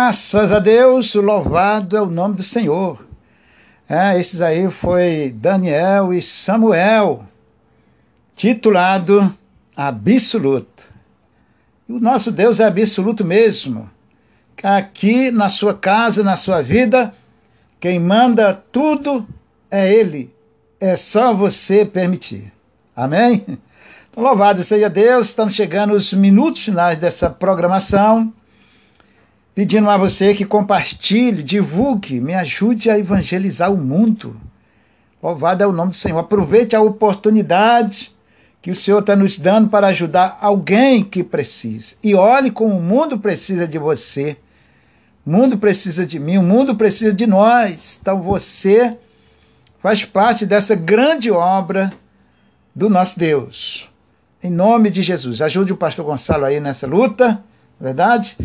Graças 0.07 0.53
a 0.53 0.61
Deus, 0.61 1.13
louvado 1.17 1.97
é 1.97 2.01
o 2.01 2.07
nome 2.07 2.37
do 2.37 2.45
Senhor. 2.45 3.05
É, 3.89 4.17
esses 4.21 4.41
aí 4.41 4.71
foi 4.71 5.35
Daniel 5.35 6.15
e 6.15 6.23
Samuel, 6.23 7.25
titulado 8.37 9.35
Absoluto. 9.77 10.85
O 11.89 11.99
nosso 11.99 12.31
Deus 12.31 12.61
é 12.61 12.67
absoluto 12.67 13.25
mesmo. 13.25 13.91
Aqui 14.63 15.33
na 15.33 15.49
sua 15.49 15.75
casa, 15.75 16.23
na 16.23 16.37
sua 16.37 16.63
vida, 16.63 17.13
quem 17.81 17.99
manda 17.99 18.55
tudo 18.55 19.27
é 19.69 19.93
Ele. 19.93 20.33
É 20.79 20.97
só 20.97 21.35
você 21.35 21.85
permitir. 21.85 22.53
Amém? 22.95 23.45
Então, 24.09 24.23
louvado 24.23 24.63
seja 24.63 24.89
Deus. 24.89 25.31
Estamos 25.31 25.57
chegando 25.57 25.95
aos 25.95 26.13
minutos 26.13 26.63
finais 26.63 26.97
dessa 26.97 27.29
programação 27.29 28.33
pedindo 29.57 29.89
a 29.89 29.97
você 29.97 30.35
que 30.35 30.45
compartilhe, 30.45 31.43
divulgue, 31.43 32.21
me 32.21 32.35
ajude 32.35 32.91
a 32.91 32.99
evangelizar 32.99 33.73
o 33.73 33.79
mundo. 33.79 34.37
Louvado 35.23 35.63
é 35.63 35.67
o 35.67 35.73
nome 35.73 35.93
do 35.93 35.97
Senhor. 35.97 36.19
Aproveite 36.19 36.77
a 36.77 36.83
oportunidade 36.83 38.13
que 38.61 38.71
o 38.71 38.77
Senhor 38.77 38.99
está 38.99 39.17
nos 39.17 39.39
dando 39.39 39.71
para 39.71 39.87
ajudar 39.87 40.37
alguém 40.43 41.03
que 41.03 41.25
precisa. 41.25 41.95
E 42.05 42.15
olhe 42.15 42.51
como 42.51 42.77
o 42.77 42.83
mundo 42.83 43.19
precisa 43.19 43.67
de 43.67 43.79
você. 43.79 44.37
O 45.25 45.31
mundo 45.31 45.57
precisa 45.57 46.05
de 46.05 46.19
mim, 46.19 46.37
o 46.37 46.43
mundo 46.43 46.77
precisa 46.77 47.15
de 47.15 47.27
nós. 47.27 47.99
Então 47.99 48.21
você 48.21 48.95
faz 49.83 50.05
parte 50.05 50.45
dessa 50.45 50.75
grande 50.75 51.31
obra 51.31 51.95
do 52.75 52.91
nosso 52.91 53.19
Deus. 53.19 53.89
Em 54.43 54.51
nome 54.51 54.91
de 54.91 55.01
Jesus. 55.01 55.41
Ajude 55.41 55.73
o 55.73 55.77
pastor 55.79 56.05
Gonçalo 56.05 56.45
aí 56.45 56.61
nessa 56.61 56.87
luta, 56.87 57.41
verdade? 57.81 58.37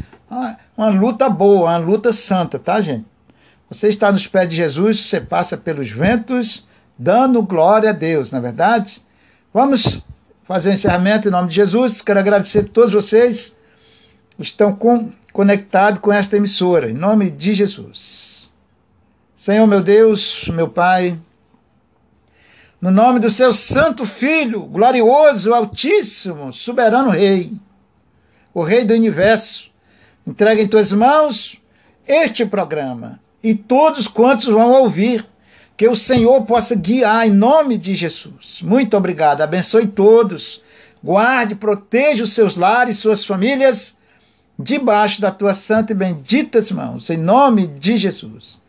Uma 0.75 0.89
luta 0.89 1.29
boa, 1.29 1.71
uma 1.71 1.77
luta 1.77 2.13
santa, 2.13 2.57
tá, 2.57 2.79
gente? 2.81 3.05
Você 3.69 3.87
está 3.87 4.11
nos 4.11 4.27
pés 4.27 4.49
de 4.49 4.55
Jesus, 4.55 5.05
você 5.05 5.21
passa 5.21 5.57
pelos 5.57 5.89
ventos, 5.89 6.65
dando 6.97 7.41
glória 7.41 7.91
a 7.91 7.93
Deus, 7.93 8.29
na 8.29 8.37
é 8.37 8.41
verdade? 8.41 9.01
Vamos 9.53 10.01
fazer 10.45 10.69
o 10.69 10.73
encerramento 10.73 11.27
em 11.27 11.31
nome 11.31 11.47
de 11.47 11.55
Jesus. 11.55 12.01
Quero 12.01 12.19
agradecer 12.19 12.59
a 12.59 12.67
todos 12.67 12.93
vocês 12.93 13.55
que 14.35 14.43
estão 14.43 14.75
com, 14.75 15.11
conectados 15.31 16.01
com 16.01 16.11
esta 16.11 16.35
emissora, 16.35 16.89
em 16.89 16.93
nome 16.93 17.31
de 17.31 17.53
Jesus. 17.53 18.49
Senhor, 19.37 19.65
meu 19.65 19.81
Deus, 19.81 20.49
meu 20.49 20.67
Pai, 20.67 21.17
no 22.81 22.91
nome 22.91 23.19
do 23.19 23.29
seu 23.29 23.53
Santo 23.53 24.05
Filho, 24.05 24.63
glorioso, 24.63 25.53
altíssimo, 25.53 26.51
soberano 26.51 27.09
Rei, 27.09 27.53
o 28.53 28.63
Rei 28.63 28.83
do 28.83 28.93
universo, 28.93 29.70
entrega 30.31 30.61
em 30.61 30.67
tuas 30.67 30.93
mãos 30.93 31.57
este 32.07 32.45
programa 32.45 33.19
e 33.43 33.53
todos 33.53 34.07
quantos 34.07 34.45
vão 34.45 34.71
ouvir. 34.71 35.25
Que 35.75 35.87
o 35.87 35.95
Senhor 35.95 36.43
possa 36.43 36.75
guiar 36.75 37.27
em 37.27 37.31
nome 37.31 37.77
de 37.77 37.95
Jesus. 37.95 38.61
Muito 38.61 38.95
obrigado. 38.95 39.41
Abençoe 39.41 39.87
todos. 39.87 40.61
Guarde, 41.03 41.55
proteja 41.55 42.23
os 42.23 42.33
seus 42.33 42.55
lares, 42.55 42.97
suas 42.97 43.25
famílias, 43.25 43.97
debaixo 44.57 45.19
da 45.19 45.31
tua 45.31 45.55
santa 45.55 45.91
e 45.91 45.95
benditas 45.95 46.69
mãos, 46.71 47.09
em 47.09 47.17
nome 47.17 47.65
de 47.65 47.97
Jesus. 47.97 48.59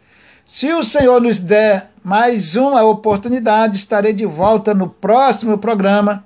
Se 0.47 0.73
o 0.73 0.83
Senhor 0.83 1.21
nos 1.21 1.39
der 1.39 1.91
mais 2.03 2.57
uma 2.57 2.83
oportunidade, 2.83 3.77
estarei 3.77 4.15
de 4.15 4.25
volta 4.25 4.73
no 4.73 4.89
próximo 4.89 5.59
programa 5.59 6.25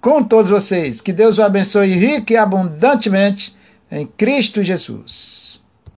com 0.00 0.22
todos 0.22 0.50
vocês. 0.50 1.00
Que 1.02 1.12
Deus 1.12 1.36
o 1.36 1.42
abençoe 1.42 1.92
rico 1.92 2.32
e 2.32 2.36
abundantemente 2.38 3.54
em 3.92 4.06
Cristo 4.06 4.62
Jesus. 4.62 5.41